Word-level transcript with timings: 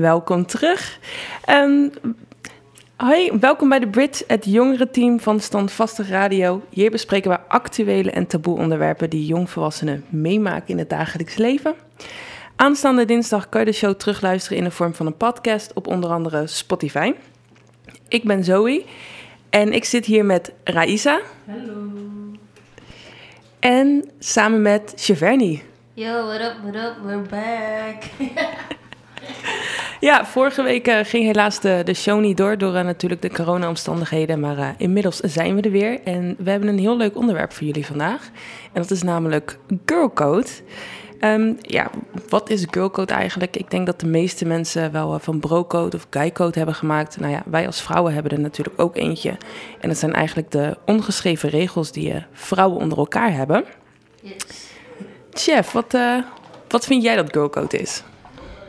welkom 0.00 0.46
terug. 0.46 0.98
Um, 1.50 1.90
hoi, 2.96 3.38
welkom 3.40 3.68
bij 3.68 3.78
de 3.78 3.88
Brit, 3.88 4.24
het 4.26 4.44
jongere 4.44 4.90
team 4.90 5.20
van 5.20 5.40
Standvastig 5.40 6.08
Radio. 6.08 6.62
Hier 6.70 6.90
bespreken 6.90 7.30
we 7.30 7.38
actuele 7.48 8.10
en 8.10 8.26
taboe 8.26 8.58
onderwerpen 8.58 9.10
die 9.10 9.26
jongvolwassenen 9.26 10.04
meemaken 10.08 10.68
in 10.68 10.78
het 10.78 10.90
dagelijks 10.90 11.36
leven. 11.36 11.74
Aanstaande 12.56 13.04
dinsdag 13.04 13.48
kan 13.48 13.60
je 13.60 13.66
de 13.66 13.72
show 13.72 13.94
terugluisteren 13.94 14.58
in 14.58 14.64
de 14.64 14.70
vorm 14.70 14.94
van 14.94 15.06
een 15.06 15.16
podcast 15.16 15.72
op 15.72 15.86
onder 15.86 16.10
andere 16.10 16.46
Spotify. 16.46 17.14
Ik 18.08 18.24
ben 18.24 18.44
Zoe 18.44 18.84
en 19.50 19.72
ik 19.72 19.84
zit 19.84 20.06
hier 20.06 20.24
met 20.24 20.52
Raisa. 20.64 21.20
Hallo. 21.46 21.88
En 23.58 24.10
samen 24.18 24.62
met 24.62 24.92
Cheverny. 24.96 25.62
Yo, 25.94 26.26
what 26.26 26.40
up, 26.40 26.54
what 26.62 26.74
up, 26.74 26.94
we're 27.04 27.28
back. 27.28 28.02
ja, 30.00 30.26
vorige 30.26 30.62
week 30.62 30.88
uh, 30.88 30.98
ging 31.02 31.24
helaas 31.24 31.60
de, 31.60 31.80
de 31.84 31.94
show 31.94 32.20
niet 32.20 32.36
door, 32.36 32.58
door 32.58 32.74
uh, 32.74 32.80
natuurlijk 32.80 33.22
de 33.22 33.30
corona-omstandigheden. 33.30 34.40
Maar 34.40 34.58
uh, 34.58 34.68
inmiddels 34.76 35.16
zijn 35.16 35.54
we 35.54 35.60
er 35.60 35.70
weer. 35.70 36.00
En 36.04 36.36
we 36.38 36.50
hebben 36.50 36.68
een 36.68 36.78
heel 36.78 36.96
leuk 36.96 37.16
onderwerp 37.16 37.52
voor 37.52 37.66
jullie 37.66 37.86
vandaag. 37.86 38.30
En 38.72 38.82
dat 38.82 38.90
is 38.90 39.02
namelijk 39.02 39.58
girlcode. 39.86 40.48
Um, 41.20 41.56
ja, 41.60 41.90
wat 42.28 42.50
is 42.50 42.66
girlcode 42.70 43.12
eigenlijk? 43.12 43.56
Ik 43.56 43.70
denk 43.70 43.86
dat 43.86 44.00
de 44.00 44.06
meeste 44.06 44.44
mensen 44.44 44.92
wel 44.92 45.18
van 45.18 45.40
brocode 45.40 45.96
of 45.96 46.06
guycode 46.10 46.56
hebben 46.56 46.74
gemaakt. 46.74 47.20
Nou 47.20 47.32
ja, 47.32 47.42
wij 47.46 47.66
als 47.66 47.82
vrouwen 47.82 48.14
hebben 48.14 48.32
er 48.32 48.40
natuurlijk 48.40 48.80
ook 48.80 48.96
eentje. 48.96 49.36
En 49.80 49.88
dat 49.88 49.98
zijn 49.98 50.12
eigenlijk 50.12 50.50
de 50.50 50.76
ongeschreven 50.86 51.48
regels 51.48 51.92
die 51.92 52.14
vrouwen 52.32 52.80
onder 52.80 52.98
elkaar 52.98 53.32
hebben. 53.32 53.64
Yes. 54.22 54.34
Chef, 55.32 55.72
wat, 55.72 55.96
wat 56.68 56.84
vind 56.86 57.02
jij 57.02 57.16
dat 57.16 57.32
girlcode 57.32 57.78
is? 57.78 58.02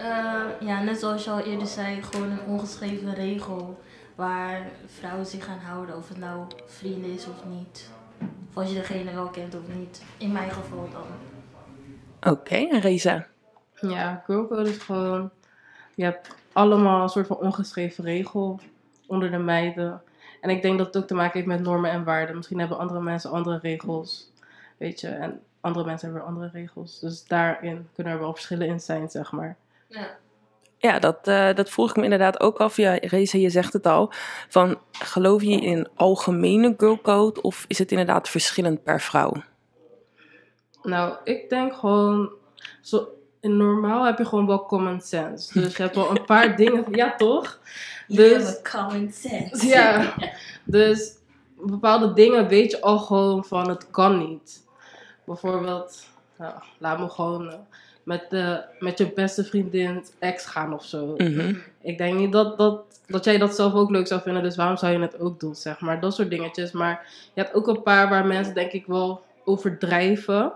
Uh, 0.02 0.68
ja, 0.68 0.84
net 0.84 1.00
zoals 1.00 1.24
je 1.24 1.30
al 1.30 1.40
eerder 1.40 1.68
zei, 1.68 2.04
gewoon 2.04 2.32
een 2.32 2.46
ongeschreven 2.48 3.14
regel 3.14 3.80
waar 4.16 4.70
vrouwen 4.86 5.26
zich 5.26 5.46
gaan 5.46 5.60
houden, 5.60 5.98
of 5.98 6.08
het 6.08 6.18
nou 6.18 6.46
vrienden 6.66 7.14
is 7.14 7.28
of 7.28 7.46
niet. 7.46 7.90
Of 8.50 8.58
als 8.58 8.70
je 8.70 8.76
degene 8.76 9.14
wel 9.14 9.28
kent 9.28 9.56
of 9.56 9.76
niet. 9.76 10.04
In 10.18 10.32
mijn 10.32 10.52
geval 10.52 10.90
dan. 10.92 11.02
Oké, 12.20 12.30
okay, 12.30 12.70
en 12.70 12.80
Reza? 12.80 13.28
Ja, 13.82 14.24
girlcode 14.26 14.70
is 14.70 14.78
gewoon... 14.78 15.30
Je 15.96 16.04
hebt 16.04 16.36
allemaal 16.54 17.04
een 17.04 17.10
soort 17.10 17.28
van 17.28 17.38
ongeschreven 17.38 18.04
regel 18.04 18.60
onder 19.08 19.32
de 19.32 19.38
meiden. 19.38 20.02
En 20.42 20.50
ik 20.50 20.62
denk 20.62 20.78
dat 20.78 20.88
het 20.88 20.98
ook 20.98 21.08
te 21.08 21.14
maken 21.14 21.34
heeft 21.34 21.48
met 21.48 21.62
normen 21.62 21.92
en 21.92 22.04
waarden. 22.04 22.36
Misschien 22.36 22.60
hebben 22.60 22.78
andere 22.78 23.02
mensen 23.02 23.32
andere 23.32 23.60
regels. 23.62 24.32
Weet 24.78 25.00
je, 25.00 25.08
en 25.08 25.42
andere 25.62 25.86
mensen 25.86 26.08
hebben 26.08 26.28
weer 26.28 26.36
andere 26.36 26.60
regels. 26.60 27.00
Dus 27.00 27.26
daarin 27.26 27.88
kunnen 27.96 28.14
er 28.14 28.20
wel 28.20 28.34
verschillen 28.34 28.68
in 28.68 28.80
zijn, 28.80 29.10
zeg 29.10 29.32
maar. 29.32 29.58
Ja. 29.92 30.20
Ja, 30.78 31.00
dat, 31.00 31.28
uh, 31.28 31.54
dat 31.54 31.70
vroeg 31.70 31.90
ik 31.90 31.96
me 31.96 32.04
inderdaad 32.04 32.40
ook 32.40 32.58
af. 32.58 32.78
Ja, 32.78 32.94
Reza, 32.94 33.38
je 33.38 33.50
zegt 33.50 33.74
het 33.74 33.86
al. 33.86 34.12
Van, 34.50 34.80
geloof 34.92 35.42
je 35.42 35.62
in 35.62 35.88
algemene 35.96 36.74
girlcode 36.78 37.42
of 37.42 37.66
is 37.68 37.78
het 37.78 37.92
inderdaad 37.92 38.30
verschillend 38.30 38.84
per 38.84 39.02
vrouw? 39.02 39.34
Nou, 40.82 41.16
ik 41.24 41.50
denk 41.50 41.74
gewoon... 41.74 42.32
Zo, 42.82 43.08
in 43.40 43.58
normaal 43.58 44.06
heb 44.06 44.18
je 44.18 44.26
gewoon 44.26 44.48
wel 44.48 44.66
common 44.66 45.02
sense. 45.02 45.60
Dus 45.60 45.76
je 45.76 45.82
hebt 45.82 45.96
wel 45.96 46.10
een 46.10 46.26
paar 46.26 46.56
dingen... 46.62 46.86
Ja, 46.92 47.16
toch? 47.16 47.60
Dus, 48.08 48.62
common 48.72 49.12
sense. 49.12 49.68
Ja, 49.68 50.14
dus 50.64 51.18
bepaalde 51.56 52.14
dingen 52.14 52.48
weet 52.48 52.72
je 52.72 52.82
al 52.82 53.00
gewoon 53.00 53.46
van 53.46 53.70
het 53.70 53.92
kan 53.92 54.18
niet 54.18 54.64
bijvoorbeeld, 55.24 56.06
nou, 56.38 56.54
laat 56.78 57.00
me 57.00 57.10
gewoon 57.10 57.48
uh, 57.48 57.54
met, 58.12 58.30
de, 58.30 58.64
met 58.80 58.98
je 58.98 59.12
beste 59.12 59.44
vriendin 59.44 60.06
ex 60.20 60.46
gaan 60.46 60.74
of 60.74 60.86
zo. 60.86 61.14
Mhm. 61.18 61.54
Ik 61.82 61.98
denk 61.98 62.18
niet 62.18 62.32
dat, 62.32 62.58
dat, 62.58 62.82
dat 63.08 63.26
jij 63.26 63.38
dat 63.38 63.56
zelf 63.56 63.74
ook 63.74 63.90
leuk 63.90 64.08
zou 64.08 64.22
vinden, 64.22 64.44
dus 64.44 64.56
waarom 64.56 64.78
zou 64.78 64.94
je 64.94 65.00
het 65.00 65.20
ook 65.20 65.40
doen, 65.40 65.56
zeg 65.56 65.80
maar. 65.80 66.00
Dat 66.00 66.14
soort 66.14 66.30
dingetjes. 66.30 66.72
Maar 66.72 67.08
je 67.34 67.42
hebt 67.42 67.54
ook 67.54 67.68
een 67.68 67.82
paar 67.82 68.10
waar 68.10 68.26
mensen 68.26 68.54
denk 68.54 68.72
ik 68.72 68.86
wel 68.86 69.24
overdrijven. 69.46 70.52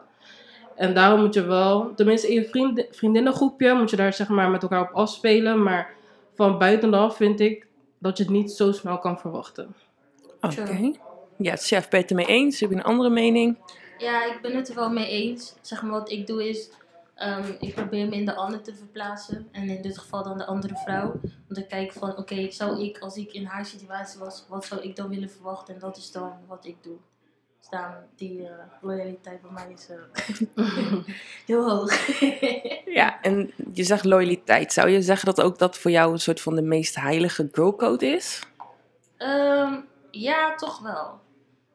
En 0.76 0.94
daarom 0.94 1.20
moet 1.20 1.34
je 1.34 1.46
wel, 1.46 1.94
tenminste 1.96 2.28
in 2.28 2.34
je 2.34 2.46
vriend, 2.46 2.86
vriendinnengroepje, 2.92 3.74
moet 3.74 3.90
je 3.90 3.96
daar 3.96 4.14
zeg 4.14 4.28
maar 4.28 4.50
met 4.50 4.62
elkaar 4.62 4.82
op 4.82 4.94
afspelen. 4.94 5.64
Maar 5.64 5.94
van 6.34 6.58
buitenaf 6.58 7.16
vind 7.16 7.40
ik 7.40 7.68
dat 7.98 8.18
je 8.18 8.24
het 8.24 8.32
niet 8.32 8.52
zo 8.52 8.72
snel 8.72 9.00
kan 9.00 9.20
verwachten. 9.20 9.76
Oké. 10.42 10.92
Ja, 11.38 11.56
chef, 11.56 11.90
ben 11.90 12.00
je 12.00 12.06
het 12.06 12.10
ermee 12.10 12.28
eens? 12.28 12.60
Heb 12.60 12.70
je 12.70 12.76
een 12.76 12.84
andere 12.84 13.10
mening? 13.10 13.58
Ja, 13.98 14.26
ik 14.26 14.40
ben 14.42 14.56
het 14.56 14.70
er 14.70 14.76
wel 14.76 14.90
mee 14.90 15.08
eens. 15.08 15.54
Zeg 15.62 15.82
maar, 15.82 15.92
wat 15.92 16.12
ik 16.12 16.28
doe 16.28 16.50
is, 16.50 16.70
um, 17.16 17.56
ik 17.59 17.76
probeer 17.76 18.08
me 18.08 18.16
in 18.16 18.26
de 18.26 18.36
ander 18.36 18.62
te 18.62 18.76
verplaatsen. 18.76 19.48
En 19.52 19.70
in 19.70 19.81
dit 19.81 19.98
geval 19.98 20.24
dan 20.24 20.38
de 20.38 20.46
andere 20.46 20.76
vrouw. 20.76 21.12
Om 21.50 21.56
te 21.56 21.66
kijken 21.68 22.00
van, 22.00 22.18
oké, 22.18 22.52
zou 22.52 22.84
ik, 22.84 23.00
als 23.00 23.16
ik 23.16 23.34
in 23.34 23.46
haar 23.46 23.66
situatie 23.66 24.20
was, 24.20 24.46
wat 24.50 24.66
zou 24.66 24.81
ik 24.81 24.96
dan 24.96 25.09
willen 25.09 25.30
verwachten? 25.30 25.74
En 25.74 25.80
dat 25.80 25.98
is 25.98 26.12
dan 26.12 26.34
wat 26.48 26.66
ik 26.66 26.84
doe. 26.84 26.98
Dus 27.59 27.70
daarom, 27.70 28.03
die 28.16 28.40
uh, 28.40 28.50
loyaliteit 28.81 29.42
bij 29.42 29.52
mij 29.52 29.74
is 29.74 29.90
uh, 29.90 31.06
heel 31.48 31.70
hoog. 31.70 32.20
ja, 33.00 33.22
en 33.22 33.53
je 33.74 33.84
zegt 33.84 34.06
loyaliteit. 34.06 34.74
Zou 34.74 34.90
je 34.90 35.02
zeggen 35.02 35.26
dat 35.26 35.42
ook 35.42 35.58
dat 35.59 35.78
voor 35.78 35.92
jou 35.92 36.12
een 36.12 36.20
soort 36.20 36.42
van 36.42 36.56
de 36.56 36.62
meest 36.62 36.96
heilige 36.96 37.50
girlcode 37.52 38.06
is? 38.06 38.44
Um, 39.18 39.86
ja, 40.12 40.56
toch 40.56 40.80
wel 40.80 41.24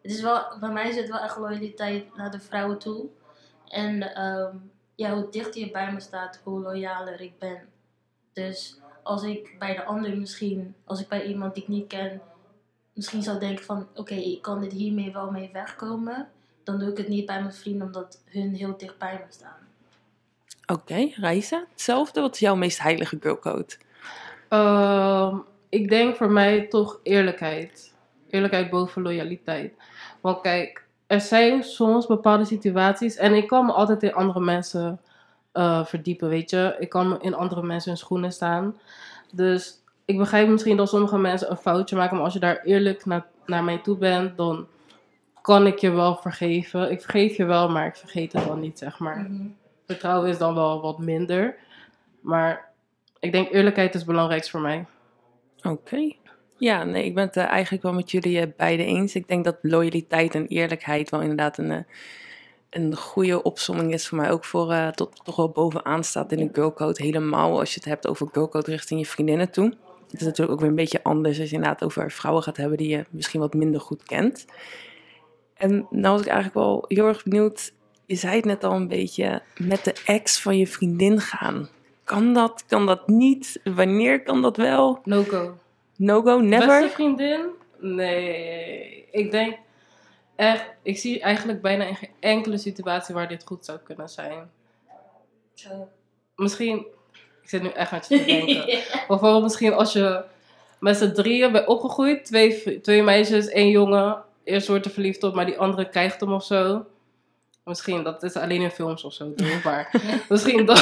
het 0.02 0.10
is 0.10 0.20
wel, 0.20 0.58
bij 0.60 0.70
mij 0.70 0.94
het 0.94 1.08
wel 1.08 1.18
echt 1.18 1.36
loyaliteit 1.36 2.16
naar 2.16 2.30
de 2.30 2.40
vrouwen 2.40 2.78
toe. 2.78 3.08
En 3.66 4.22
um, 4.24 4.70
ja, 5.00 5.14
hoe 5.14 5.30
dichter 5.30 5.60
je 5.60 5.70
bij 5.70 5.92
me 5.92 6.00
staat, 6.00 6.40
hoe 6.44 6.60
loyaler 6.60 7.20
ik 7.20 7.38
ben. 7.38 7.60
Dus 8.32 8.80
als 9.02 9.22
ik 9.22 9.56
bij 9.58 9.74
de 9.74 9.84
ander 9.84 10.16
misschien, 10.16 10.74
als 10.84 11.00
ik 11.00 11.08
bij 11.08 11.24
iemand 11.24 11.54
die 11.54 11.62
ik 11.62 11.68
niet 11.68 11.86
ken, 11.86 12.20
misschien 12.92 13.22
zou 13.22 13.38
denken 13.38 13.64
van 13.64 13.88
oké, 13.94 14.14
ik 14.14 14.42
kan 14.42 14.60
dit 14.60 14.72
hiermee 14.72 15.12
wel 15.12 15.30
mee 15.30 15.50
wegkomen. 15.52 16.28
Dan 16.64 16.78
doe 16.78 16.90
ik 16.90 16.96
het 16.96 17.08
niet 17.08 17.26
bij 17.26 17.40
mijn 17.40 17.54
vrienden 17.54 17.86
omdat 17.86 18.22
hun 18.24 18.54
heel 18.54 18.76
dicht 18.76 18.98
bij 18.98 19.12
me 19.12 19.32
staan. 19.32 19.68
Oké, 20.66 20.80
okay, 20.80 21.14
Raisa, 21.16 21.64
hetzelfde. 21.70 22.20
Wat 22.20 22.34
is 22.34 22.40
jouw 22.40 22.56
meest 22.56 22.82
heilige 22.82 23.18
girlcode? 23.20 23.76
Uh, 24.50 25.38
ik 25.68 25.88
denk 25.88 26.16
voor 26.16 26.30
mij 26.30 26.66
toch 26.66 27.00
eerlijkheid. 27.02 27.94
Eerlijkheid 28.30 28.70
boven 28.70 29.02
loyaliteit. 29.02 29.74
Want 30.20 30.40
kijk, 30.40 30.84
er 31.10 31.20
zijn 31.20 31.62
soms 31.62 32.06
bepaalde 32.06 32.44
situaties 32.44 33.16
en 33.16 33.34
ik 33.34 33.46
kan 33.46 33.66
me 33.66 33.72
altijd 33.72 34.02
in 34.02 34.14
andere 34.14 34.40
mensen 34.40 35.00
uh, 35.52 35.84
verdiepen, 35.84 36.28
weet 36.28 36.50
je. 36.50 36.76
Ik 36.78 36.88
kan 36.88 37.08
me 37.08 37.18
in 37.20 37.34
andere 37.34 37.62
mensen 37.62 37.90
hun 37.90 37.98
schoenen 37.98 38.32
staan. 38.32 38.78
Dus 39.32 39.82
ik 40.04 40.18
begrijp 40.18 40.48
misschien 40.48 40.76
dat 40.76 40.88
sommige 40.88 41.18
mensen 41.18 41.50
een 41.50 41.56
foutje 41.56 41.96
maken, 41.96 42.16
maar 42.16 42.24
als 42.24 42.32
je 42.32 42.40
daar 42.40 42.60
eerlijk 42.62 43.04
naar, 43.04 43.26
naar 43.46 43.64
mij 43.64 43.78
toe 43.78 43.96
bent, 43.96 44.36
dan 44.36 44.66
kan 45.42 45.66
ik 45.66 45.78
je 45.78 45.90
wel 45.90 46.16
vergeven. 46.16 46.90
Ik 46.90 47.00
vergeef 47.00 47.36
je 47.36 47.44
wel, 47.44 47.68
maar 47.68 47.86
ik 47.86 47.96
vergeet 47.96 48.32
het 48.32 48.46
dan 48.46 48.60
niet, 48.60 48.78
zeg 48.78 48.98
maar. 48.98 49.26
Mm 49.28 49.58
Vertrouwen 49.86 50.30
is 50.30 50.38
dan 50.38 50.54
wel 50.54 50.80
wat 50.80 50.98
minder. 50.98 51.56
Maar 52.20 52.72
ik 53.18 53.32
denk 53.32 53.50
eerlijkheid 53.50 53.94
is 53.94 54.00
het 54.00 54.10
belangrijkst 54.10 54.50
voor 54.50 54.60
mij. 54.60 54.86
Oké. 55.62 56.12
Ja, 56.60 56.84
nee, 56.84 57.04
ik 57.04 57.14
ben 57.14 57.26
het 57.26 57.36
uh, 57.36 57.44
eigenlijk 57.44 57.82
wel 57.82 57.92
met 57.92 58.10
jullie 58.10 58.40
uh, 58.40 58.46
beiden 58.56 58.86
eens. 58.86 59.14
Ik 59.14 59.28
denk 59.28 59.44
dat 59.44 59.56
loyaliteit 59.62 60.34
en 60.34 60.46
eerlijkheid 60.46 61.10
wel 61.10 61.20
inderdaad 61.20 61.58
een, 61.58 61.70
uh, 61.70 61.78
een 62.70 62.96
goede 62.96 63.42
opsomming 63.42 63.92
is 63.92 64.08
voor 64.08 64.18
mij. 64.18 64.30
Ook 64.30 64.44
voor 64.44 64.92
tot 64.94 65.24
toch 65.24 65.36
wel 65.36 65.48
bovenaan 65.48 66.04
staat 66.04 66.32
in 66.32 66.38
de 66.38 66.48
girlcode. 66.52 67.02
Helemaal 67.02 67.58
als 67.58 67.74
je 67.74 67.80
het 67.80 67.88
hebt 67.88 68.06
over 68.06 68.28
girlcode 68.32 68.70
richting 68.70 69.00
je 69.00 69.06
vriendinnen 69.06 69.50
toe. 69.50 69.74
Het 70.10 70.20
is 70.20 70.26
natuurlijk 70.26 70.52
ook 70.52 70.60
weer 70.60 70.68
een 70.68 70.74
beetje 70.74 71.02
anders 71.02 71.40
als 71.40 71.48
je 71.48 71.54
inderdaad 71.54 71.84
over 71.84 72.10
vrouwen 72.10 72.42
gaat 72.42 72.56
hebben 72.56 72.78
die 72.78 72.88
je 72.88 73.04
misschien 73.10 73.40
wat 73.40 73.54
minder 73.54 73.80
goed 73.80 74.02
kent. 74.02 74.46
En 75.54 75.86
nou 75.90 76.12
was 76.12 76.20
ik 76.20 76.26
eigenlijk 76.26 76.54
wel 76.54 76.84
heel 76.88 77.06
erg 77.06 77.22
benieuwd. 77.22 77.72
Je 78.06 78.14
zei 78.16 78.36
het 78.36 78.44
net 78.44 78.64
al 78.64 78.72
een 78.72 78.88
beetje, 78.88 79.42
met 79.56 79.84
de 79.84 79.94
ex 80.04 80.40
van 80.40 80.58
je 80.58 80.66
vriendin 80.66 81.20
gaan. 81.20 81.68
Kan 82.04 82.34
dat, 82.34 82.64
kan 82.66 82.86
dat 82.86 83.08
niet? 83.08 83.60
Wanneer 83.64 84.22
kan 84.22 84.42
dat 84.42 84.56
wel? 84.56 85.00
No 85.04 85.22
go. 85.22 85.54
No-go, 86.00 86.40
never? 86.40 86.66
Beste 86.66 86.88
vriendin? 86.88 87.40
Nee. 87.78 89.06
Ik 89.10 89.30
denk 89.30 89.56
echt, 90.36 90.64
ik 90.82 90.98
zie 90.98 91.20
eigenlijk 91.20 91.62
bijna 91.62 91.84
in 91.84 91.96
geen 91.96 92.10
enkele 92.20 92.58
situatie 92.58 93.14
waar 93.14 93.28
dit 93.28 93.44
goed 93.46 93.64
zou 93.64 93.78
kunnen 93.78 94.08
zijn. 94.08 94.50
Zo. 95.54 95.88
Misschien, 96.36 96.86
ik 97.42 97.48
zit 97.48 97.62
nu 97.62 97.68
echt 97.68 97.92
aan 97.92 98.00
je 98.08 98.18
te 98.18 98.24
denken. 98.24 98.64
Bijvoorbeeld 99.08 99.42
misschien 99.42 99.72
als 99.72 99.92
je 99.92 100.24
met 100.78 100.96
z'n 100.96 101.12
drieën 101.12 101.52
bent 101.52 101.66
opgegroeid, 101.66 102.24
twee, 102.24 102.80
twee 102.80 103.02
meisjes, 103.02 103.48
één 103.48 103.70
jongen. 103.70 104.22
Eerst 104.44 104.68
wordt 104.68 104.84
er 104.84 104.90
verliefd 104.90 105.22
op, 105.22 105.34
maar 105.34 105.46
die 105.46 105.58
andere 105.58 105.88
krijgt 105.88 106.20
hem 106.20 106.32
of 106.32 106.44
zo. 106.44 106.86
Misschien, 107.64 108.02
dat 108.02 108.22
is 108.22 108.36
alleen 108.36 108.62
in 108.62 108.70
films 108.70 109.04
of 109.04 109.12
zo, 109.12 109.34
maar 109.64 109.90
misschien 110.28 110.66
dan. 110.66 110.78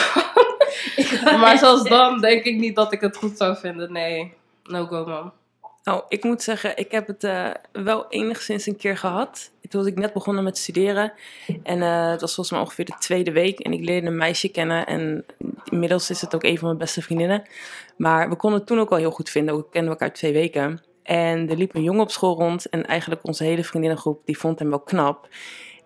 maar 1.40 1.58
zelfs 1.58 1.88
dan 1.88 2.20
denk 2.20 2.44
ik 2.44 2.56
niet 2.56 2.76
dat 2.76 2.92
ik 2.92 3.00
het 3.00 3.16
goed 3.16 3.36
zou 3.36 3.56
vinden, 3.56 3.92
nee. 3.92 4.36
No 4.68 4.86
go, 4.86 5.04
man. 5.04 5.32
Nou, 5.82 6.02
ik 6.08 6.24
moet 6.24 6.42
zeggen, 6.42 6.76
ik 6.76 6.90
heb 6.90 7.06
het 7.06 7.24
uh, 7.24 7.50
wel 7.72 8.06
enigszins 8.08 8.66
een 8.66 8.76
keer 8.76 8.96
gehad. 8.96 9.50
toen 9.68 9.80
was 9.80 9.90
ik 9.90 9.98
net 9.98 10.12
begonnen 10.12 10.44
met 10.44 10.58
studeren. 10.58 11.12
En 11.62 11.82
eh 11.82 12.10
het 12.10 12.20
was 12.20 12.34
volgens 12.34 12.50
mij 12.50 12.60
ongeveer 12.60 12.84
de 12.84 12.96
tweede 12.98 13.32
week. 13.32 13.58
En 13.58 13.72
ik 13.72 13.84
leerde 13.84 14.06
een 14.06 14.16
meisje 14.16 14.48
kennen. 14.48 14.86
En 14.86 15.24
inmiddels 15.70 16.10
is 16.10 16.20
het 16.20 16.34
ook 16.34 16.42
een 16.42 16.58
van 16.58 16.66
mijn 16.66 16.78
beste 16.78 17.02
vriendinnen. 17.02 17.42
Maar 17.96 18.28
we 18.28 18.36
konden 18.36 18.58
het 18.58 18.68
toen 18.68 18.78
ook 18.78 18.90
al 18.90 18.96
heel 18.96 19.10
goed 19.10 19.30
vinden. 19.30 19.56
We 19.56 19.68
kenden 19.70 19.90
elkaar 19.90 20.12
twee 20.12 20.32
weken. 20.32 20.82
En 21.02 21.50
er 21.50 21.56
liep 21.56 21.74
een 21.74 21.82
jongen 21.82 22.02
op 22.02 22.10
school 22.10 22.36
rond. 22.36 22.68
En 22.68 22.86
eigenlijk 22.86 23.26
onze 23.26 23.44
hele 23.44 23.64
vriendinnengroep, 23.64 24.20
die 24.24 24.38
vond 24.38 24.58
hem 24.58 24.68
wel 24.68 24.80
knap. 24.80 25.28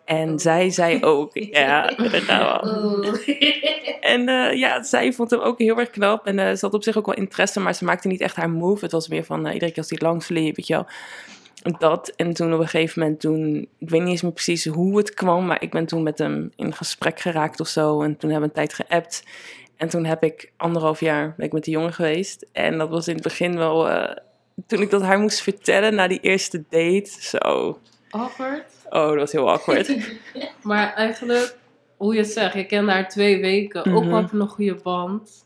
En 0.04 0.38
zij 0.38 0.70
zei 0.70 1.04
ook, 1.04 1.30
ja, 1.58 1.86
daar 1.86 2.10
gaan 2.10 2.38
we 2.38 2.46
al. 2.46 2.84
Oeh. 2.84 4.00
En 4.00 4.28
eh, 4.28 4.58
ja, 4.58 4.82
zij 4.82 5.12
vond 5.12 5.30
hem 5.30 5.40
ook 5.40 5.58
heel 5.58 5.78
erg 5.78 5.90
knap. 5.90 6.26
En 6.26 6.38
eh, 6.38 6.54
ze 6.54 6.64
had 6.64 6.74
op 6.74 6.82
zich 6.82 6.96
ook 6.96 7.06
wel 7.06 7.14
interesse, 7.14 7.60
maar 7.60 7.74
ze 7.74 7.84
maakte 7.84 8.08
niet 8.08 8.20
echt 8.20 8.36
haar 8.36 8.50
move. 8.50 8.84
Het 8.84 8.92
was 8.92 9.08
meer 9.08 9.24
van, 9.24 9.46
eh, 9.46 9.52
iedere 9.52 9.70
keer 9.70 9.82
als 9.82 9.90
hij 9.90 9.98
langs 10.02 10.28
liep, 10.28 10.56
weet 10.56 10.66
je 10.66 10.74
wel. 10.74 10.86
Dat. 11.78 12.12
En 12.16 12.32
toen 12.32 12.54
op 12.54 12.60
een 12.60 12.68
gegeven 12.68 13.02
moment, 13.02 13.20
toen, 13.20 13.68
ik 13.78 13.90
weet 13.90 14.00
niet 14.00 14.10
eens 14.10 14.22
meer 14.22 14.32
precies 14.32 14.64
hoe 14.64 14.96
het 14.96 15.14
kwam, 15.14 15.46
maar 15.46 15.62
ik 15.62 15.70
ben 15.70 15.86
toen 15.86 16.02
met 16.02 16.18
hem 16.18 16.52
in 16.56 16.74
gesprek 16.74 17.20
geraakt 17.20 17.60
of 17.60 17.68
zo. 17.68 18.02
En 18.02 18.16
toen 18.16 18.30
hebben 18.30 18.50
we 18.50 18.60
een 18.60 18.66
tijd 18.66 18.86
geappt. 18.86 19.24
En 19.76 19.88
toen 19.88 20.04
heb 20.04 20.22
ik 20.22 20.52
anderhalf 20.56 21.00
jaar 21.00 21.34
ben 21.36 21.46
ik 21.46 21.52
met 21.52 21.64
die 21.64 21.74
jongen 21.74 21.92
geweest. 21.92 22.46
En 22.52 22.78
dat 22.78 22.88
was 22.88 23.08
in 23.08 23.14
het 23.14 23.22
begin 23.22 23.56
wel, 23.56 24.06
toen 24.66 24.80
ik 24.80 24.90
dat 24.90 25.02
haar 25.02 25.18
moest 25.18 25.40
vertellen 25.40 25.94
na 25.94 26.08
die 26.08 26.20
eerste 26.20 26.64
date, 26.68 27.10
zo. 27.20 27.78
Awkward. 28.12 28.64
Oh, 28.90 29.08
dat 29.08 29.14
was 29.16 29.32
heel 29.32 29.50
awkward. 29.50 29.92
Maar 30.62 30.94
eigenlijk, 30.94 31.56
hoe 31.96 32.14
je 32.14 32.20
het 32.20 32.30
zegt, 32.30 32.54
je 32.54 32.66
kent 32.66 32.88
haar 32.88 33.08
twee 33.08 33.40
weken. 33.40 33.80
Ook 33.94 34.02
Mhm. 34.04 34.12
al 34.14 34.20
heb 34.20 34.30
je 34.30 34.38
een 34.38 34.48
goede 34.48 34.74
band. 34.74 35.44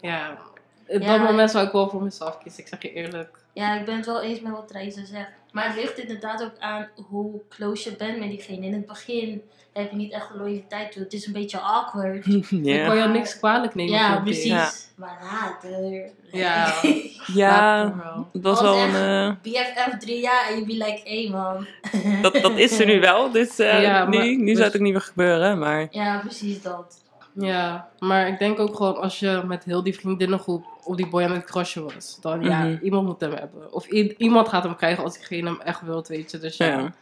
Ja, 0.00 0.38
op 0.86 1.00
Ja. 1.00 1.18
dat 1.18 1.26
moment 1.30 1.50
zou 1.50 1.66
ik 1.66 1.72
wel 1.72 1.88
voor 1.88 2.02
mezelf 2.02 2.38
kiezen. 2.38 2.60
Ik 2.62 2.68
zeg 2.68 2.82
je 2.82 2.92
eerlijk. 2.92 3.38
Ja, 3.52 3.78
ik 3.78 3.84
ben 3.84 3.96
het 3.96 4.06
wel 4.06 4.22
eens 4.22 4.40
met 4.40 4.52
wat 4.52 4.68
Theresa 4.68 5.04
zegt. 5.04 5.30
Maar 5.52 5.66
het 5.66 5.76
ligt 5.76 5.98
inderdaad 5.98 6.42
ook 6.42 6.58
aan 6.58 6.88
hoe 7.08 7.40
close 7.48 7.90
je 7.90 7.96
bent 7.96 8.18
met 8.18 8.28
diegene. 8.28 8.66
In 8.66 8.72
het 8.72 8.86
begin 8.86 9.42
heb 9.72 9.90
je 9.90 9.96
niet 9.96 10.12
echt 10.12 10.28
loyaliteit 10.34 10.92
toe. 10.92 11.02
Het 11.02 11.12
is 11.12 11.26
een 11.26 11.32
beetje 11.32 11.58
awkward. 11.58 12.26
Ik 12.50 12.84
kan 12.84 12.96
je 12.96 13.08
niks 13.12 13.38
kwalijk 13.38 13.74
nemen. 13.74 13.92
Ja, 13.92 14.20
precies. 14.20 14.44
Ja. 14.44 14.70
Maar 14.94 15.18
later. 15.22 16.10
Ja. 16.32 16.72
Ja, 17.34 17.84
dat 18.32 18.42
was 18.42 18.60
wel 18.60 18.76
een... 18.78 18.94
eh, 18.94 19.32
BFF 19.42 19.96
drie 19.98 20.20
jaar 20.20 20.48
en 20.48 20.58
je 20.58 20.64
be 20.66 20.72
like, 20.72 21.00
hé 21.04 21.28
man. 21.30 21.66
dat, 22.22 22.34
dat 22.42 22.58
is 22.58 22.80
er 22.80 22.86
nu 22.86 23.00
wel, 23.00 23.30
dus 23.30 23.58
eh, 23.58 23.82
Ja, 23.82 24.08
nu, 24.08 24.16
maar- 24.16 24.26
nu 24.26 24.44
dus- 24.44 24.54
zou 24.54 24.66
het 24.66 24.76
ook 24.76 24.82
niet 24.82 24.92
meer 24.92 25.00
gebeuren, 25.02 25.58
maar... 25.58 25.86
Ja, 25.90 26.18
precies 26.18 26.62
dat. 26.62 27.02
Ja, 27.32 27.88
maar 27.98 28.28
ik 28.28 28.38
denk 28.38 28.58
ook 28.58 28.76
gewoon 28.76 28.96
als 28.96 29.18
je 29.18 29.42
met 29.46 29.64
heel 29.64 29.82
die 29.82 29.94
vriendinnengroep 29.94 30.64
op 30.84 30.96
die 30.96 31.08
boy 31.08 31.22
aan 31.22 31.30
het 31.32 31.44
crushen 31.44 31.84
was, 31.94 32.18
dan 32.20 32.42
ja, 32.42 32.62
Mhm. 32.62 32.78
iemand 32.84 33.06
moet 33.06 33.20
hem 33.20 33.32
hebben. 33.32 33.72
Of 33.72 33.86
iemand 33.86 34.48
gaat 34.48 34.62
hem 34.62 34.76
krijgen 34.76 35.04
als 35.04 35.14
diegene 35.14 35.50
hem 35.50 35.60
echt 35.60 35.80
wilt, 35.80 36.08
weet 36.08 36.30
je. 36.30 36.38
Dus 36.38 36.56
ja, 36.56 36.66
Ja. 36.66 36.92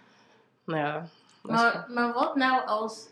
nou 0.64 0.78
ja. 0.80 1.08
Maar, 1.42 1.86
maar 1.94 2.12
wat 2.12 2.34
nou 2.36 2.66
als 2.66 3.06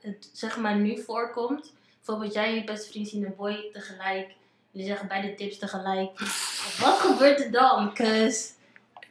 het 0.00 0.30
zeg 0.32 0.56
maar 0.58 0.76
nu 0.76 1.02
voorkomt? 1.02 1.72
Bijvoorbeeld 1.96 2.34
jij 2.34 2.46
en 2.48 2.54
je 2.54 2.64
beste 2.64 2.90
vriend 2.90 3.08
zien 3.08 3.24
een 3.24 3.34
boy 3.36 3.68
tegelijk. 3.72 4.30
Jullie 4.70 4.88
zeggen 4.88 5.08
beide 5.08 5.34
tips 5.34 5.58
tegelijk. 5.58 6.18
Wat 6.82 6.98
gebeurt 6.98 7.40
er 7.44 7.50
dan? 7.50 7.94
Cause 7.94 8.48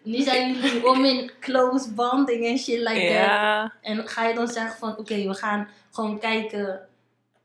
nu 0.03 0.21
zijn 0.21 0.53
jullie 0.53 0.87
om 0.87 1.05
in 1.05 1.31
close 1.39 1.93
bonding 1.93 2.45
en 2.45 2.57
shit 2.57 2.77
like 2.79 3.13
that. 3.13 3.71
En 3.81 4.07
ga 4.07 4.27
je 4.27 4.33
dan 4.35 4.47
zeggen 4.47 4.79
van 4.79 4.97
oké, 4.97 5.15
we 5.27 5.33
gaan 5.33 5.67
gewoon 5.91 6.19
kijken 6.19 6.87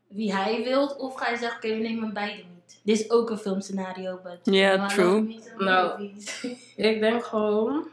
wie 0.07 0.35
hij 0.35 0.63
wilt? 0.63 0.97
Of 0.97 1.15
ga 1.15 1.29
je 1.29 1.37
zeggen 1.37 1.57
oké, 1.57 1.67
we 1.67 1.81
nemen 1.81 2.13
beide 2.13 2.37
niet? 2.43 2.56
Dit 2.87 2.99
is 2.99 3.11
ook 3.11 3.29
een 3.29 3.37
filmscenario, 3.37 4.19
but 4.23 4.55
Ja, 4.55 4.77
maar 4.77 4.89
true. 4.89 5.39
Nou. 5.57 6.01
movies. 6.01 6.43
Ik 6.75 6.99
denk 6.99 7.23
gewoon, 7.23 7.87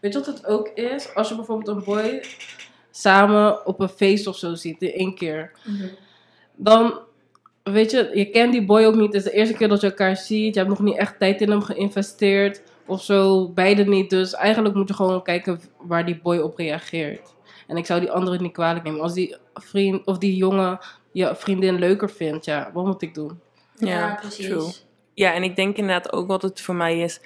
weet 0.00 0.12
je 0.12 0.18
wat 0.18 0.26
het 0.26 0.46
ook 0.46 0.68
is? 0.68 1.14
Als 1.14 1.28
je 1.28 1.34
bijvoorbeeld 1.34 1.76
een 1.76 1.84
boy 1.84 2.24
samen 2.90 3.66
op 3.66 3.80
een 3.80 3.88
feest 3.88 4.26
of 4.26 4.36
zo 4.36 4.54
ziet, 4.54 4.82
in 4.82 4.92
één 4.92 5.14
keer. 5.14 5.50
Mhm. 5.64 5.86
dan, 6.54 6.98
weet 7.62 7.90
je, 7.90 8.10
je 8.14 8.30
kent 8.30 8.52
die 8.52 8.64
boy 8.64 8.84
ook 8.84 8.94
niet. 8.94 9.06
Het 9.06 9.14
is 9.14 9.22
de 9.22 9.32
eerste 9.32 9.54
keer 9.54 9.68
dat 9.68 9.80
je 9.80 9.86
elkaar 9.86 10.16
ziet. 10.16 10.54
Je 10.54 10.60
hebt 10.60 10.72
nog 10.72 10.82
niet 10.82 10.96
echt 10.96 11.18
tijd 11.18 11.40
in 11.40 11.50
hem 11.50 11.62
geïnvesteerd. 11.62 12.62
Of 12.86 13.02
zo, 13.02 13.48
beide 13.48 13.84
niet. 13.84 14.10
Dus 14.10 14.34
eigenlijk 14.34 14.74
moet 14.74 14.88
je 14.88 14.94
gewoon 14.94 15.22
kijken 15.22 15.60
waar 15.78 16.06
die 16.06 16.20
boy 16.22 16.38
op 16.38 16.56
reageert. 16.56 17.34
En 17.66 17.76
ik 17.76 17.86
zou 17.86 18.00
die 18.00 18.10
andere 18.10 18.40
niet 18.40 18.52
kwalijk 18.52 18.84
nemen. 18.84 19.00
Als 19.00 19.14
die 19.14 19.36
vriend 19.54 20.06
of 20.06 20.18
die 20.18 20.36
jongen 20.36 20.78
je 21.12 21.34
vriendin 21.36 21.78
leuker 21.78 22.10
vindt, 22.10 22.44
ja, 22.44 22.70
wat 22.72 22.84
moet 22.84 23.02
ik 23.02 23.14
doen? 23.14 23.44
Ja, 23.78 23.88
Ja, 23.88 24.14
precies. 24.20 24.46
true. 24.46 24.72
Ja, 25.14 25.32
en 25.32 25.42
ik 25.42 25.56
denk 25.56 25.76
inderdaad 25.76 26.12
ook 26.12 26.26
wat 26.26 26.42
het 26.42 26.60
voor 26.60 26.74
mij 26.74 27.00
is. 27.00 27.20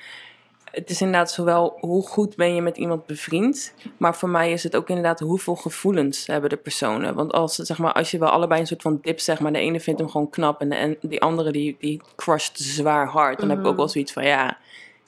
Het 0.70 0.90
is 0.90 1.00
inderdaad 1.00 1.30
zowel 1.30 1.76
hoe 1.80 2.06
goed 2.06 2.36
ben 2.36 2.54
je 2.54 2.62
met 2.62 2.76
iemand 2.76 3.06
bevriend, 3.06 3.74
maar 3.96 4.16
voor 4.16 4.28
mij 4.28 4.52
is 4.52 4.62
het 4.62 4.76
ook 4.76 4.88
inderdaad 4.88 5.20
hoeveel 5.20 5.54
gevoelens 5.54 6.26
hebben 6.26 6.50
de 6.50 6.56
personen. 6.56 7.14
Want 7.14 7.32
als, 7.32 7.54
zeg 7.54 7.78
maar, 7.78 7.92
als 7.92 8.10
je 8.10 8.18
wel 8.18 8.28
allebei 8.28 8.60
een 8.60 8.66
soort 8.66 8.82
van 8.82 8.98
dip, 9.02 9.20
zeg 9.20 9.40
maar, 9.40 9.52
de 9.52 9.58
ene 9.58 9.80
vindt 9.80 10.00
hem 10.00 10.08
gewoon 10.10 10.30
knap 10.30 10.60
en 10.60 10.68
de 10.68 10.74
en 10.74 10.96
die 11.00 11.20
andere 11.20 11.52
die, 11.52 11.76
die 11.80 12.00
crusht 12.16 12.58
zwaar 12.58 13.06
hard, 13.06 13.40
dan 13.40 13.48
heb 13.50 13.58
ik 13.58 13.66
ook 13.66 13.76
wel 13.76 13.88
zoiets 13.88 14.12
van 14.12 14.24
ja, 14.24 14.58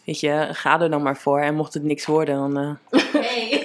weet 0.04 0.20
je, 0.20 0.48
ga 0.52 0.80
er 0.80 0.90
dan 0.90 1.02
maar 1.02 1.16
voor. 1.16 1.40
En 1.40 1.54
mocht 1.54 1.74
het 1.74 1.82
niks 1.82 2.06
worden, 2.06 2.34
dan. 2.34 2.78
eh, 2.90 3.00
Hey. 3.12 3.62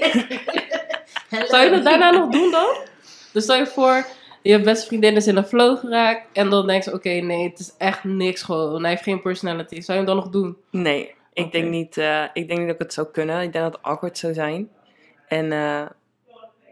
Hello. 1.30 1.46
Zou 1.52 1.64
je 1.64 1.70
het 1.72 1.84
daarna 1.84 2.10
nog 2.12 2.30
doen 2.30 2.52
dan? 2.52 2.76
Dus 3.34 3.44
stel 3.44 3.58
je 3.58 3.68
voor, 3.68 4.06
je 4.42 4.62
beste 4.62 4.88
vriendin 4.88 5.16
is 5.16 5.28
in 5.28 5.38
een 5.38 5.46
flow 5.46 5.78
geraakt. 5.80 6.28
En 6.34 6.50
dan 6.50 6.68
denk 6.68 6.84
je, 6.84 6.94
oké, 6.94 7.10
nee, 7.10 7.50
het 7.50 7.60
is 7.60 7.74
echt 7.78 8.04
niks 8.04 8.42
gewoon. 8.42 8.82
Hij 8.82 8.90
heeft 8.90 9.04
geen 9.04 9.22
personality. 9.22 9.82
Zou 9.82 10.00
je 10.00 10.06
hem 10.06 10.16
dan 10.16 10.24
nog 10.24 10.30
doen? 10.34 10.58
Nee, 10.72 11.16
ik, 11.34 11.52
denk 11.52 11.70
niet, 11.70 11.98
eh, 11.98 12.24
ik 12.34 12.48
denk 12.48 12.60
niet 12.60 12.68
dat 12.68 12.76
ik 12.76 12.82
het 12.82 12.94
zou 12.94 13.08
kunnen. 13.12 13.42
Ik 13.42 13.52
denk 13.54 13.64
dat 13.66 13.74
het 13.74 13.84
awkward 13.84 14.18
zou 14.18 14.34
zijn. 14.34 14.70
En 15.28 15.52
eh, 15.52 15.86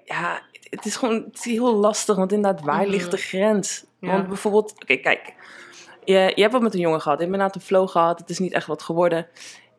ja, 0.06 0.42
het, 0.52 0.68
het 0.70 0.86
is 0.86 0.96
gewoon 0.96 1.14
het 1.16 1.36
is 1.36 1.46
heel 1.46 1.76
lastig, 1.76 2.16
want 2.16 2.32
inderdaad, 2.32 2.66
waar 2.66 2.82
Mhm. 2.82 2.90
ligt 2.90 3.12
de 3.12 3.18
grens? 3.18 3.86
Ja. 4.00 4.12
Want 4.12 4.28
bijvoorbeeld, 4.28 4.74
oké, 4.82 4.96
kijk. 4.96 5.34
Je, 6.04 6.32
je 6.36 6.42
hebt 6.42 6.54
wat 6.54 6.62
met 6.62 6.74
een 6.74 6.80
jongen 6.80 7.02
gehad, 7.02 7.18
je 7.18 7.24
hebt 7.24 7.36
inderdaad 7.36 7.62
een 7.62 7.68
flow 7.68 7.90
gehad, 7.90 8.20
het 8.20 8.30
is 8.30 8.40
niet 8.40 8.54
echt 8.54 8.68
wat 8.68 8.82
geworden. 8.84 9.28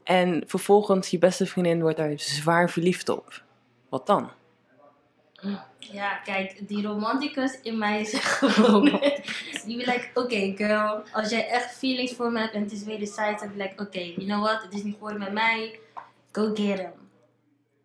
En 0.04 0.42
vervolgens, 0.46 1.08
je 1.10 1.18
beste 1.18 1.46
vriendin 1.46 1.80
wordt 1.80 1.96
daar 1.96 2.12
zwaar 2.16 2.70
verliefd 2.70 3.08
op. 3.08 3.42
Wat 3.88 4.06
dan? 4.06 4.30
Ja, 5.92 6.16
kijk, 6.16 6.68
die 6.68 6.86
romanticus 6.86 7.60
in 7.60 7.78
mij 7.78 8.04
zegt 8.04 8.32
gewoon. 8.42 8.84
die 9.64 9.76
be 9.76 9.84
like, 9.84 10.08
oké 10.14 10.52
girl, 10.56 11.02
als 11.12 11.30
jij 11.30 11.48
echt 11.48 11.74
feelings 11.76 12.12
voor 12.12 12.32
me 12.32 12.38
hebt 12.38 12.54
en 12.54 12.62
het 12.62 12.72
is 12.72 12.84
wederzijds, 12.84 13.42
dan 13.42 13.56
ben 13.56 13.66
ik 13.66 13.70
like, 13.70 13.82
oké, 13.82 13.98
you 13.98 14.24
know 14.24 14.42
what, 14.42 14.62
het 14.62 14.74
is 14.74 14.82
niet 14.82 14.94
geworden 14.94 15.18
met 15.18 15.32
mij, 15.32 15.80
go 16.32 16.54
get 16.54 16.78
him. 16.78 16.92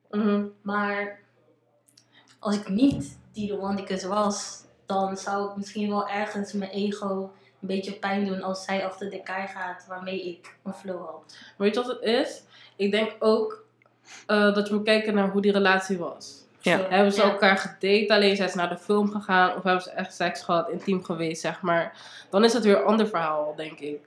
Mhm. 0.09 0.45
Maar 0.61 1.19
als 2.39 2.55
ik 2.55 2.69
niet 2.69 3.19
die 3.31 3.51
romanticus 3.51 4.03
was, 4.03 4.63
dan 4.85 5.17
zou 5.17 5.49
ik 5.49 5.55
misschien 5.55 5.89
wel 5.89 6.09
ergens 6.09 6.53
mijn 6.53 6.71
ego 6.71 7.31
een 7.61 7.67
beetje 7.67 7.93
pijn 7.93 8.25
doen 8.25 8.41
als 8.41 8.63
zij 8.63 8.85
achter 8.85 9.09
de 9.09 9.23
kaai 9.23 9.47
gaat 9.47 9.85
waarmee 9.87 10.29
ik 10.29 10.55
een 10.63 10.73
flow 10.73 11.05
had. 11.05 11.37
Weet 11.57 11.75
je 11.75 11.81
wat 11.81 11.89
het 11.89 12.01
is? 12.01 12.43
Ik 12.75 12.91
denk 12.91 13.15
ook 13.19 13.65
eh, 14.25 14.53
dat 14.53 14.67
je 14.67 14.73
moet 14.73 14.83
kijken 14.83 15.13
naar 15.13 15.29
hoe 15.29 15.41
die 15.41 15.51
relatie 15.51 15.97
was. 15.97 16.40
Ja. 16.61 16.79
Hebben 16.89 17.13
ze 17.13 17.21
ja. 17.21 17.29
elkaar 17.31 17.57
gedate, 17.57 18.05
alleen 18.13 18.35
zijn 18.35 18.49
ze 18.49 18.57
naar 18.57 18.69
de 18.69 18.77
film 18.77 19.11
gegaan, 19.11 19.55
of 19.55 19.63
hebben 19.63 19.81
ze 19.83 19.89
echt 19.91 20.13
seks 20.15 20.41
gehad, 20.41 20.69
intiem 20.69 21.03
geweest, 21.03 21.41
zeg 21.41 21.61
maar. 21.61 21.93
Dan 22.29 22.43
is 22.43 22.53
het 22.53 22.63
weer 22.63 22.77
een 22.77 22.83
ander 22.85 23.07
verhaal, 23.07 23.53
denk 23.55 23.79
ik. 23.79 23.99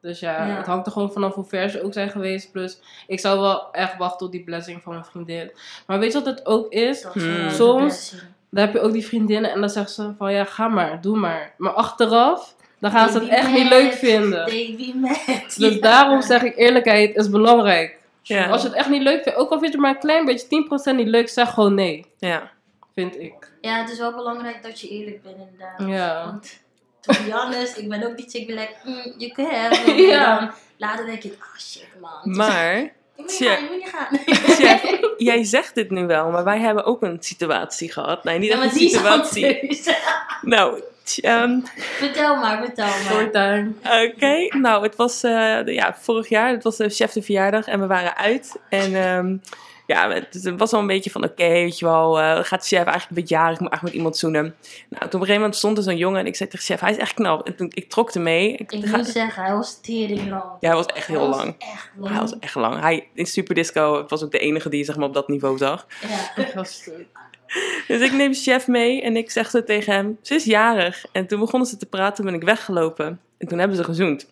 Dus 0.00 0.20
ja, 0.20 0.46
Ja. 0.46 0.56
het 0.56 0.66
hangt 0.66 0.86
er 0.86 0.92
gewoon 0.92 1.12
vanaf 1.12 1.34
hoe 1.34 1.44
ver 1.44 1.70
ze 1.70 1.82
ook 1.84 1.92
zijn 1.92 2.10
geweest. 2.10 2.52
Plus, 2.52 2.78
ik 3.06 3.20
zou 3.20 3.40
wel 3.40 3.72
echt 3.72 3.96
wachten 3.96 4.26
op 4.26 4.32
die 4.32 4.44
blessing 4.44 4.82
van 4.82 4.92
mijn 4.92 5.04
vriendin. 5.04 5.50
Maar 5.86 5.98
weet 5.98 6.12
je 6.12 6.18
wat 6.22 6.26
het 6.36 6.46
ook 6.46 6.72
is? 6.72 7.02
Hmm. 7.04 7.50
Soms-. 7.50 8.14
Dan 8.50 8.64
heb 8.64 8.72
je 8.72 8.80
ook 8.80 8.92
die 8.92 9.06
vriendinnen 9.06 9.50
en 9.52 9.60
dan 9.60 9.70
zeggen 9.70 9.92
ze 9.92 10.12
van 10.18 10.32
ja, 10.32 10.44
ga 10.44 10.68
maar, 10.68 11.00
doe 11.00 11.16
maar. 11.16 11.54
Maar 11.56 11.72
achteraf, 11.72 12.54
dan 12.78 12.90
gaan 12.90 13.08
ze 13.10 13.18
het 13.18 13.28
echt 13.28 13.50
niet 13.52 13.68
leuk 13.68 13.92
vinden. 13.92 14.44
Be 14.44 14.92
mad. 14.94 15.54
Dus 15.56 15.74
Ja. 15.74 15.80
daarom 15.80 16.22
zeg 16.22 16.42
ik 16.42 16.56
eerlijkheid 16.56 17.16
is 17.16 17.30
belangrijk. 17.30 17.98
Ja. 18.34 18.48
Als 18.48 18.62
je 18.62 18.68
het 18.68 18.76
echt 18.76 18.88
niet 18.88 19.02
leuk 19.02 19.22
vindt, 19.22 19.38
ook 19.38 19.50
al 19.50 19.58
vind 19.58 19.72
je 19.72 19.78
maar 19.78 19.94
een 19.94 20.00
klein 20.00 20.24
beetje 20.24 20.66
10% 20.92 20.94
niet 20.94 21.08
leuk, 21.08 21.28
zeg 21.28 21.50
gewoon 21.50 21.74
nee, 21.74 22.06
Ja, 22.18 22.50
vind 22.94 23.18
ik. 23.18 23.52
Ja, 23.60 23.80
het 23.80 23.90
is 23.90 23.98
wel 23.98 24.14
belangrijk 24.14 24.62
dat 24.62 24.80
je 24.80 24.88
eerlijk 24.88 25.22
bent 25.22 25.36
inderdaad. 25.36 25.88
Ja. 25.88 26.24
Want, 26.24 26.60
to 27.00 27.12
be 27.24 27.32
honest, 27.32 27.76
ik 27.76 27.88
ben 27.88 28.06
ook 28.06 28.16
die 28.16 28.28
chick 28.28 28.46
die 28.46 28.56
like, 28.56 28.74
mm, 28.84 29.14
you 29.18 29.32
can 29.32 29.44
have 29.54 29.90
it. 29.90 29.98
Ja. 29.98 30.38
En 30.38 30.46
dan 30.46 30.54
later 30.76 31.06
denk 31.06 31.22
ik, 31.22 31.32
oh 31.32 31.58
shit 31.58 31.88
man. 32.00 32.36
maar 32.36 32.92
Je 33.26 33.58
moet 33.68 33.70
niet 33.70 33.90
gaan, 33.94 34.08
je 34.08 34.18
moet 34.18 34.28
niet 34.28 34.46
gaan. 34.46 34.54
Chef, 34.56 35.00
jij 35.16 35.44
zegt 35.44 35.74
dit 35.74 35.90
nu 35.90 36.06
wel, 36.06 36.30
maar 36.30 36.44
wij 36.44 36.58
hebben 36.58 36.84
ook 36.84 37.02
een 37.02 37.16
situatie 37.20 37.92
gehad. 37.92 38.24
Nee, 38.24 38.38
niet 38.38 38.48
Ja, 38.52 38.62
echt 38.62 38.64
maar 38.64 38.72
een 38.82 38.88
situatie. 38.88 39.60
anders. 39.60 39.88
Nou, 40.42 40.80
ehm, 41.20 41.58
vertel 41.76 42.36
maar, 42.36 42.62
vertel 42.64 42.86
maar. 43.32 43.66
Oké, 44.04 44.56
nou, 44.58 44.82
het 44.82 44.96
was 44.96 45.22
eh, 45.22 45.66
ja, 45.66 45.96
vorig 46.00 46.28
jaar, 46.28 46.50
het 46.50 46.62
was 46.62 46.76
de 46.76 46.88
chef 46.88 47.12
de 47.12 47.22
verjaardag 47.22 47.66
en 47.66 47.80
we 47.80 47.86
waren 47.86 48.16
uit. 48.16 48.56
En 48.68 48.94
ehm, 48.94 49.36
ja, 49.94 50.10
het, 50.10 50.52
was 50.56 50.70
wel 50.70 50.80
een 50.80 50.86
beetje 50.86 51.10
van, 51.10 51.24
oké, 51.24 51.48
weet 51.48 51.78
je 51.78 51.84
wel, 51.84 52.20
eh, 52.20 52.44
gaat 52.44 52.66
chef 52.66 52.72
eigenlijk 52.84 53.08
een 53.08 53.14
beetje 53.14 53.34
jarig, 53.34 53.54
ik 53.54 53.60
moet 53.60 53.70
eigenlijk 53.70 53.82
met 53.82 53.92
iemand 53.92 54.16
zoenen. 54.16 54.42
Nou, 54.42 54.54
toen 54.88 55.00
op 55.00 55.12
een 55.12 55.18
gegeven 55.20 55.34
moment 55.34 55.56
stond 55.56 55.76
er 55.76 55.82
zo'n 55.82 55.96
jongen 55.96 56.20
en 56.20 56.26
ik 56.26 56.36
zei 56.36 56.48
tegen 56.48 56.64
chef, 56.66 56.80
hij 56.80 56.90
is 56.90 56.96
echt 56.96 57.14
knap. 57.14 57.46
En 57.46 57.56
toen, 57.56 57.70
ik 57.74 57.88
trok 57.90 58.12
hem 58.14 58.22
mee. 58.22 58.52
Ik, 58.52 58.72
Ik 58.72 58.86
ga- 58.86 58.96
moet 58.96 59.06
zeggen, 59.06 59.42
hij 59.42 59.52
was 59.54 59.80
tering 59.80 60.28
lang. 60.30 60.42
ja, 60.60 60.68
hij 60.68 60.76
was 60.76 60.86
echt 60.86 61.06
heel 61.06 61.26
was 61.28 61.36
lang. 61.36 61.54
Echt 61.58 61.90
lang. 61.98 62.12
Hij 62.12 62.20
was 62.20 62.38
echt 62.38 62.54
lang. 62.54 62.80
Hij, 62.80 63.08
in 63.14 63.26
Super 63.26 63.54
Disco 63.54 64.04
was 64.08 64.22
ook 64.24 64.30
de 64.30 64.38
enige 64.38 64.68
die 64.68 64.78
je 64.78 64.84
zeg 64.84 64.96
maar, 64.96 65.08
op 65.08 65.14
dat 65.14 65.28
niveau 65.28 65.58
zag. 65.58 65.86
Ja. 66.36 66.44
Gasten. 66.54 67.06
Dus 67.86 68.00
ik 68.00 68.12
neem 68.12 68.34
chef 68.34 68.66
mee 68.66 69.02
en 69.02 69.16
ik 69.16 69.30
zeg 69.30 69.50
zo 69.50 69.64
tegen 69.64 69.92
hem, 69.94 70.18
ze 70.22 70.34
is 70.34 70.44
jarig. 70.44 71.04
En 71.12 71.26
toen 71.26 71.40
begonnen 71.40 71.68
ze 71.68 71.76
te 71.76 71.86
praten, 71.86 72.24
ben 72.24 72.34
ik 72.34 72.42
weggelopen. 72.42 73.20
En 73.38 73.48
toen 73.48 73.58
hebben 73.58 73.76
ze 73.76 73.84
gezoend. 73.84 74.26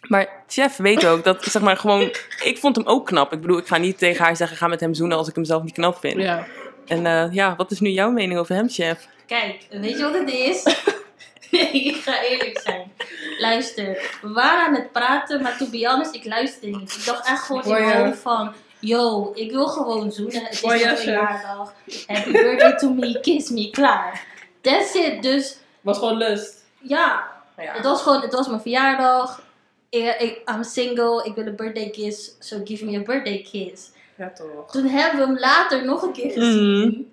Maar 0.00 0.28
chef 0.46 0.76
weet 0.76 1.06
ook 1.06 1.24
dat, 1.24 1.44
zeg 1.44 1.62
maar, 1.62 1.76
gewoon... 1.76 2.00
Ik 2.42 2.58
vond 2.58 2.76
hem 2.76 2.86
ook 2.86 3.06
knap. 3.06 3.32
Ik 3.32 3.40
bedoel, 3.40 3.58
ik 3.58 3.66
ga 3.66 3.76
niet 3.76 3.98
tegen 3.98 4.24
haar 4.24 4.36
zeggen, 4.36 4.56
ga 4.56 4.66
met 4.66 4.80
hem 4.80 4.94
zoenen 4.94 5.16
als 5.18 5.28
ik 5.28 5.34
hem 5.34 5.44
zelf 5.44 5.62
niet 5.62 5.72
knap 5.72 5.98
vind. 5.98 6.16
Ja. 6.22 6.46
En 6.86 7.06
eh, 7.06 7.32
ja, 7.32 7.56
wat 7.56 7.70
is 7.70 7.80
nu 7.80 7.88
jouw 7.90 8.10
mening 8.10 8.38
over 8.40 8.54
hem, 8.54 8.68
chef? 8.68 9.06
Kijk, 9.26 9.66
weet 9.70 9.98
je 9.98 10.02
wat 10.02 10.14
het 10.14 10.30
is? 10.30 10.62
nee, 11.50 11.70
ik 11.72 11.96
ga 11.96 12.22
eerlijk 12.22 12.60
zijn. 12.64 12.92
Luister, 13.38 14.18
we 14.22 14.32
waren 14.32 14.66
aan 14.66 14.74
het 14.74 14.92
praten, 14.92 15.42
maar 15.42 15.56
to 15.56 15.66
be 15.66 15.88
honest, 15.88 16.14
ik 16.14 16.24
luisterde 16.24 16.76
niet. 16.76 16.96
Ik 16.96 17.04
dacht 17.04 17.26
echt 17.28 17.42
gewoon 17.42 17.64
in 17.64 17.70
mijn 17.70 18.14
van... 18.14 18.52
Yo, 18.78 19.32
ik 19.34 19.50
wil 19.50 19.66
gewoon 19.68 20.12
zoenen. 20.12 20.42
Het 20.44 20.52
is 20.52 20.62
mijn 20.62 20.96
verjaardag. 20.96 21.72
Happy 22.06 22.30
birthday 22.32 22.76
to 22.76 22.90
me, 22.92 23.20
kiss 23.20 23.50
me, 23.50 23.70
klaar. 23.70 24.24
That's 24.60 24.94
it. 24.94 25.22
Dus 25.22 25.56
Was 25.80 25.98
gewoon 25.98 26.16
lust. 26.16 26.64
ja, 26.78 27.28
Ja. 27.56 27.72
het 27.72 27.84
was 27.84 28.02
gewoon, 28.02 28.20
het 28.20 28.32
was 28.32 28.48
mijn 28.48 28.60
verjaardag. 28.60 29.42
Ik, 29.90 30.20
ik, 30.20 30.50
I'm 30.50 30.62
single, 30.62 31.24
ik 31.24 31.34
wil 31.34 31.46
een 31.46 31.56
birthday 31.56 31.90
kiss, 31.90 32.36
so 32.38 32.60
give 32.64 32.84
me 32.84 32.98
a 32.98 33.02
birthday 33.02 33.46
kiss. 33.50 33.90
Ja, 34.16 34.30
toch. 34.30 34.70
Toen 34.70 34.86
hebben 34.86 35.20
we 35.20 35.26
hem 35.26 35.38
later 35.38 35.84
nog 35.84 36.02
een 36.02 36.12
keer 36.12 36.30
gezien. 36.30 37.12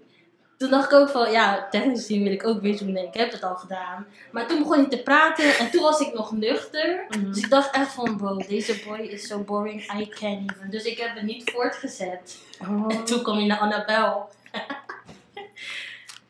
Toen 0.57 0.69
dacht 0.69 0.91
ik 0.91 0.97
ook 0.97 1.09
van, 1.09 1.31
ja, 1.31 1.67
technisch 1.71 1.99
gezien 1.99 2.23
wil 2.23 2.31
ik 2.31 2.47
ook 2.47 2.61
weer 2.61 2.77
zoenen. 2.77 3.03
Ik 3.03 3.13
heb 3.13 3.31
het 3.31 3.43
al 3.43 3.55
gedaan. 3.55 4.05
Maar 4.31 4.47
toen 4.47 4.59
begon 4.59 4.77
hij 4.77 4.87
te 4.87 5.03
praten 5.03 5.57
en 5.57 5.71
toen 5.71 5.81
was 5.81 5.99
ik 5.99 6.13
nog 6.13 6.31
nuchter. 6.31 7.05
Mhm. 7.09 7.25
Dus 7.25 7.37
ik 7.37 7.49
dacht 7.49 7.75
echt 7.75 7.91
van, 7.91 8.17
bro, 8.17 8.37
deze 8.37 8.81
boy 8.87 8.97
is 8.97 9.27
so 9.27 9.39
boring, 9.39 9.81
I 9.99 10.07
can't 10.07 10.51
even. 10.51 10.69
Dus 10.69 10.83
ik 10.83 10.97
heb 10.97 11.15
het 11.15 11.23
niet 11.23 11.51
voortgezet. 11.51 12.37
Oh. 12.61 12.85
En 12.87 13.03
toen 13.03 13.23
kwam 13.23 13.39
je 13.39 13.45
naar 13.45 13.59
Annabel. 13.59 14.29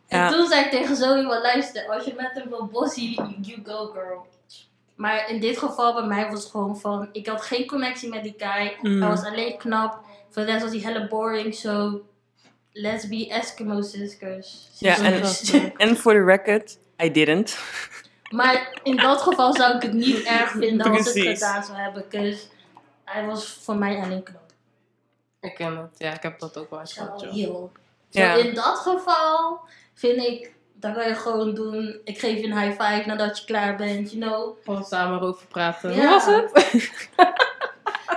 en 0.08 0.20
Ja. 0.20 0.32
toen 0.32 0.48
zei 0.48 0.64
ik 0.66 0.72
tegen 0.72 0.96
zo 0.96 1.18
iemand, 1.18 1.42
luister, 1.42 1.88
als 1.88 2.06
je 2.06 2.14
met 2.18 2.32
hem 2.34 2.50
wil 2.50 2.66
bossy, 2.66 3.16
you 3.42 3.60
go 3.66 3.86
girl. 3.86 4.26
Maar 4.98 5.30
in 5.30 5.40
dit 5.40 5.58
geval 5.58 5.94
bij 5.94 6.04
mij 6.06 6.30
was 6.30 6.42
het 6.44 6.52
gewoon 6.52 6.78
van, 6.80 7.10
ik 7.12 7.28
had 7.28 7.42
geen 7.42 7.68
connectie 7.68 8.10
met 8.10 8.24
die 8.24 8.34
guy. 8.38 8.78
Mm. 8.82 9.02
Hij 9.02 9.10
was 9.10 9.24
alleen 9.24 9.58
knap. 9.58 10.00
Voor 10.30 10.46
de 10.46 10.52
rest 10.52 10.64
was 10.64 10.72
hij 10.72 10.82
hella 10.94 11.08
boring, 11.08 11.54
so 11.56 12.02
let's 12.72 13.08
be 13.08 13.30
Eskimo 13.30 13.82
sisters. 13.82 14.70
Ja, 14.78 14.96
Zo 15.26 15.58
en, 15.78 15.96
for 15.96 16.14
the 16.18 16.24
record, 16.24 16.78
I 17.04 17.12
didn't. 17.12 17.58
Maar 18.30 18.80
in 18.84 18.98
dat 18.98 19.22
geval 19.22 19.54
zou 19.54 19.76
ik 19.76 19.82
het 19.82 19.94
niet 19.94 20.24
erg 20.24 20.50
vinden 20.52 20.88
als 20.88 20.98
het 21.06 21.14
Precies. 21.14 21.40
gedaan 21.44 21.64
zou 21.64 21.78
hebben. 21.78 22.04
Dus 22.10 22.48
hij 23.04 23.26
was 23.26 23.60
voor 23.64 23.76
mij 23.76 23.98
alleen 24.02 24.24
knap. 24.24 24.52
Ik 25.40 25.56
ken 25.56 25.78
het. 25.78 25.96
Ja, 25.98 26.14
ik 26.14 26.24
heb 26.24 26.40
dat 26.40 26.58
ook 26.58 26.70
wel 26.70 26.80
eens 26.80 26.94
gehad, 26.94 27.20
Zo 27.20 27.26
joh. 27.26 27.36
heel. 27.36 27.72
Ja. 28.10 28.34
Zo 28.34 28.48
in 28.48 28.54
dat 28.56 28.78
geval 28.78 29.60
vind 29.94 30.18
ik, 30.18 30.54
dat 30.80 30.94
kan 30.96 31.08
je 31.08 31.16
gewoon 31.16 31.54
doen. 31.56 32.00
Ik 32.04 32.20
geef 32.20 32.40
je 32.40 32.44
een 32.48 32.60
high 32.60 32.84
five 32.84 33.04
nadat 33.06 33.38
je 33.40 33.46
klaar 33.46 33.76
bent, 33.76 34.12
you 34.12 34.24
know. 34.24 34.58
Gewoon 34.64 34.84
samen 34.84 35.18
erover 35.20 35.48
praten. 35.48 35.94
Ja. 35.94 36.00
Hoe 36.00 36.08
was 36.08 36.26
het? 36.26 37.10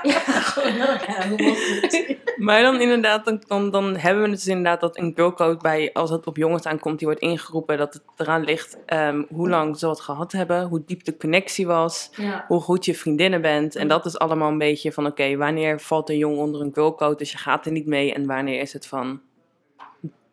Ja, 0.03 0.19
gewoon, 0.21 0.75
ja, 0.77 1.29
hoe 1.29 1.37
was 1.49 1.81
het? 1.81 2.19
Maar 2.37 2.63
dan 2.63 2.81
inderdaad, 2.81 3.25
dan, 3.25 3.43
dan, 3.47 3.71
dan 3.71 3.97
hebben 3.97 4.23
we 4.23 4.29
het 4.29 4.39
dus 4.39 4.47
inderdaad 4.47 4.81
dat 4.81 4.99
een 4.99 5.13
girlcode 5.15 5.57
bij, 5.57 5.91
als 5.93 6.11
het 6.11 6.27
op 6.27 6.37
jongens 6.37 6.67
aankomt, 6.67 6.99
die 6.99 7.07
wordt 7.07 7.23
ingeroepen, 7.23 7.79
dat 7.79 7.93
het 7.95 8.03
eraan 8.17 8.45
ligt 8.45 8.79
ehm, 8.87 9.23
hoe 9.29 9.49
lang 9.49 9.79
ze 9.79 9.89
het 9.89 10.01
gehad 10.01 10.33
hebben, 10.33 10.63
hoe 10.69 10.83
diep 10.87 11.05
de 11.05 11.17
connectie 11.17 11.67
was, 11.67 12.11
Ja. 12.17 12.45
hoe 12.49 12.61
goed 12.61 12.85
je 12.85 12.95
vriendinnen 12.95 13.41
bent. 13.41 13.77
En 13.77 13.89
dat 13.89 14.07
is 14.07 14.19
allemaal 14.19 14.51
een 14.51 14.59
beetje 14.59 14.93
van, 14.93 15.07
oké, 15.07 15.37
wanneer 15.37 15.81
valt 15.81 16.09
een 16.09 16.19
jongen 16.19 16.39
onder 16.39 16.61
een 16.61 16.75
girlcode, 16.75 17.17
dus 17.17 17.33
je 17.33 17.39
gaat 17.39 17.67
er 17.67 17.73
niet 17.73 17.87
mee. 17.87 18.15
En 18.15 18.27
wanneer 18.27 18.61
is 18.61 18.73
het 18.73 18.87
van, 18.87 19.21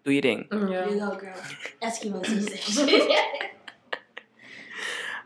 doe 0.07 0.15
je 0.15 0.21
ding. 0.21 0.45
Ja. 0.49 0.87
You 0.87 0.99
go, 0.99 1.17
girl. 1.17 1.33
Eskimo 1.79 2.23
sisters. 2.23 2.79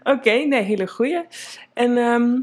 Oké, 0.03 0.31
nee, 0.31 0.61
hele 0.61 0.88
goeie. 0.88 1.25
En 1.73 1.97
ehm, 1.97 2.39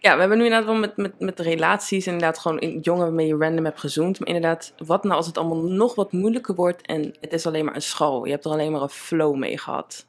ja, 0.00 0.14
we 0.14 0.20
hebben 0.20 0.38
nu 0.38 0.44
inderdaad 0.44 0.68
wel 0.68 0.78
met, 0.78 0.96
met, 0.96 1.20
met 1.20 1.40
relaties 1.40 2.06
inderdaad 2.06 2.38
gewoon 2.38 2.58
in 2.58 2.78
jongen 2.80 3.04
waarmee 3.04 3.26
je 3.26 3.36
random 3.36 3.64
hebt 3.64 3.80
gezoend. 3.80 4.18
Maar 4.18 4.28
inderdaad, 4.28 4.74
wat 4.76 5.04
nou 5.04 5.16
als 5.16 5.26
het 5.26 5.38
allemaal 5.38 5.62
nog 5.62 5.94
wat 5.94 6.12
moeilijker 6.12 6.54
wordt 6.54 6.86
en 6.86 7.14
het 7.20 7.32
is 7.32 7.46
alleen 7.46 7.64
maar 7.64 7.74
een 7.74 7.82
school. 7.82 8.24
Je 8.24 8.30
hebt 8.30 8.44
er 8.44 8.50
alleen 8.50 8.72
maar 8.72 8.82
een 8.82 8.88
flow 8.88 9.36
mee 9.36 9.58
gehad. 9.58 10.06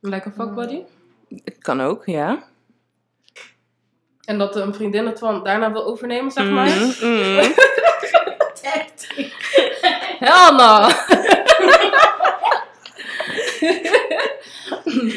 Lekker 0.00 0.32
fuck 0.32 0.54
buddy. 0.54 0.82
Het 1.28 1.58
kan 1.58 1.80
ook, 1.80 2.06
ja. 2.06 2.44
En 4.24 4.38
dat 4.38 4.56
een 4.56 4.74
vriendin 4.74 5.06
het 5.06 5.18
van 5.18 5.44
daarna 5.44 5.72
wil 5.72 5.84
overnemen, 5.84 6.30
zeg 6.30 6.50
maar. 6.50 6.68
Mhm. 6.68 7.52
Hell 10.24 10.52
no! 10.56 10.88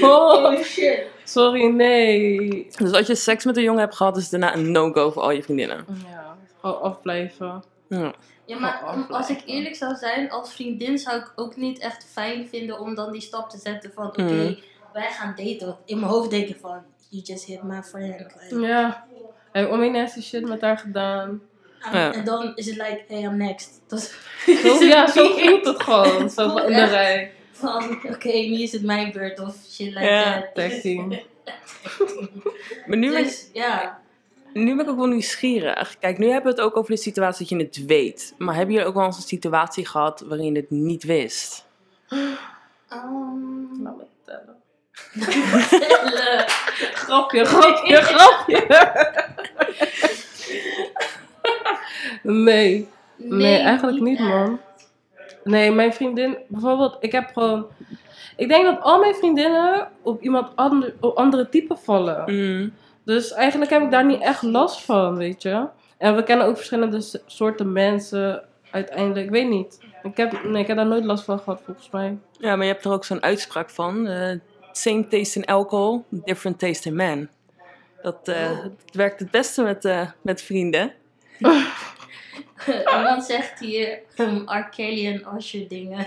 no. 0.02 0.10
Oh 0.48 0.64
shit. 0.64 1.04
Sorry, 1.24 1.66
nee. 1.66 2.68
Dus 2.78 2.92
als 2.92 3.08
je 3.08 3.16
seks 3.16 3.46
met 3.46 3.58
een 3.58 3.64
jongen 3.64 3.80
hebt 3.82 3.96
gehad, 3.96 4.18
is 4.18 4.22
het 4.22 4.32
daarna 4.32 4.54
een 4.56 4.72
no-go 4.72 5.12
voor 5.12 5.22
al 5.22 5.32
je 5.32 5.44
vriendinnen. 5.44 5.86
Ja, 6.12 6.36
gewoon 6.62 6.82
afblijven. 6.82 7.64
Ja. 7.90 8.14
Ja, 8.46 8.60
maar 8.60 8.94
om- 8.94 9.06
als 9.10 9.30
ik 9.30 9.42
eerlijk 9.46 9.76
zou 9.76 9.96
zijn, 9.96 10.32
als 10.32 10.54
vriendin 10.54 10.98
zou 10.98 11.18
ik 11.18 11.32
ook 11.36 11.56
niet 11.56 11.80
echt 11.80 12.08
fijn 12.12 12.48
vinden 12.48 12.80
om 12.80 12.96
dan 12.96 13.12
die 13.12 13.22
stap 13.22 13.50
te 13.50 13.58
zetten 13.58 13.92
van 13.96 14.08
oké, 14.08 14.22
Mhm. 14.24 14.54
wij 14.94 15.12
gaan 15.12 15.34
daten. 15.36 15.68
Want 15.68 15.78
in 15.86 16.00
mijn 16.00 16.12
hoofd 16.12 16.30
denk 16.30 16.48
ik 16.48 16.58
van, 16.62 16.82
you 17.10 17.24
just 17.24 17.46
hit 17.46 17.64
my 17.64 17.82
friend. 17.84 18.36
Like, 18.50 18.60
Ja. 18.68 19.06
Hij 19.52 19.62
heeft 19.62 19.74
onweer 19.74 19.92
nasty 19.92 20.22
shit 20.22 20.48
met 20.48 20.62
haar 20.62 20.78
gedaan. 20.78 21.42
Ja. 21.92 22.14
En 22.14 22.24
dan 22.26 22.52
is 22.56 22.66
het 22.66 22.76
like, 22.76 23.04
hey, 23.08 23.22
I'm 23.22 23.38
next. 23.38 23.82
Dat 23.88 24.14
Zo, 24.46 24.84
ja, 24.94 25.08
zo 25.08 25.38
voelt 25.38 25.66
het 25.66 25.84
gewoon. 25.84 26.30
Zo 26.30 26.56
in 26.58 26.74
de 26.74 26.86
rij. 26.86 27.32
van, 27.52 28.00
oké, 28.04 28.28
nu 28.32 28.62
is 28.62 28.72
het 28.72 28.84
mijn 28.84 29.12
beurt 29.12 29.40
of 29.40 29.56
shit 29.70 29.88
like 29.88 30.06
Ja, 30.06 30.42
that. 30.42 30.56
Tag 30.56 30.80
team. 30.82 31.20
Maar 32.86 32.98
nu 32.98 33.10
ben, 33.10 33.20
ik, 33.20 33.26
Dus 33.26 33.50
ja, 33.54 34.00
nu 34.54 34.76
ben 34.76 34.86
ik 34.86 34.92
ook 34.92 34.98
wel 34.98 35.06
nieuwsgierig. 35.06 35.96
Kijk, 36.00 36.18
nu 36.18 36.26
hebben 36.26 36.56
we 36.56 36.62
het 36.62 36.68
ook 36.68 36.78
over 36.78 36.92
de 36.92 36.98
situatie 36.98 37.48
dat 37.48 37.60
je 37.60 37.66
het 37.66 37.86
weet. 37.86 38.34
Maar 38.38 38.56
hebben 38.56 38.74
jullie 38.74 38.90
ook 38.90 38.96
wel 38.96 39.06
eens 39.06 39.16
een 39.18 39.22
situatie 39.22 39.86
gehad 39.86 40.24
waarin 40.28 40.54
je 40.54 40.60
het 40.60 40.70
niet 40.70 41.04
wist? 41.04 41.66
um, 42.10 43.70
vertellen. 44.26 44.56
vertellen. 44.92 46.46
Grapje, 46.94 47.46
grapje, 47.46 47.96
grapje. 47.96 48.66
nee. 52.24 52.88
Nee, 53.16 53.58
eigenlijk 53.58 54.00
niet, 54.00 54.20
man. 54.20 54.60
Nee, 55.44 55.72
mijn 55.72 55.94
vriendin, 55.94 56.38
bijvoorbeeld, 56.48 56.98
ik 57.00 57.12
heb 57.12 57.30
gewoon. 57.34 57.66
Ik 58.36 58.48
denk 58.48 58.66
dat 58.66 58.82
al 58.82 59.00
mijn 59.00 59.16
vriendinnen 59.16 59.88
op 60.02 60.22
iemand 60.22 60.56
ander, 60.56 60.94
op 61.00 61.18
andere 61.18 61.50
type 61.50 61.76
vallen. 61.76 62.24
Mm. 62.26 62.74
Dus 63.04 63.34
eigenlijk 63.34 63.72
heb 63.72 63.82
ik 63.82 63.92
daar 63.92 64.06
niet 64.06 64.22
echt 64.22 64.42
last 64.42 64.82
van, 64.82 65.18
weet 65.18 65.42
je. 65.42 65.68
En 65.98 66.16
we 66.16 66.24
kennen 66.24 66.46
ook 66.46 66.56
verschillende 66.56 67.02
soorten 67.26 67.72
mensen 67.72 68.44
uiteindelijk. 68.72 69.26
Ik 69.26 69.32
weet 69.32 69.50
niet. 69.50 69.80
Ik 70.04 70.18
heb, 70.18 70.44
nee, 70.44 70.62
ik 70.62 70.68
heb 70.68 70.78
daar 70.78 70.86
nooit 70.86 71.06
last 71.06 71.24
van 71.24 71.40
gehad, 71.40 71.62
volgens 71.66 71.90
mij. 71.90 72.18
Ja, 72.40 72.56
maar 72.56 72.66
je 72.66 72.72
hebt 72.72 72.86
er 72.86 72.92
ook 72.92 73.06
zo'n 73.06 73.24
uitspraak 73.24 73.70
van. 73.70 74.08
eh, 74.08 74.38
same 74.72 75.08
taste 75.08 75.40
in 75.40 75.46
alcohol, 75.46 76.06
different 76.10 76.60
taste 76.60 76.90
in 76.90 76.96
man. 76.96 77.28
Dat 78.02 78.28
eh, 78.28 78.64
het 78.64 78.96
werkt 78.96 79.20
het 79.20 79.32
beste 79.32 79.64
met, 79.64 79.86
eh, 79.86 80.10
met 80.22 80.42
vrienden. 80.42 80.92
Iemand 82.98 83.24
zegt 83.26 83.60
hier, 83.60 84.00
um. 84.18 84.46
Kelly 84.76 85.08
en 85.08 85.26
Usher 85.38 85.68
dingen. 85.68 86.06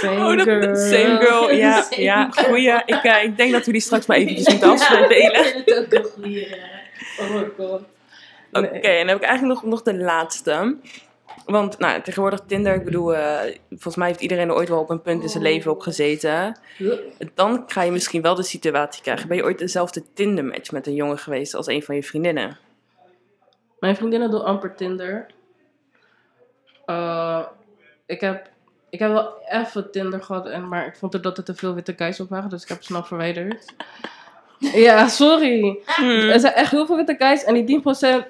Same 0.00 0.30
Oh, 0.30 0.36
dat, 0.36 0.42
girl. 0.46 0.76
same 0.76 1.16
girl. 1.20 1.50
Ja, 1.54 1.82
Same 1.82 2.02
ja 2.02 2.30
girl. 2.30 2.44
goeie. 2.48 2.82
Ik, 2.86 3.02
eh, 3.02 3.22
ik 3.24 3.36
denk 3.36 3.52
dat 3.52 3.66
we 3.66 3.72
die 3.72 3.80
straks 3.80 4.06
maar 4.06 4.16
eventjes 4.16 4.48
moeten 4.48 4.68
afspelen. 4.70 5.10
Ik 5.10 5.36
vind 5.54 5.64
het 5.66 5.76
ook 5.78 5.92
een 6.04 6.10
goeie. 6.10 6.46
eh. 6.46 6.62
Oh 7.20 7.34
my 7.34 7.48
god. 7.56 7.82
Oké, 8.52 8.70
Nee. 8.70 8.80
en 8.80 8.98
dan 8.98 9.08
heb 9.08 9.16
ik 9.16 9.22
eigenlijk 9.28 9.60
nog, 9.60 9.70
nog 9.70 9.82
de 9.82 9.94
laatste. 9.96 10.76
Want 11.44 11.78
nou, 11.78 12.02
tegenwoordig 12.02 12.40
Tinder, 12.46 12.74
ik 12.74 12.84
bedoel, 12.84 13.14
eh, 13.14 13.38
volgens 13.70 13.96
mij 13.96 14.08
heeft 14.08 14.20
iedereen 14.20 14.48
er 14.48 14.54
ooit 14.54 14.68
wel 14.68 14.78
op 14.80 14.90
een 14.90 15.02
punt 15.02 15.22
in 15.22 15.28
zijn 15.28 15.42
leven 15.42 15.70
op 15.70 15.80
gezeten. 15.80 16.58
Dan 17.34 17.64
ga 17.66 17.82
je 17.82 17.90
misschien 17.90 18.22
wel 18.22 18.34
de 18.34 18.42
situatie 18.42 19.02
krijgen. 19.02 19.28
Ben 19.28 19.36
je 19.36 19.44
ooit 19.44 19.58
dezelfde 19.58 20.02
Tinder-match 20.14 20.70
met 20.70 20.86
een 20.86 20.94
jongen 20.94 21.18
geweest 21.18 21.54
als 21.54 21.66
een 21.66 21.82
van 21.82 21.94
je 21.94 22.02
vriendinnen? 22.02 22.58
Mijn 23.80 23.96
vriendinnen 23.96 24.30
doen 24.30 24.44
amper 24.44 24.74
Tinder. 24.74 25.26
Eh, 26.86 27.44
ik, 28.06 28.20
heb, 28.20 28.50
ik 28.90 28.98
heb 28.98 29.10
wel 29.10 29.32
even 29.48 29.90
Tinder 29.90 30.22
gehad, 30.22 30.46
en, 30.46 30.68
maar 30.68 30.86
ik 30.86 30.96
vond 30.96 31.14
er 31.14 31.22
dat 31.22 31.38
er 31.38 31.44
te 31.44 31.54
veel 31.54 31.74
witte 31.74 31.94
guys 31.96 32.20
op 32.20 32.28
waren, 32.28 32.50
dus 32.50 32.62
ik 32.62 32.68
heb 32.68 32.76
het 32.76 32.86
snel 32.86 33.02
verwijderd. 33.04 33.64
Ja, 34.58 35.08
sorry. 35.08 35.78
Mm. 36.00 36.08
Er 36.28 36.40
zijn 36.40 36.52
echt 36.54 36.70
heel 36.70 36.86
veel 36.86 36.96
witte 36.96 37.14
guys 37.18 37.44
en 37.44 37.54
die 37.66 37.80
10% 37.80 37.84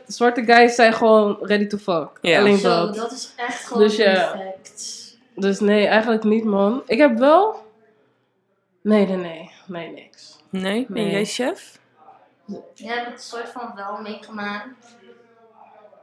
zwarte 0.07 0.45
guys 0.45 0.75
zijn 0.75 0.93
gewoon 0.93 1.39
ready 1.41 1.67
to 1.67 1.79
fuck. 1.79 2.09
Ja. 2.21 2.39
Alleen 2.39 2.59
Zo, 2.59 2.69
dat. 2.69 2.95
dat 2.95 3.13
is 3.13 3.33
echt 3.37 3.67
gewoon 3.67 3.83
Dus 3.83 3.97
ja. 3.97 4.13
perfect. 4.33 5.17
Dus 5.35 5.61
nee, 5.61 5.87
eigenlijk 5.87 6.25
niet 6.25 6.45
man. 6.45 6.83
Ik 6.87 6.99
heb 6.99 7.19
wel... 7.19 7.67
Nee, 8.83 9.07
nee, 9.07 9.17
nee. 9.17 9.51
Nee, 9.67 9.91
niks. 9.93 10.39
Nee, 10.51 10.87
ben 10.89 11.03
Nee. 11.03 11.11
jij 11.13 11.25
chef? 11.25 11.79
Ik 12.75 12.85
heb 12.85 13.07
het 13.07 13.23
soort 13.23 13.49
van 13.49 13.73
wel 13.75 14.01
meegemaakt. 14.03 14.97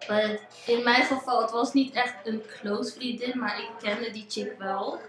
Maar 0.08 0.40
in 0.66 0.84
mijn 0.84 1.04
geval, 1.04 1.42
het 1.42 1.52
was 1.52 1.74
niet 1.74 1.94
echt 1.94 2.14
een 2.24 2.42
close 2.60 2.94
vriendin, 2.94 3.40
maar 3.40 3.60
ik 3.60 3.70
kende 3.82 4.12
die 4.12 4.26
chick 4.28 4.56
wel. 4.58 5.00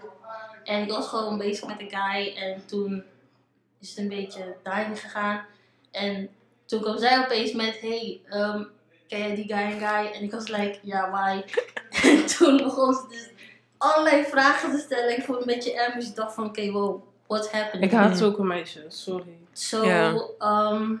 En 0.63 0.81
ik 0.81 0.89
was 0.91 1.07
gewoon 1.07 1.37
bezig 1.37 1.67
met 1.67 1.79
een 1.79 1.89
guy 1.89 2.35
en 2.35 2.65
toen 2.65 3.03
is 3.79 3.89
het 3.89 3.97
een 3.97 4.07
beetje 4.07 4.55
daarin 4.63 4.97
gegaan. 4.97 5.45
En 5.91 6.29
toen 6.65 6.81
kwam 6.81 6.97
zij 6.97 7.19
opeens 7.19 7.51
met, 7.51 7.79
hey, 7.81 8.21
ehm, 8.29 8.63
ken 9.07 9.19
jij 9.19 9.35
die 9.35 9.47
guy 9.47 9.57
en 9.57 9.79
guy? 9.79 10.11
En 10.11 10.23
ik 10.23 10.31
was 10.31 10.47
like, 10.47 10.79
ja, 10.81 11.09
why? 11.11 11.41
en 12.09 12.25
toen 12.25 12.57
begon 12.57 12.93
ze 12.93 13.05
dus 13.09 13.29
allerlei 13.77 14.23
vragen 14.25 14.71
te 14.71 14.77
stellen. 14.77 15.17
Ik 15.17 15.23
vond 15.23 15.37
het 15.39 15.47
een 15.47 15.53
beetje 15.53 15.73
erg, 15.73 15.93
dus 15.93 16.07
ik 16.09 16.15
dacht 16.15 16.33
van, 16.33 16.45
oké, 16.45 16.71
wow, 16.71 17.03
what's 17.27 17.51
happening? 17.51 17.91
Ik 17.91 17.97
haat 17.97 18.17
zulke 18.17 18.43
meisjes, 18.43 19.03
sorry. 19.03 19.37
Zo, 19.53 19.85
Ja. 19.85 20.13
ehm, 20.39 20.95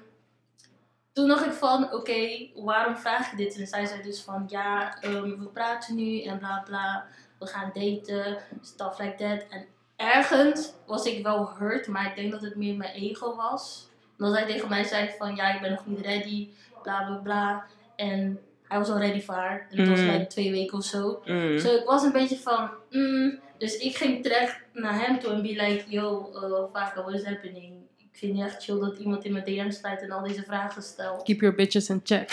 toen 1.17 1.27
dacht 1.27 1.45
ik 1.45 1.51
van, 1.51 1.93
oké, 1.93 2.47
waarom 2.55 2.97
vraag 2.97 3.31
je 3.31 3.37
dit? 3.37 3.57
En 3.59 3.67
zij 3.67 3.85
zei 3.85 4.01
dus 4.01 4.21
van, 4.21 4.45
ja, 4.47 4.97
ehm, 5.01 5.39
we 5.39 5.47
praten 5.53 5.95
nu 5.95 6.21
en 6.21 6.37
bla 6.37 6.63
bla, 6.65 7.05
we 7.39 7.47
gaan 7.47 7.71
daten, 7.73 8.37
stuff 8.61 8.99
like 8.99 9.15
that. 9.15 9.45
En 9.49 9.65
ergens 9.95 10.73
was 10.85 11.05
ik 11.05 11.23
wel 11.23 11.49
hurt, 11.59 11.87
maar 11.87 12.05
ik 12.05 12.15
denk 12.15 12.31
dat 12.31 12.41
het 12.41 12.55
meer 12.55 12.75
mijn 12.75 12.93
ego 12.93 13.35
was. 13.35 13.89
Omdat 14.17 14.33
hij 14.37 14.45
tegen 14.45 14.69
mij 14.69 14.83
zei 14.83 15.09
van, 15.17 15.35
ja, 15.35 15.53
ik 15.55 15.61
ben 15.61 15.71
nog 15.71 15.85
niet 15.85 16.05
ready, 16.05 16.49
bla 16.83 17.05
bla 17.05 17.15
bla. 17.15 17.65
En 17.95 18.39
hij 18.67 18.77
was 18.77 18.89
al 18.89 18.97
ready 18.99 19.21
voor 19.21 19.35
haar. 19.35 19.67
En 19.69 19.79
het 19.79 19.89
was 19.89 19.99
Mm. 19.99 20.09
like 20.09 20.27
twee 20.27 20.51
weken 20.51 20.77
of 20.77 20.83
zo. 20.83 21.21
Mm. 21.25 21.37
Dus 21.37 21.63
ik 21.63 21.85
was 21.85 22.03
een 22.03 22.11
beetje 22.11 22.37
van, 22.39 22.69
mm, 22.89 23.39
dus 23.57 23.77
ik 23.77 23.97
ging 23.97 24.23
terecht 24.23 24.59
naar 24.73 25.05
hem 25.05 25.19
toe 25.19 25.31
en 25.31 25.41
be 25.41 25.47
like, 25.47 25.83
yo, 25.87 26.31
uh, 26.33 26.63
Vaka, 26.73 27.01
what 27.01 27.13
is 27.13 27.23
happening? 27.25 27.76
Ik 28.17 28.23
vind 28.23 28.35
het 28.37 28.45
niet 28.45 28.53
echt 28.53 28.63
chill 28.63 28.79
dat 28.79 28.97
iemand 28.97 29.23
in 29.23 29.31
mijn 29.31 29.45
DM 29.45 29.71
sluit 29.71 30.01
en 30.01 30.11
al 30.11 30.23
deze 30.23 30.43
vragen 30.43 30.83
stelt. 30.83 31.23
Keep 31.23 31.41
your 31.41 31.55
bitches 31.55 31.89
in 31.89 32.01
check. 32.03 32.29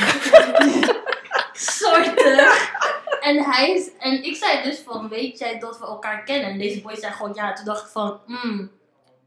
Soortig. 1.52 2.72
En 3.20 3.44
hij 3.44 3.70
is, 3.70 3.90
en 3.98 4.24
ik 4.24 4.36
zei 4.36 4.62
dus 4.62 4.78
van, 4.78 5.08
weet 5.08 5.38
jij 5.38 5.58
dat 5.58 5.78
we 5.78 5.86
elkaar 5.86 6.24
kennen? 6.24 6.50
En 6.50 6.58
deze 6.58 6.80
boy 6.80 6.96
zei 6.96 7.12
gewoon 7.12 7.32
ja. 7.34 7.52
Toen 7.52 7.64
dacht 7.64 7.84
ik 7.84 7.90
van, 7.90 8.20
mm, 8.26 8.70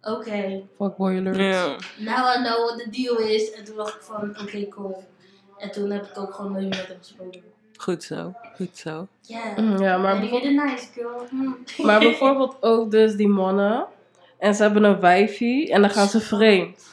oké, 0.01 0.63
Fuckboy 0.77 1.17
alert. 1.17 1.37
Ja. 1.37 1.75
now 1.97 2.35
I 2.35 2.43
know 2.43 2.65
what 2.65 2.79
the 2.79 2.89
deal 2.89 3.17
is. 3.17 3.51
En 3.51 3.63
toen 3.63 3.75
dacht 3.75 3.95
ik 3.95 4.01
van, 4.01 4.29
oké, 4.41 4.67
cool. 4.67 5.03
En 5.57 5.71
toen 5.71 5.91
heb 5.91 6.05
ik 6.05 6.17
ook 6.17 6.33
gewoon 6.33 6.51
nooit 6.51 6.69
met 6.69 6.87
hem 6.87 6.97
gesproken. 6.97 7.43
Goed 7.77 8.03
zo, 8.03 8.33
goed 8.55 8.77
zo. 8.77 9.07
Yeah. 9.21 9.57
Mm, 9.57 9.77
Ja, 9.77 9.97
maar, 9.97 10.21
het 10.21 10.31
nice, 10.31 10.87
girl. 10.93 11.27
Mm. 11.31 11.57
maar 11.77 11.99
bijvoorbeeld 12.09 12.57
ook 12.59 12.91
dus 12.91 13.15
die 13.15 13.27
mannen. 13.27 13.87
En 14.39 14.55
ze 14.55 14.61
hebben 14.61 14.83
een 14.83 14.99
wijfie 14.99 15.71
en 15.71 15.81
dan 15.81 15.89
gaan 15.89 16.07
ze 16.07 16.21
vreemd. 16.21 16.85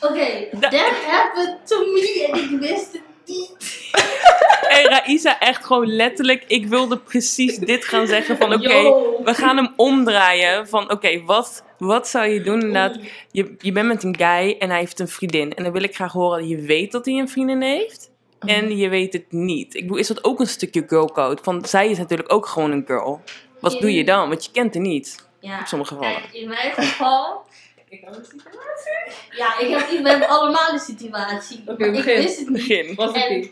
Oké, 0.00 0.48
that 0.60 0.90
happened 1.06 1.58
to 1.64 1.78
me 1.78 2.28
en 2.32 2.38
ik 2.38 2.60
wist 2.60 2.92
het 2.92 3.02
niet. 3.26 3.52
En 4.68 4.84
Raisa 4.84 5.40
echt 5.40 5.64
gewoon 5.64 5.86
letterlijk, 5.86 6.44
ik 6.46 6.66
wilde 6.66 6.98
precies 6.98 7.58
dit 7.58 7.84
gaan 7.84 8.06
zeggen 8.06 8.36
van 8.36 8.52
oké, 8.52 8.82
we 9.24 9.34
gaan 9.34 9.56
hem 9.56 9.72
omdraaien 9.76 10.68
van 10.68 10.90
oké, 10.90 11.22
wat, 11.24 11.64
wat 11.78 12.08
zou 12.08 12.26
je 12.26 12.40
doen 12.40 12.54
inderdaad? 12.54 12.98
Je, 13.30 13.54
je 13.58 13.72
bent 13.72 13.86
met 13.86 14.02
een 14.02 14.16
guy 14.16 14.56
en 14.58 14.70
hij 14.70 14.78
heeft 14.78 15.00
een 15.00 15.08
vriendin. 15.08 15.54
En 15.54 15.64
dan 15.64 15.72
wil 15.72 15.82
ik 15.82 15.94
graag 15.94 16.12
horen 16.12 16.38
dat 16.38 16.48
je 16.48 16.60
weet 16.60 16.92
dat 16.92 17.04
hij 17.04 17.14
een 17.14 17.28
vriendin 17.28 17.62
heeft. 17.62 18.10
En 18.38 18.76
je 18.76 18.88
weet 18.88 19.12
het 19.12 19.32
niet. 19.32 19.74
Ik 19.74 19.82
bedoel, 19.82 19.96
is 19.96 20.06
dat 20.06 20.24
ook 20.24 20.40
een 20.40 20.46
stukje 20.46 20.84
girlcode? 20.86 21.42
Van 21.42 21.64
zij 21.64 21.90
is 21.90 21.98
natuurlijk 21.98 22.32
ook 22.32 22.46
gewoon 22.46 22.70
een 22.70 22.84
girl. 22.86 23.22
Wat 23.60 23.80
doe 23.80 23.94
je 23.94 24.04
dan? 24.04 24.28
Want 24.28 24.44
je 24.44 24.50
kent 24.50 24.74
haar 24.74 24.82
niet. 24.82 25.28
Ja, 25.44 25.58
In 25.60 25.66
sommige 25.66 25.94
gevallen. 25.94 26.20
Kijk, 26.20 26.32
in 26.34 26.48
mijn 26.48 26.72
geval. 26.72 27.44
Ik 27.88 28.00
heb 28.04 28.14
een 28.16 28.24
situatie. 28.24 29.14
Ja, 29.30 29.58
ik 29.58 29.68
heb, 29.68 30.02
ben 30.02 30.28
allemaal 30.28 30.72
een 30.72 30.78
situatie. 30.78 31.62
Oké, 31.66 31.78
maar 31.78 31.88
ik 31.88 31.94
begin. 31.94 32.22
wist 32.22 32.38
het 32.38 32.48
niet. 32.48 32.56
Begin. 32.68 32.94
Was 32.94 33.06
het 33.14 33.24
En- 33.24 33.36
niet? 33.38 33.50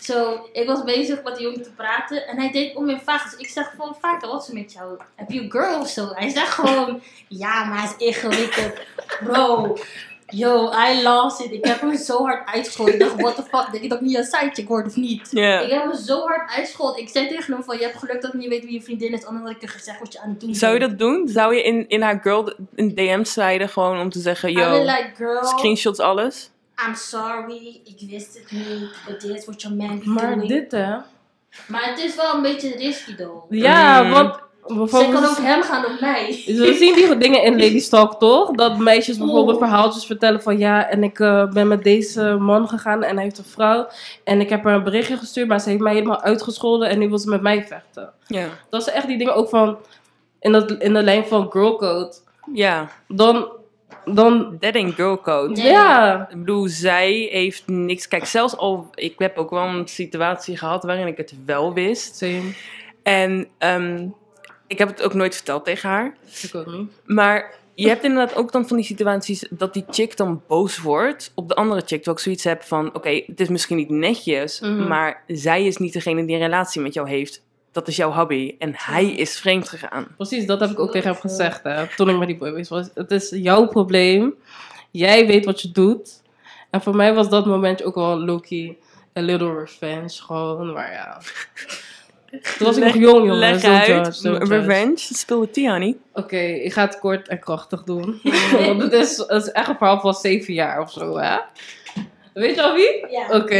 Zo, 0.00 0.48
ik 0.52 0.66
was 0.66 0.84
bezig 0.84 1.22
met 1.22 1.36
die 1.36 1.44
jongen 1.46 1.62
te 1.62 1.70
praten 1.72 2.26
en 2.26 2.38
hij 2.38 2.50
deed 2.50 2.76
om 2.76 2.88
in 2.88 3.00
vragen. 3.00 3.30
Dus 3.30 3.38
ik 3.38 3.48
zeg 3.48 3.72
van, 3.76 3.96
vaker, 4.00 4.28
wat 4.28 4.42
is 4.42 4.48
er 4.48 4.54
met 4.54 4.72
jou? 4.72 4.98
Heb 5.14 5.30
je 5.30 5.40
een 5.40 5.50
girl 5.50 5.80
of 5.80 5.88
zo? 5.88 6.08
Hij 6.14 6.28
zegt 6.28 6.48
gewoon, 6.52 7.02
ja, 7.28 7.64
maar 7.64 7.78
hij 7.78 7.88
is 7.98 8.06
ingewikkeld. 8.06 8.72
Bro, 9.24 9.76
yo, 10.26 10.70
I 10.90 11.02
lost 11.02 11.40
it. 11.40 11.52
Ik 11.52 11.64
heb 11.64 11.80
hem 11.80 11.96
zo 11.96 12.24
hard 12.24 12.48
uitgegooid. 12.48 12.92
Ik 12.94 13.00
dacht, 13.00 13.20
what 13.20 13.34
the 13.36 13.42
fuck, 13.42 13.68
denk 13.70 13.82
je 13.82 13.88
dat 13.88 13.98
ik 14.00 14.04
niet 14.06 14.16
een 14.16 14.24
sidechick 14.24 14.68
word 14.68 14.86
of 14.86 14.96
niet? 14.96 15.28
Ja. 15.30 15.60
Ik 15.60 15.70
heb 15.70 15.82
hem 15.82 15.94
zo 15.94 16.20
hard 16.26 16.50
uitgescholden. 16.50 17.00
Ik 17.02 17.08
zei 17.08 17.28
tegen 17.28 17.52
hem 17.54 17.62
van, 17.64 17.76
je 17.78 17.82
hebt 17.84 17.98
geluk 17.98 18.22
dat 18.22 18.34
ik 18.34 18.40
niet 18.40 18.48
weet 18.48 18.64
wie 18.64 18.72
je 18.72 18.82
vriendin 18.82 19.12
is. 19.12 19.24
Anders 19.24 19.44
had 19.46 19.54
ik 19.54 19.60
je 19.60 19.68
gezegd 19.68 19.98
wat 19.98 20.12
je 20.12 20.20
aan 20.20 20.28
het 20.28 20.40
doen 20.40 20.54
Zou 20.54 20.72
je 20.74 20.78
dat 20.80 20.98
doen? 20.98 21.28
Zou 21.28 21.54
je 21.54 21.62
in, 21.62 21.88
in 21.88 22.02
haar 22.02 22.18
girl 22.22 22.54
een 22.74 22.94
DM 22.94 23.24
slijden 23.24 23.68
gewoon 23.68 24.00
om 24.00 24.10
te 24.10 24.20
zeggen, 24.20 24.52
yo, 24.52 24.80
like, 24.80 25.10
girl, 25.16 25.44
screenshots 25.44 25.98
alles? 26.00 26.50
I'm 26.88 26.94
sorry. 26.94 27.80
Ik 27.84 28.10
wist 28.10 28.34
het 28.34 28.50
niet. 28.50 28.90
But 29.06 29.20
this 29.20 29.30
is 29.30 29.44
what 29.44 29.62
your 29.62 29.76
man 29.76 30.00
Maar 30.04 30.34
doing. 30.34 30.48
dit 30.48 30.72
hè. 30.72 30.96
Maar 31.66 31.84
het 31.88 31.98
is 31.98 32.14
wel 32.16 32.34
een 32.34 32.42
beetje 32.42 32.76
risky 32.76 33.14
though. 33.14 33.44
Ja, 33.50 34.02
Mm. 34.02 34.10
want 34.10 34.38
Ze 34.68 34.74
kan 34.74 34.78
bijvoorbeeld... 34.78 35.28
ook 35.28 35.44
hem 35.44 35.62
gaan 35.62 35.84
op 35.84 36.00
mij. 36.00 36.42
We 36.46 36.74
zien 36.78 36.94
die 36.94 37.16
dingen 37.16 37.42
in 37.42 37.52
Lady 37.52 37.78
Stalk 37.88 38.18
toch? 38.18 38.50
Dat 38.50 38.78
meisjes 38.78 39.18
bijvoorbeeld 39.18 39.60
Oeh. 39.60 39.68
verhaaltjes 39.68 40.06
vertellen 40.06 40.42
van 40.42 40.58
ja, 40.58 40.88
en 40.88 41.02
ik 41.02 41.20
eh, 41.20 41.48
ben 41.48 41.68
met 41.68 41.82
deze 41.82 42.36
man 42.40 42.68
gegaan 42.68 43.02
en 43.02 43.14
hij 43.14 43.24
heeft 43.24 43.38
een 43.38 43.44
vrouw. 43.44 43.88
En 44.24 44.40
ik 44.40 44.48
heb 44.48 44.64
haar 44.64 44.74
een 44.74 44.84
berichtje 44.84 45.16
gestuurd, 45.16 45.48
maar 45.48 45.60
ze 45.60 45.68
heeft 45.68 45.80
mij 45.80 45.94
helemaal 45.94 46.20
uitgescholden 46.20 46.88
en 46.88 46.98
nu 46.98 47.08
wil 47.08 47.18
ze 47.18 47.28
met 47.28 47.42
mij 47.42 47.66
vechten. 47.66 48.12
Ja. 48.26 48.46
Dat 48.70 48.84
zijn 48.84 48.96
echt 48.96 49.06
die 49.06 49.18
dingen 49.18 49.34
ook 49.34 49.48
van 49.48 49.76
in, 50.40 50.52
dat, 50.52 50.70
in 50.70 50.94
de 50.94 51.02
lijn 51.02 51.24
van 51.24 51.50
girlcode. 51.50 52.14
Ja, 52.52 52.88
Dan, 53.08 53.48
dan 54.04 54.56
that 54.60 54.74
ain't 54.74 54.94
girl 54.94 55.20
code. 55.20 55.62
Ja. 55.62 56.28
Ik 56.30 56.38
bedoel, 56.38 56.68
zij 56.68 57.28
heeft 57.30 57.62
niks. 57.66 58.08
Kijk, 58.08 58.24
zelfs 58.24 58.56
al. 58.56 58.90
Ik 58.94 59.18
heb 59.18 59.38
ook 59.38 59.50
wel 59.50 59.64
een 59.64 59.88
situatie 59.88 60.56
gehad 60.56 60.84
waarin 60.84 61.06
ik 61.06 61.16
het 61.16 61.34
wel 61.46 61.72
wist. 61.72 62.16
Same. 62.16 62.54
En 63.02 63.48
ehm, 63.58 64.08
ik 64.66 64.78
heb 64.78 64.88
het 64.88 65.02
ook 65.02 65.14
nooit 65.14 65.34
verteld 65.34 65.64
tegen 65.64 65.88
haar. 65.88 66.14
Ik 66.42 66.54
ook 66.54 66.66
niet. 66.66 66.90
Maar 67.04 67.54
je 67.74 67.88
hebt 67.88 68.04
inderdaad 68.04 68.36
ook 68.36 68.52
dan 68.52 68.68
van 68.68 68.76
die 68.76 68.86
situaties 68.86 69.46
dat 69.50 69.74
die 69.74 69.84
chick 69.90 70.16
dan 70.16 70.42
boos 70.46 70.78
wordt 70.78 71.32
op 71.34 71.48
de 71.48 71.54
andere 71.54 71.80
chick. 71.80 71.88
Terwijl 71.88 72.16
ik 72.16 72.22
zoiets 72.22 72.44
heb 72.44 72.62
van: 72.62 72.94
oké, 72.94 73.22
het 73.26 73.40
is 73.40 73.48
misschien 73.48 73.76
niet 73.76 73.90
netjes, 73.90 74.60
Mhm. 74.60 74.86
maar 74.88 75.22
zij 75.26 75.66
is 75.66 75.76
niet 75.76 75.92
degene 75.92 76.24
die 76.24 76.34
een 76.34 76.42
relatie 76.42 76.80
met 76.80 76.94
jou 76.94 77.08
heeft. 77.08 77.44
Dat 77.72 77.88
is 77.88 77.96
jouw 77.96 78.12
hobby. 78.12 78.54
En 78.58 78.72
hij 78.76 79.06
is 79.10 79.38
vreemd 79.38 79.68
gegaan. 79.68 80.06
Precies, 80.16 80.46
dat 80.46 80.60
heb 80.60 80.70
ik 80.70 80.78
ook 80.78 80.90
tegen 80.90 81.10
hem 81.10 81.20
gezegd 81.20 81.62
hè, 81.62 81.86
toen 81.96 82.08
ik 82.08 82.18
met 82.18 82.28
die 82.28 82.36
boy 82.36 82.64
was. 82.68 82.88
Het 82.94 83.10
is 83.10 83.30
jouw 83.30 83.66
probleem. 83.66 84.34
Jij 84.90 85.26
weet 85.26 85.44
wat 85.44 85.62
je 85.62 85.70
doet. 85.72 86.22
En 86.70 86.82
voor 86.82 86.96
mij 86.96 87.14
was 87.14 87.28
dat 87.28 87.46
momentje 87.46 87.84
ook 87.84 87.94
wel 87.94 88.18
Loki. 88.24 88.76
A 89.18 89.20
little 89.20 89.58
revenge, 89.58 90.08
gewoon, 90.22 90.72
maar 90.72 90.92
ja. 90.92 91.20
Toen 92.58 92.66
was 92.66 92.76
ik 92.76 92.84
nog 92.84 92.94
jong, 92.94 93.16
jongen. 93.16 93.36
Leg 93.36 93.64
uit. 93.64 94.20
Revenge. 94.24 94.96
Speel 94.96 95.40
de 95.40 95.50
Tiani. 95.50 95.96
Oké, 96.12 96.36
ik 96.38 96.72
ga 96.72 96.80
het 96.84 96.98
kort 96.98 97.28
en 97.28 97.38
krachtig 97.40 97.82
doen. 97.82 98.20
Want 98.66 98.82
het 98.82 98.92
is, 98.92 99.16
het 99.16 99.42
is 99.42 99.50
echt 99.50 99.68
een 99.68 99.76
verhaal 99.76 100.00
van 100.00 100.14
zeven 100.14 100.54
jaar 100.54 100.80
of 100.80 100.90
zo, 100.92 101.16
hè? 101.18 101.36
Weet 102.34 102.54
je 102.54 102.62
al 102.62 102.74
wie? 102.74 103.06
Ja. 103.10 103.26
Oké. 103.36 103.54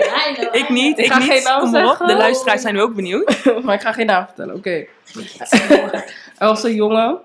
Ik 0.60 0.66
niet, 0.68 0.98
Ik 0.98 1.04
ik 1.04 1.12
ga 1.12 1.18
niet. 1.18 1.28
geen 1.30 1.42
naam 1.42 1.60
Kom 1.60 1.68
op. 1.68 1.74
zeggen. 1.74 2.06
De 2.06 2.16
luisteraars 2.16 2.62
zijn 2.62 2.74
nu 2.74 2.80
ook 2.80 2.94
benieuwd. 2.94 3.44
maar 3.64 3.74
ik 3.74 3.80
ga 3.80 3.92
geen 3.92 4.06
naam 4.06 4.24
vertellen, 4.26 4.54
oké. 4.54 4.70
Hij 6.38 6.48
was 6.48 6.62
een 6.62 6.74
jongen. 6.74 7.18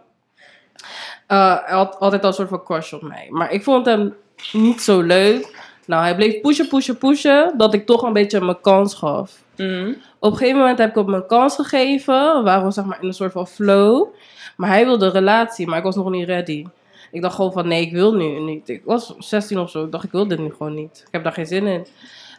Eh, 1.27 1.57
hij 1.65 1.75
had 1.75 1.99
altijd 1.99 2.21
al 2.21 2.27
een 2.27 2.33
soort 2.33 2.49
van 2.49 2.63
crush 2.63 2.93
op 2.93 3.01
mij. 3.01 3.27
Maar 3.29 3.51
ik 3.51 3.63
vond 3.63 3.85
hem 3.85 4.15
niet 4.51 4.81
zo 4.81 5.01
leuk. 5.01 5.59
Nou, 5.91 6.03
hij 6.03 6.15
bleef 6.15 6.41
pushen, 6.41 6.67
pushen, 6.67 6.97
pushen. 6.97 7.53
Dat 7.57 7.73
ik 7.73 7.85
toch 7.85 8.01
een 8.01 8.13
beetje 8.13 8.41
mijn 8.41 8.61
kans 8.61 8.93
gaf. 8.93 9.43
Mhm. 9.57 9.93
Op 10.19 10.31
een 10.31 10.37
gegeven 10.37 10.59
moment 10.59 10.77
heb 10.77 10.89
ik 10.89 10.95
op 10.95 11.07
mijn 11.07 11.25
kans 11.25 11.55
gegeven. 11.55 12.37
We 12.37 12.41
waren 12.43 12.71
zeg 12.71 12.85
maar 12.85 12.97
in 13.01 13.07
een 13.07 13.13
soort 13.13 13.31
van 13.31 13.47
flow. 13.47 14.07
Maar 14.57 14.69
hij 14.69 14.85
wilde 14.85 15.05
een 15.05 15.11
relatie, 15.11 15.67
maar 15.67 15.77
ik 15.77 15.83
was 15.83 15.95
nog 15.95 16.09
niet 16.09 16.27
ready. 16.27 16.65
Ik 17.11 17.21
dacht 17.21 17.35
gewoon 17.35 17.51
van 17.51 17.67
nee, 17.67 17.85
ik 17.85 17.91
wil 17.91 18.13
nu 18.13 18.39
niet. 18.39 18.69
Ik 18.69 18.81
was 18.85 19.13
16 19.17 19.59
of 19.59 19.69
zo. 19.69 19.83
Ik 19.85 19.91
dacht, 19.91 20.03
ik 20.03 20.11
wil 20.11 20.27
dit 20.27 20.39
nu 20.39 20.51
gewoon 20.51 20.73
niet. 20.73 21.03
Ik 21.05 21.11
heb 21.11 21.23
daar 21.23 21.33
geen 21.33 21.45
zin 21.47 21.67
in. 21.67 21.87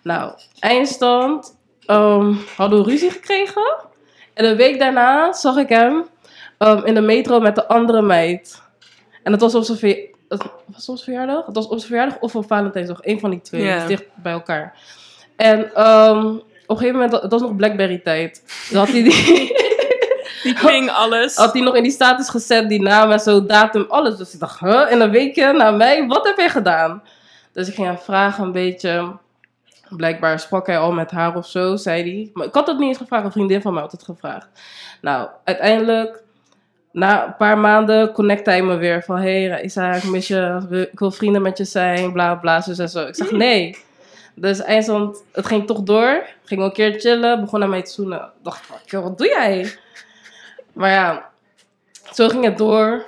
Nou, 0.02 0.32
eindstand. 0.58 1.58
ehm, 1.86 2.34
hadden 2.56 2.84
we 2.84 2.90
ruzie 2.90 3.10
gekregen. 3.10 3.76
En 4.34 4.44
een 4.44 4.56
week 4.56 4.78
daarna 4.78 5.32
zag 5.32 5.56
ik 5.56 5.68
hem 5.68 6.04
ehm, 6.58 6.84
in 6.84 6.94
de 6.94 7.00
metro 7.00 7.40
met 7.40 7.54
de 7.54 7.68
andere 7.68 8.02
meid. 8.02 8.62
En 9.22 9.32
het 9.32 9.40
was 9.40 9.54
op 9.54 9.64
zijn, 9.64 9.96
het 10.40 10.50
was 10.66 10.88
op 10.88 10.96
zijn 10.96 10.98
verjaardag. 10.98 11.46
Het 11.46 11.54
was 11.54 11.64
op 11.64 11.78
zijn 11.78 11.90
verjaardag 11.90 12.18
of 12.18 12.36
op 12.36 12.46
Valentijnsdag. 12.46 12.98
Een 13.00 13.20
van 13.20 13.30
die 13.30 13.40
twee. 13.40 13.62
Dus 13.62 13.86
dicht 13.86 14.04
bij 14.14 14.32
elkaar. 14.32 14.78
En 15.36 15.74
ehm, 15.74 16.26
op 16.26 16.44
een 16.66 16.76
gegeven 16.76 17.00
moment, 17.00 17.22
het 17.22 17.30
was 17.30 17.40
nog 17.40 17.56
Blackberry 17.56 17.98
tijd. 17.98 18.42
Dan 18.70 18.78
had 18.78 18.88
hij 18.88 19.02
die, 19.02 19.52
Die 20.42 20.54
ping 20.54 20.90
alles. 20.90 21.36
Had 21.36 21.52
hij 21.52 21.62
nog 21.62 21.76
in 21.76 21.82
die 21.82 21.92
status 21.92 22.28
gezet, 22.28 22.68
die 22.68 22.82
naam 22.82 23.10
en 23.10 23.20
zo, 23.20 23.46
datum, 23.46 23.86
alles. 23.88 24.16
Dus 24.16 24.34
ik 24.34 24.40
dacht, 24.40 24.60
huh? 24.60 24.90
In 24.90 25.00
een 25.00 25.10
weekje 25.10 25.52
naar 25.52 25.74
mij, 25.74 26.06
wat 26.06 26.26
heb 26.26 26.36
jij 26.36 26.48
gedaan? 26.48 27.02
Dus 27.52 27.68
ik 27.68 27.74
ging 27.74 27.86
hem 27.86 27.98
vragen 27.98 28.44
een 28.44 28.52
beetje. 28.52 29.16
Blijkbaar 29.96 30.40
sprak 30.40 30.66
hij 30.66 30.78
al 30.78 30.92
met 30.92 31.10
haar 31.10 31.36
of 31.36 31.46
zo, 31.46 31.76
zei 31.76 32.02
hij. 32.02 32.30
Maar 32.32 32.46
ik 32.46 32.54
had 32.54 32.66
het 32.66 32.78
niet 32.78 32.88
eens 32.88 32.96
gevraagd, 32.98 33.24
een 33.24 33.32
vriendin 33.32 33.62
van 33.62 33.72
mij 33.72 33.82
had 33.82 33.92
het 33.92 34.02
gevraagd. 34.02 34.48
Nou, 35.00 35.28
uiteindelijk, 35.44 36.22
na 36.92 37.26
een 37.26 37.36
paar 37.36 37.58
maanden, 37.58 38.12
connecte 38.12 38.50
hij 38.50 38.62
me 38.62 38.76
weer 38.76 39.02
van... 39.02 39.16
Hé, 39.16 39.44
hey, 39.44 39.62
Isa, 39.62 39.92
ik 39.92 40.04
mis 40.04 40.28
je, 40.28 40.88
ik 40.92 40.98
wil 40.98 41.10
vrienden 41.10 41.42
met 41.42 41.58
je 41.58 41.64
zijn, 41.64 42.12
bla 42.12 42.34
bla, 42.34 42.60
zo 42.60 42.82
en 42.82 42.88
zo. 42.88 43.06
Ik 43.06 43.14
zeg, 43.14 43.30
nee. 43.30 43.76
Dus 44.34 44.60
eindstand, 44.60 45.24
het 45.32 45.46
ging 45.46 45.66
toch 45.66 45.82
door. 45.82 46.26
Ging 46.44 46.62
een 46.62 46.72
keer 46.72 47.00
chillen, 47.00 47.40
begon 47.40 47.60
hij 47.60 47.68
mij 47.68 47.82
te 47.82 47.90
zoenen. 47.90 48.18
Ik 48.18 48.42
dacht, 48.42 48.66
fuck, 48.66 49.00
wat 49.02 49.18
doe 49.18 49.26
jij? 49.26 49.74
Maar 50.72 50.90
ja, 50.90 51.30
zo 52.12 52.28
ging 52.28 52.44
het 52.44 52.58
door. 52.58 53.04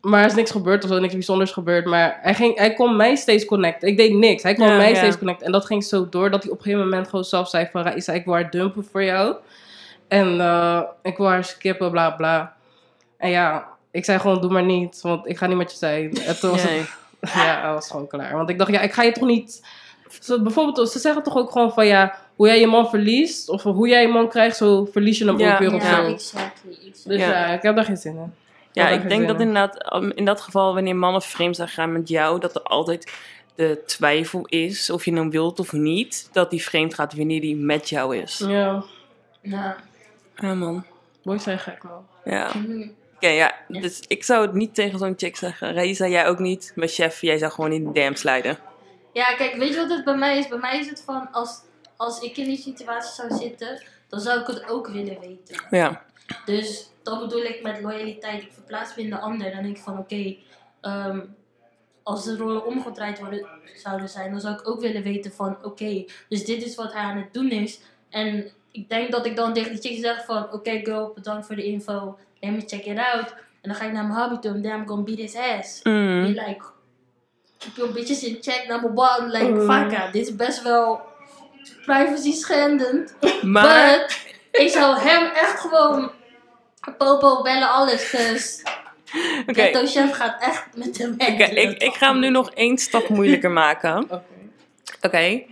Maar 0.00 0.20
er 0.20 0.26
is 0.26 0.34
niks 0.34 0.50
gebeurd 0.50 0.84
of 0.84 0.90
zo, 0.90 0.98
niks 0.98 1.12
bijzonders 1.12 1.52
gebeurd. 1.52 1.84
Maar 1.84 2.18
hij, 2.22 2.34
ging, 2.34 2.58
hij 2.58 2.74
kon 2.74 2.96
mij 2.96 3.16
steeds 3.16 3.44
connecten. 3.44 3.88
Ik 3.88 3.96
deed 3.96 4.14
niks. 4.14 4.42
Hij 4.42 4.54
kon 4.54 4.66
Ja, 4.66 4.76
mij 4.76 4.90
ja. 4.90 4.96
steeds 4.96 5.18
connecten. 5.18 5.46
En 5.46 5.52
dat 5.52 5.66
ging 5.66 5.84
zo 5.84 6.08
door 6.08 6.30
dat 6.30 6.42
hij 6.42 6.52
op 6.52 6.58
een 6.58 6.64
gegeven 6.64 6.84
moment 6.84 7.08
gewoon 7.08 7.24
zelf 7.24 7.48
zei 7.48 7.68
van... 7.72 7.82
Raisa, 7.82 8.12
ik 8.12 8.24
wil 8.24 8.34
haar 8.34 8.50
dumpen 8.50 8.84
voor 8.90 9.04
jou. 9.04 9.36
En 10.08 10.40
eh, 10.40 10.82
ik 11.02 11.16
wil 11.16 11.26
haar 11.26 11.44
skippen, 11.44 11.90
bla 11.90 12.10
bla. 12.10 12.56
En 13.18 13.30
ja, 13.30 13.68
ik 13.90 14.04
zei 14.04 14.18
gewoon, 14.18 14.40
doe 14.40 14.50
maar 14.50 14.64
niet. 14.64 15.00
Want 15.00 15.28
ik 15.28 15.36
ga 15.38 15.46
niet 15.46 15.56
met 15.56 15.70
je 15.72 15.76
zijn. 15.78 16.16
En 16.16 16.38
toen 16.40 16.50
was 16.50 16.64
Nee. 16.64 16.78
het, 17.20 17.32
ja, 17.34 17.62
dat 17.62 17.74
was 17.74 17.90
gewoon 17.90 18.06
klaar. 18.06 18.36
Want 18.36 18.48
ik 18.50 18.58
dacht, 18.58 18.70
ja, 18.70 18.80
ik 18.80 18.92
ga 18.92 19.02
je 19.02 19.12
toch 19.12 19.24
niet... 19.26 19.66
Zo, 20.20 20.42
bijvoorbeeld, 20.42 20.90
ze 20.90 20.98
zeggen 20.98 21.22
toch 21.22 21.36
ook 21.36 21.50
gewoon 21.52 21.72
van 21.72 21.86
ja, 21.86 22.18
hoe 22.36 22.46
jij 22.46 22.60
je 22.60 22.66
man 22.66 22.88
verliest, 22.88 23.48
of 23.48 23.62
hoe 23.62 23.88
jij 23.88 24.02
je 24.02 24.08
man 24.08 24.28
krijgt, 24.28 24.56
zo 24.56 24.84
verlies 24.92 25.18
je 25.18 25.24
hem 25.24 25.38
Ja. 25.38 25.52
ook 25.52 25.58
weer 25.58 25.74
of 25.74 25.82
Ja, 25.82 25.94
zo. 26.04 26.12
exactly. 26.12 26.70
exactly. 26.86 27.12
Dus 27.12 27.20
Ja. 27.20 27.30
ja. 27.30 27.46
ik 27.46 27.62
heb 27.62 27.74
daar 27.74 27.84
geen 27.84 27.96
zin 27.96 28.16
in. 28.16 28.34
Ja, 28.72 28.88
ik 28.88 29.08
denk 29.08 29.26
dat 29.26 29.40
in. 29.40 29.46
inderdaad, 29.46 29.94
um, 29.94 30.10
in 30.14 30.24
dat 30.24 30.40
geval, 30.40 30.74
wanneer 30.74 30.96
mannen 30.96 31.22
vreemd 31.22 31.56
zijn 31.56 31.68
gaan 31.68 31.92
met 31.92 32.08
jou, 32.08 32.40
dat 32.40 32.54
er 32.54 32.62
altijd 32.62 33.12
de 33.54 33.82
twijfel 33.86 34.46
is, 34.46 34.90
of 34.90 35.04
je 35.04 35.12
nou 35.12 35.28
wilt 35.28 35.60
of 35.60 35.72
niet, 35.72 36.28
dat 36.32 36.50
die 36.50 36.62
vreemd 36.62 36.94
gaat 36.94 37.14
wanneer 37.16 37.40
die 37.40 37.56
met 37.56 37.88
jou 37.88 38.16
is. 38.16 38.38
Ja, 38.46 38.82
Ja. 39.40 39.76
Ja, 40.36 40.54
man. 40.54 40.84
boys 41.22 41.42
zijn 41.42 41.58
gek 41.58 41.82
man. 41.82 42.06
Ja. 42.24 42.50
Mhm. 42.54 42.88
Oké, 43.18 43.28
ja. 43.28 43.54
Dus 43.68 44.02
ik 44.06 44.24
zou 44.24 44.42
het 44.46 44.54
niet 44.54 44.74
tegen 44.74 44.98
zo'n 44.98 45.14
chick 45.16 45.36
zeggen. 45.36 45.74
Raisa, 45.74 46.06
jij 46.06 46.26
ook 46.26 46.38
niet. 46.38 46.72
Maar 46.74 46.88
chef, 46.88 47.20
jij 47.20 47.38
zou 47.38 47.52
gewoon 47.52 47.72
in 47.72 47.84
de 47.84 48.00
dam 48.00 48.14
slijden. 48.14 48.58
Ja, 49.12 49.34
kijk, 49.34 49.54
weet 49.54 49.68
je 49.68 49.76
wat 49.76 49.90
het 49.90 50.04
bij 50.04 50.16
mij 50.16 50.38
is? 50.38 50.48
Bij 50.48 50.58
mij 50.58 50.78
is 50.78 50.88
het 50.88 51.02
van, 51.04 51.32
als, 51.32 51.60
als 51.96 52.20
ik 52.20 52.36
in 52.36 52.44
die 52.44 52.58
situatie 52.58 53.14
zou 53.14 53.40
zitten, 53.40 53.82
dan 54.08 54.20
zou 54.20 54.40
ik 54.40 54.46
het 54.46 54.68
ook 54.68 54.88
willen 54.88 55.20
weten. 55.20 55.64
Ja. 55.70 56.04
Dus 56.44 56.90
dat 57.02 57.20
bedoel 57.20 57.42
ik 57.42 57.62
met 57.62 57.80
loyaliteit. 57.80 58.42
Ik 58.42 58.52
verplaats 58.52 58.96
me 58.96 59.02
in 59.02 59.10
de 59.10 59.18
ander. 59.18 59.50
Dan 59.50 59.62
denk 59.62 59.76
ik 59.76 59.82
van, 59.82 59.98
oké, 59.98 60.36
ehm, 60.80 61.20
als 62.02 62.24
de 62.24 62.36
rollen 62.36 62.66
omgedraaid 62.66 63.18
worden, 63.18 63.46
zouden 63.74 64.08
zijn, 64.08 64.30
dan 64.30 64.40
zou 64.40 64.54
ik 64.54 64.68
ook 64.68 64.80
willen 64.80 65.02
weten 65.02 65.32
van, 65.32 65.58
oké, 65.62 66.04
dus 66.28 66.44
dit 66.44 66.64
is 66.64 66.74
wat 66.74 66.92
hij 66.92 67.02
aan 67.02 67.16
het 67.16 67.32
doen 67.32 67.50
is. 67.50 67.80
En 68.08 68.50
ik 68.70 68.88
denk 68.88 69.12
dat 69.12 69.26
ik 69.26 69.36
dan 69.36 69.52
tegen 69.52 69.70
die 69.70 69.80
chick 69.80 70.00
zeg 70.00 70.24
van, 70.24 70.52
oké 70.52 70.70
girl, 70.70 71.12
bedankt 71.14 71.46
voor 71.46 71.56
de 71.56 71.64
info. 71.64 72.18
Let 72.40 72.50
me 72.52 72.62
check 72.66 72.84
it 72.84 72.98
out. 72.98 73.34
En 73.60 73.68
dan 73.70 73.74
ga 73.74 73.84
ik 73.84 73.92
naar 73.92 74.04
mijn 74.06 74.18
hobby 74.20 74.38
toe 74.40 74.54
en 74.54 74.62
then 74.62 74.72
I'm 74.80 74.86
gonna 74.86 75.02
beat 75.02 75.18
his 75.18 75.34
ass. 75.36 75.80
Mm. 75.82 76.22
Be 76.22 76.28
like, 76.28 76.60
keep 77.58 77.76
your 77.76 77.92
bitches 77.92 78.22
in 78.24 78.38
check, 78.40 78.64
number 78.68 78.90
one. 78.94 79.30
Like, 79.30 79.44
Mm. 79.50 80.12
dit 80.12 80.22
is 80.28 80.36
best 80.36 80.62
wel 80.62 81.00
privacy 81.84 82.32
schendend. 82.32 83.14
Maar, 83.42 83.98
But, 83.98 84.60
ik 84.60 84.68
zou 84.68 84.98
hem 84.98 85.24
echt 85.34 85.60
gewoon 85.60 86.10
popo 86.98 87.42
bellen, 87.42 87.70
alles. 87.70 88.10
Dus 88.10 88.62
oké. 89.40 89.52
Ghetto 89.52 89.86
Chef 89.86 90.12
gaat 90.12 90.42
echt 90.42 90.66
met 90.74 90.98
hem 90.98 91.12
Oké, 91.12 91.24
ik, 91.44 91.82
ik 91.82 91.94
ga 91.94 92.10
hem 92.10 92.18
nu 92.20 92.30
nog 92.30 92.50
één 92.50 92.78
stap 92.78 93.08
moeilijker 93.08 93.50
maken. 93.64 94.02
Oké. 94.02 94.22
Oké. 95.02 95.42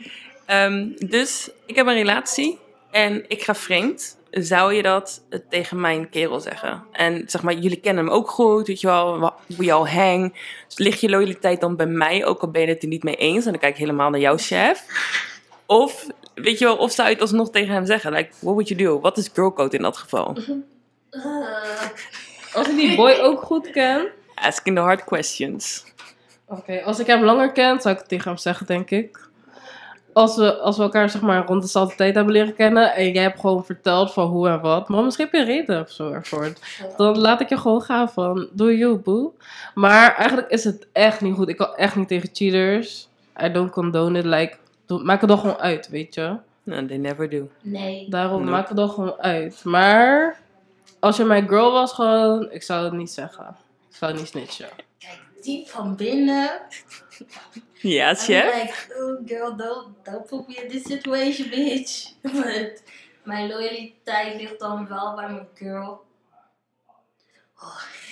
Ehm, 0.47 0.89
dus 0.99 1.49
ik 1.67 1.77
heb 1.77 1.87
een 1.87 1.95
relatie 1.95 2.59
en 2.91 3.25
ik 3.29 3.43
ga 3.43 3.55
vreemd. 3.55 4.16
Zou 4.31 4.75
je 4.75 4.83
dat 4.83 5.23
tegen 5.49 5.81
mijn 5.81 6.09
kerel 6.09 6.41
zeggen? 6.41 6.85
En 6.93 7.23
zeg 7.27 7.43
maar, 7.43 7.55
jullie 7.55 7.81
kennen 7.81 8.05
hem 8.05 8.13
ook 8.15 8.31
goed, 8.31 8.67
weet 8.67 8.81
je 8.81 8.87
wel, 8.87 9.33
we 9.47 9.73
all 9.73 9.91
hang. 9.91 10.37
Dus 10.67 10.79
ligt 10.79 11.01
je 11.01 11.09
loyaliteit 11.09 11.61
dan 11.61 11.77
bij 11.77 11.87
mij, 11.87 12.25
ook 12.25 12.41
al 12.41 12.51
ben 12.51 12.63
je 12.63 12.69
het 12.69 12.83
er 12.83 12.89
niet 12.89 13.03
mee 13.03 13.15
eens? 13.17 13.45
En 13.45 13.51
dan 13.51 13.61
kijk 13.61 13.73
ik 13.73 13.79
helemaal 13.81 14.11
naar 14.11 14.21
jouw 14.21 14.37
chef. 14.39 14.85
Of, 15.67 16.07
weet 16.35 16.59
je 16.59 16.65
wel, 16.65 16.77
of 16.77 16.93
zou 16.93 17.09
je 17.09 17.13
het 17.15 17.23
alsnog 17.23 17.51
tegen 17.51 17.73
hem 17.75 17.87
zeggen? 17.87 18.13
Like, 18.13 18.29
what 18.31 18.55
would 18.55 18.69
you 18.69 18.83
do? 18.83 19.01
Wat 19.01 19.17
is 19.19 19.31
girlcode 19.35 19.77
in 19.77 19.83
dat 19.83 19.97
geval? 19.97 20.37
Eh, 21.11 21.23
Als 22.55 22.69
ik 22.69 22.77
die 22.77 22.97
boy 22.97 23.13
ook 23.21 23.43
goed 23.43 23.71
ken, 23.71 24.09
Asking 24.35 24.77
the 24.77 24.83
hard 24.83 25.05
questions. 25.05 25.85
oké, 26.47 26.83
als 26.83 26.99
ik 26.99 27.07
hem 27.07 27.25
langer 27.25 27.53
ken, 27.53 27.81
zou 27.81 27.95
ik 27.95 28.01
het 28.01 28.09
tegen 28.09 28.31
hem 28.31 28.39
zeggen, 28.39 28.67
denk 28.67 28.91
ik. 28.91 29.26
Als 30.17 30.37
we, 30.37 30.57
als 30.57 30.77
we 30.77 30.83
elkaar 30.83 31.11
zeg 31.11 31.21
maar 31.21 31.47
rond 31.47 31.63
dezelfde 31.63 31.95
tijd 31.95 32.15
hebben 32.15 32.33
leren 32.33 32.55
kennen 32.55 32.95
en 32.95 33.13
jij 33.13 33.23
hebt 33.23 33.41
gewoon 33.41 33.65
verteld 33.65 34.13
van 34.13 34.27
hoe 34.27 34.49
en 34.49 34.61
wat, 34.61 34.89
maar 34.89 35.05
misschien 35.05 35.25
heb 35.25 35.35
je 35.35 35.41
een 35.41 35.47
reden 35.47 35.81
of 35.81 35.91
zo 35.91 36.11
ervoor. 36.11 36.53
Dan 36.97 37.19
laat 37.19 37.41
ik 37.41 37.49
je 37.49 37.57
gewoon 37.57 37.83
gaan 37.83 38.09
van, 38.11 38.49
doe 38.53 38.77
you 38.77 38.97
boo. 38.97 39.35
Maar 39.75 40.15
eigenlijk 40.15 40.51
is 40.51 40.65
het 40.65 40.87
echt 40.93 41.21
niet 41.21 41.35
goed. 41.35 41.49
Ik 41.49 41.57
kan 41.57 41.75
echt 41.75 41.97
niet 41.97 42.09
tegen 42.09 42.29
cheaters. 42.33 43.09
I 43.43 43.53
don't 43.53 43.71
condone 43.71 44.19
it. 44.19 44.25
Like, 44.25 44.57
maak 45.03 45.21
het 45.21 45.29
dan 45.29 45.39
gewoon 45.39 45.59
uit, 45.59 45.89
weet 45.89 46.15
je. 46.15 46.37
No, 46.63 46.87
they 46.87 46.97
never 46.97 47.31
do. 47.31 47.49
nee. 47.61 48.11
Daarom 48.11 48.45
maak 48.45 48.69
het 48.69 48.77
dan 48.77 48.89
gewoon 48.91 49.17
uit. 49.19 49.61
Maar 49.65 50.41
als 50.99 51.17
je 51.17 51.25
mijn 51.25 51.49
girl 51.49 51.73
was, 51.73 51.93
gewoon, 51.93 52.51
ik 52.51 52.63
zou 52.63 52.85
het 52.85 52.93
niet 52.93 53.11
zeggen. 53.11 53.57
Ik 53.91 53.97
zou 53.97 54.15
niet 54.15 54.27
snitchen. 54.27 54.69
Diep 55.41 55.69
van 55.69 55.97
binnen. 55.97 56.61
Ja, 57.73 58.09
I'm 58.09 58.17
chef? 58.17 58.55
like, 58.55 59.01
oh 59.01 59.27
girl, 59.27 59.57
don't, 59.57 60.05
don't 60.05 60.27
put 60.27 60.49
me 60.49 60.55
in 60.55 60.69
this 60.69 60.83
situation, 60.83 61.51
bitch. 61.51 62.13
But 62.43 62.83
mijn 63.23 63.49
loyaliteit 63.49 64.41
ligt 64.41 64.59
dan 64.59 64.89
wel 64.89 65.15
bij 65.15 65.29
mijn 65.29 65.49
girl. 65.55 66.05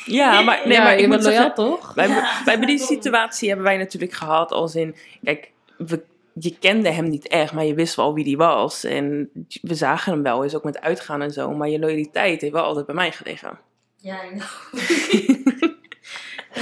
Ja, 0.04 0.40
maar, 0.40 0.60
nee, 0.64 0.76
ja, 0.76 0.82
maar 0.82 0.96
je 0.96 1.02
ik 1.02 1.06
moet 1.06 1.16
bent 1.16 1.22
loyaal, 1.22 1.42
zeggen... 1.42 1.64
toch? 1.64 1.94
Wij, 1.94 2.08
Ja, 2.08 2.14
wij 2.14 2.42
hebben 2.44 2.66
die 2.66 2.78
situatie 2.78 3.48
hebben 3.48 3.66
wij 3.66 3.76
natuurlijk 3.76 4.12
gehad 4.12 4.52
als 4.52 4.74
in... 4.74 4.96
Kijk, 5.22 5.50
we, 5.76 6.02
je 6.34 6.58
kende 6.58 6.90
hem 6.90 7.08
niet 7.08 7.28
echt, 7.28 7.52
maar 7.52 7.64
je 7.64 7.74
wist 7.74 7.94
wel 7.94 8.14
wie 8.14 8.24
die 8.24 8.36
was. 8.36 8.84
En 8.84 9.30
we 9.62 9.74
zagen 9.74 10.12
hem 10.12 10.22
wel 10.22 10.42
eens, 10.42 10.54
ook 10.54 10.64
met 10.64 10.80
uitgaan 10.80 11.22
en 11.22 11.30
zo. 11.30 11.50
Maar 11.50 11.68
je 11.68 11.78
loyaliteit 11.78 12.40
heeft 12.40 12.52
wel 12.52 12.64
altijd 12.64 12.86
bij 12.86 12.94
mij 12.94 13.12
gelegen. 13.12 13.58
Ja, 13.96 14.24
I 14.24 14.28
know. 14.28 15.32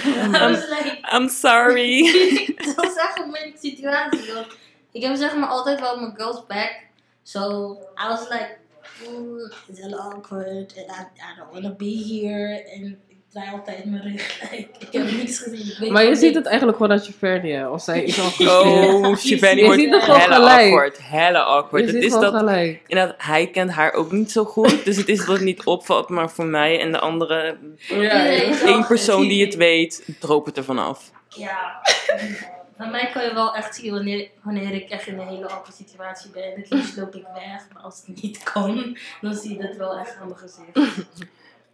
I 0.35 0.51
was 0.51 0.69
like, 0.69 0.99
I'm 1.13 1.29
sorry. 1.29 2.03
dat 2.57 2.75
was 2.75 2.97
echt 2.97 3.19
een 3.19 3.29
moeilijke 3.29 3.59
situatie. 3.59 4.33
Want 4.35 4.47
ik 4.93 5.03
heb 5.03 5.17
zeg 5.17 5.37
maar 5.37 5.49
altijd 5.49 5.81
wel 5.81 6.01
mijn 6.01 6.17
girls 6.17 6.47
back. 6.47 6.87
So 7.23 7.41
I 8.05 8.09
was 8.09 8.29
like, 8.29 8.59
mm, 9.09 9.53
it's 9.69 9.81
a 9.81 9.85
little 9.85 10.01
awkward. 10.01 10.75
And 10.77 10.91
I, 10.91 11.03
I 11.17 11.37
don't 11.37 11.53
want 11.53 11.65
to 11.65 11.71
be 11.71 12.21
here. 12.21 12.65
En 12.65 13.01
draai 13.33 13.51
altijd 13.53 13.85
mijn 13.85 14.03
rug. 14.03 14.41
Ik 14.53 14.89
heb 14.91 15.11
niks 15.11 15.39
gezien. 15.39 15.93
Maar 15.93 16.05
je 16.05 16.15
ziet 16.15 16.35
het 16.35 16.47
eigenlijk 16.47 16.77
gewoon 16.77 16.93
als 16.93 17.07
je 17.07 17.13
verder 17.19 17.65
als 17.65 17.85
zij 17.85 18.05
iets 18.05 18.21
al 18.21 18.31
gezien 18.31 18.49
Oh, 18.49 19.17
Shivani 19.17 19.61
Je 19.61 19.65
wordt 19.65 19.81
ziet 19.81 19.93
het 19.93 20.03
gewoon 20.03 20.21
hella 20.21 20.35
gelijk. 20.35 20.63
awkward. 20.67 20.99
Hella 21.03 21.41
awkward. 21.41 21.85
Je 21.85 21.93
Het 21.95 22.05
is 22.05 22.13
dat, 22.13 22.35
gelijk. 22.35 22.81
inderdaad, 22.87 23.15
hij 23.19 23.47
kent 23.51 23.71
haar 23.71 23.93
ook 23.93 24.13
niet 24.13 24.33
zo 24.33 24.45
goed. 24.45 24.85
Dus 24.85 24.97
het 24.97 25.09
is 25.09 25.19
dat 25.19 25.27
het 25.29 25.41
niet 25.41 25.65
opvalt, 25.65 26.09
maar 26.09 26.31
voor 26.31 26.47
mij 26.47 26.81
en 26.81 26.93
de 26.93 26.99
andere... 26.99 27.57
Ja, 27.89 28.27
één 28.67 28.87
persoon 28.87 29.29
die 29.29 29.45
het 29.45 29.55
weet, 29.55 30.05
droop 30.21 30.47
het 30.47 30.57
ervan 30.57 30.79
af. 30.79 31.11
Ja. 31.29 31.81
Bij 32.77 32.91
mij 32.91 33.11
kan 33.13 33.25
je 33.25 33.35
wel 33.35 33.55
echt 33.55 33.75
zien 33.75 33.93
wanneer, 33.93 34.29
wanneer 34.43 34.73
ik 34.75 34.91
echt 34.91 35.07
in 35.07 35.19
een 35.19 35.29
hele 35.29 35.49
awkward 35.49 35.75
situatie 35.77 36.31
ben. 36.31 36.53
Het 36.57 36.71
liefst 36.71 36.97
loop 36.97 37.15
ik 37.15 37.25
weg. 37.35 37.63
Maar 37.73 37.83
als 37.83 38.03
het 38.07 38.23
niet 38.23 38.43
kan, 38.53 38.97
dan 39.21 39.35
zie 39.35 39.51
je 39.57 39.63
dat 39.67 39.77
wel 39.77 39.99
echt 39.99 40.17
aan 40.21 40.29
mijn 40.29 40.39
gezicht. 40.39 40.97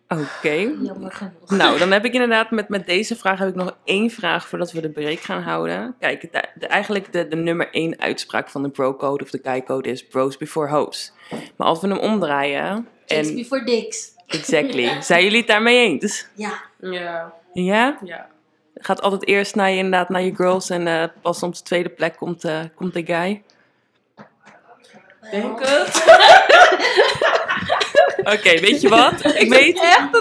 Oké. 0.08 0.50
Jammer 0.82 1.12
genoeg. 1.12 1.50
Nou, 1.50 1.78
dan 1.78 1.90
heb 1.92 2.04
ik 2.04 2.12
inderdaad 2.12 2.50
met, 2.50 2.68
met 2.68 2.86
deze 2.86 3.16
vraag 3.16 3.38
heb 3.38 3.48
ik 3.48 3.54
nog 3.54 3.76
één 3.84 4.10
vraag 4.10 4.48
voordat 4.48 4.72
we 4.72 4.80
de 4.80 4.88
break 4.90 5.20
gaan 5.20 5.42
houden. 5.42 5.94
Kijk, 6.00 6.20
de, 6.32 6.44
de- 6.54 6.66
eigenlijk 6.66 7.12
de, 7.12 7.28
de 7.28 7.36
nummer 7.36 7.68
één 7.72 8.00
uitspraak 8.00 8.48
van 8.50 8.62
de 8.62 8.68
bro-code 8.68 9.24
of 9.24 9.30
de 9.30 9.40
guy-code 9.42 9.88
is 9.88 10.06
bros 10.06 10.36
before 10.36 10.68
hoes. 10.76 11.12
Maar 11.56 11.66
als 11.66 11.80
we 11.80 11.88
hem 11.88 11.98
omdraaien, 11.98 12.88
Chicks 13.06 13.28
en 13.28 13.34
before 13.34 13.64
dicks. 13.64 14.12
exactly, 14.26 15.00
zijn 15.02 15.22
jullie 15.22 15.38
het 15.38 15.46
daarmee 15.48 15.88
eens? 15.88 16.26
Ja. 16.34 16.52
Ja, 16.80 17.32
Ja? 17.52 17.98
ja. 18.04 18.26
Gaat 18.74 19.02
altijd 19.02 19.26
eerst 19.26 19.54
naar 19.54 19.70
je, 19.70 19.76
inderdaad, 19.76 20.08
naar 20.08 20.22
je 20.22 20.34
girls 20.34 20.70
en 20.70 20.86
eh, 20.86 21.04
pas 21.22 21.42
op 21.42 21.54
de 21.54 21.62
tweede 21.62 21.88
plek 21.88 22.16
komt, 22.16 22.44
eh, 22.44 22.60
komt 22.74 22.94
de 22.94 23.04
guy. 23.06 23.42
Denk 25.30 25.58
het. 25.60 26.04
Oké, 28.34 28.60
weet 28.60 28.80
je 28.80 28.88
wat? 28.88 29.24
Ik, 29.34 29.48
weet 29.48 29.80
echt 29.80 30.12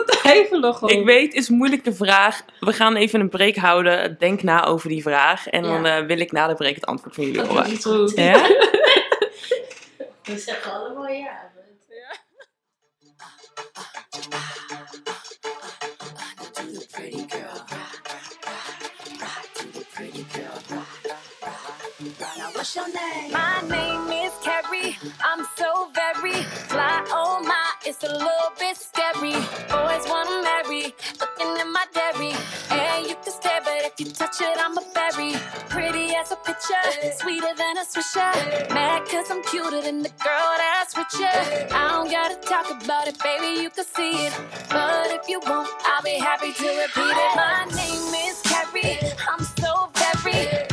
dat. 0.61 0.91
Ik 0.91 1.05
weet, 1.05 1.33
is 1.33 1.49
moeilijk 1.49 1.83
vraag. 1.93 2.41
We 2.59 2.73
gaan 2.73 2.95
even 2.95 3.19
een 3.19 3.29
break 3.29 3.55
houden. 3.55 4.15
Denk 4.19 4.43
na 4.43 4.65
over 4.65 4.89
die 4.89 5.01
vraag. 5.01 5.47
En 5.47 5.63
dan 5.63 5.85
eh, 5.85 6.05
wil 6.05 6.19
ik 6.19 6.31
na 6.31 6.47
de 6.47 6.55
break 6.55 6.75
het 6.75 6.85
antwoord 6.85 7.15
van 7.15 7.23
jullie 7.23 7.41
horen. 7.41 7.69
Dat 7.69 7.85
goed. 7.85 8.15
Ja? 8.15 8.47
We 10.23 10.37
zeggen 10.37 10.73
allemaal 10.73 11.07
ja. 11.07 11.47
Name? 22.75 23.31
My 23.31 23.67
name 23.67 24.11
is 24.11 24.31
Carrie. 24.43 24.97
I'm 25.23 25.45
so 25.55 25.89
very 25.93 26.43
fly. 26.67 27.03
Oh 27.11 27.39
my. 27.41 27.56
It's 27.87 28.03
a 28.03 28.11
little 28.11 28.51
bit 28.59 28.75
scary. 28.75 29.33
Always 29.71 30.03
wanna 30.09 30.43
marry, 30.43 30.93
looking 31.21 31.51
in 31.61 31.71
my 31.71 31.85
dairy. 31.93 32.33
And 32.69 33.07
you 33.07 33.15
can 33.15 33.31
stare, 33.31 33.61
but 33.63 33.79
if 33.87 33.93
you 33.97 34.07
touch 34.11 34.41
it, 34.41 34.57
I'm 34.59 34.77
a 34.77 34.83
berry. 34.93 35.33
Pretty 35.69 36.13
as 36.13 36.33
a 36.33 36.35
picture, 36.35 36.83
sweeter 37.15 37.53
than 37.55 37.77
a 37.77 37.85
swisher. 37.85 38.33
Mad 38.73 39.07
cause 39.07 39.31
I'm 39.31 39.41
cuter 39.43 39.81
than 39.81 40.03
the 40.03 40.09
girl 40.09 40.51
that's 40.59 40.93
you. 41.17 41.25
I 41.25 41.87
don't 41.93 42.11
gotta 42.11 42.35
talk 42.35 42.69
about 42.69 43.07
it, 43.07 43.17
baby, 43.23 43.61
you 43.61 43.69
can 43.69 43.85
see 43.85 44.27
it. 44.27 44.33
But 44.69 45.11
if 45.11 45.29
you 45.29 45.39
won't, 45.47 45.69
I'll 45.85 46.03
be 46.03 46.19
happy 46.19 46.51
to 46.51 46.67
repeat 46.67 47.15
it. 47.25 47.35
My 47.35 47.65
name 47.73 48.13
is 48.27 48.41
Carrie. 48.41 48.99
I'm 49.31 49.43
so 49.45 49.89
very 49.95 50.66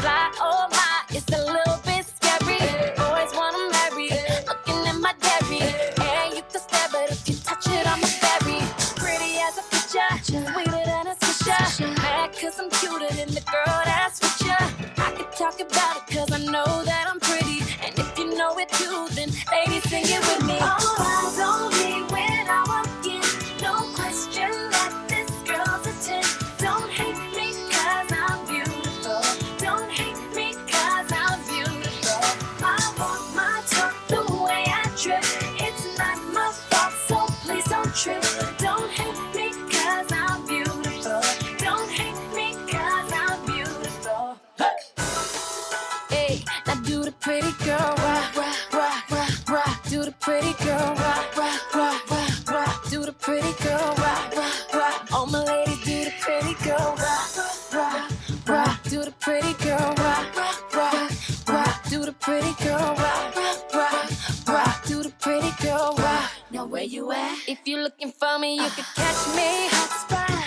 girl 47.65 47.95
rock, 47.97 48.37
rock, 48.37 48.73
rock, 48.73 49.11
rock, 49.11 49.49
rock. 49.49 49.83
Do 49.89 50.05
the 50.05 50.13
pretty 50.13 50.53
girl 50.65 50.95
rock, 50.97 51.37
rock, 51.37 51.75
rock, 51.75 52.11
rock, 52.11 52.51
rock. 52.51 52.91
Do 52.91 53.05
the 53.05 53.13
pretty 53.13 53.53
girl 53.63 53.95
rock, 53.97 54.37
rock, 54.37 54.75
rock. 54.75 55.09
All 55.13 55.27
my 55.27 55.43
ladies 55.45 55.83
do 55.85 56.05
the 56.05 56.13
pretty 56.21 56.55
girl 56.63 56.95
rock, 56.99 57.37
rock, 57.75 58.49
rock. 58.49 58.83
Do 58.85 59.03
the 59.05 59.13
pretty 59.19 59.55
girl 59.65 59.95
rock, 59.97 60.37
rock, 60.37 60.75
rock, 60.75 61.11
rock. 61.49 61.89
Do 61.89 62.05
the 62.05 62.13
pretty 62.13 62.53
girl 62.63 62.95
rock, 63.03 63.37
rock, 63.37 63.75
rock, 63.75 64.11
rock. 64.47 64.85
Do 64.87 65.03
the 65.03 65.13
pretty 65.19 65.53
girl 65.63 65.95
rock. 65.99 66.31
Now 66.51 66.67
where 66.67 66.85
you 66.85 67.13
at? 67.13 67.39
If 67.49 67.61
you're 67.65 67.83
looking 67.83 68.13
for 68.13 68.39
me, 68.39 68.57
you 68.57 68.69
can 68.77 68.85
catch 68.95 69.23
me. 69.35 69.69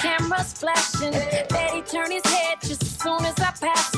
Cameras 0.01 0.53
flashing. 0.53 1.13
Betty 1.49 1.81
turn 1.81 2.11
his 2.11 2.25
head 2.25 2.61
just 2.61 2.83
as 2.83 2.91
soon 2.99 3.25
as 3.25 3.39
I 3.39 3.51
pass 3.59 3.96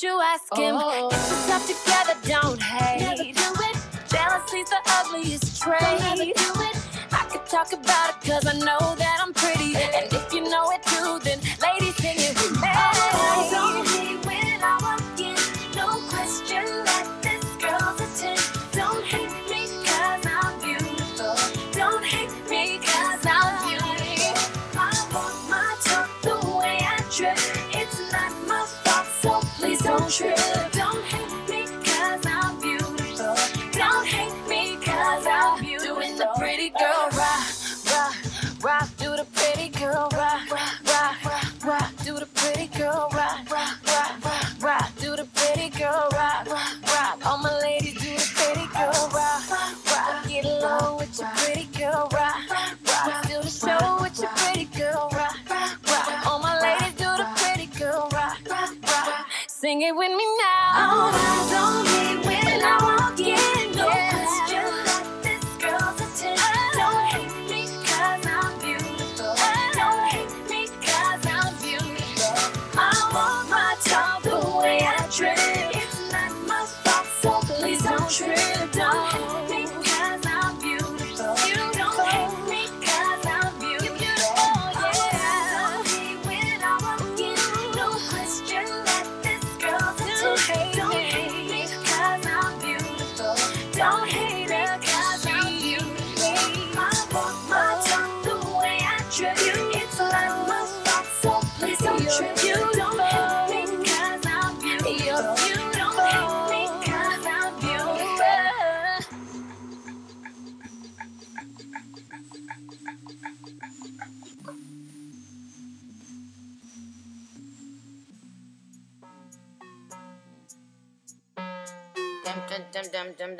don't 0.00 0.12
you 0.12 0.20
ask 0.20 0.56
him? 0.56 0.76
Oh. 0.78 1.08
If 1.10 1.16
it's 1.16 1.48
not 1.48 1.62
together, 1.62 2.14
don't 2.28 2.62
hate. 2.62 3.00
Never 3.00 3.22
do 3.24 3.30
it. 3.30 3.76
Jealousy's 4.08 4.70
the 4.70 4.80
ugliest 4.86 5.60
trait. 5.60 5.80
Don't 5.80 6.02
ever 6.02 6.24
do 6.24 6.32
it. 6.32 6.76
I 7.12 7.24
could 7.30 7.46
talk 7.46 7.72
about 7.72 8.10
it 8.10 8.28
cause 8.28 8.46
I 8.46 8.58
know 8.58 8.97
true. 30.08 30.47
Sing 59.78 59.86
it 59.86 59.94
with 59.94 60.10
me 60.10 60.24
now. 60.74 61.37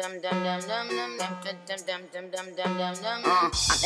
I'm 0.00 0.12
in 0.12 0.22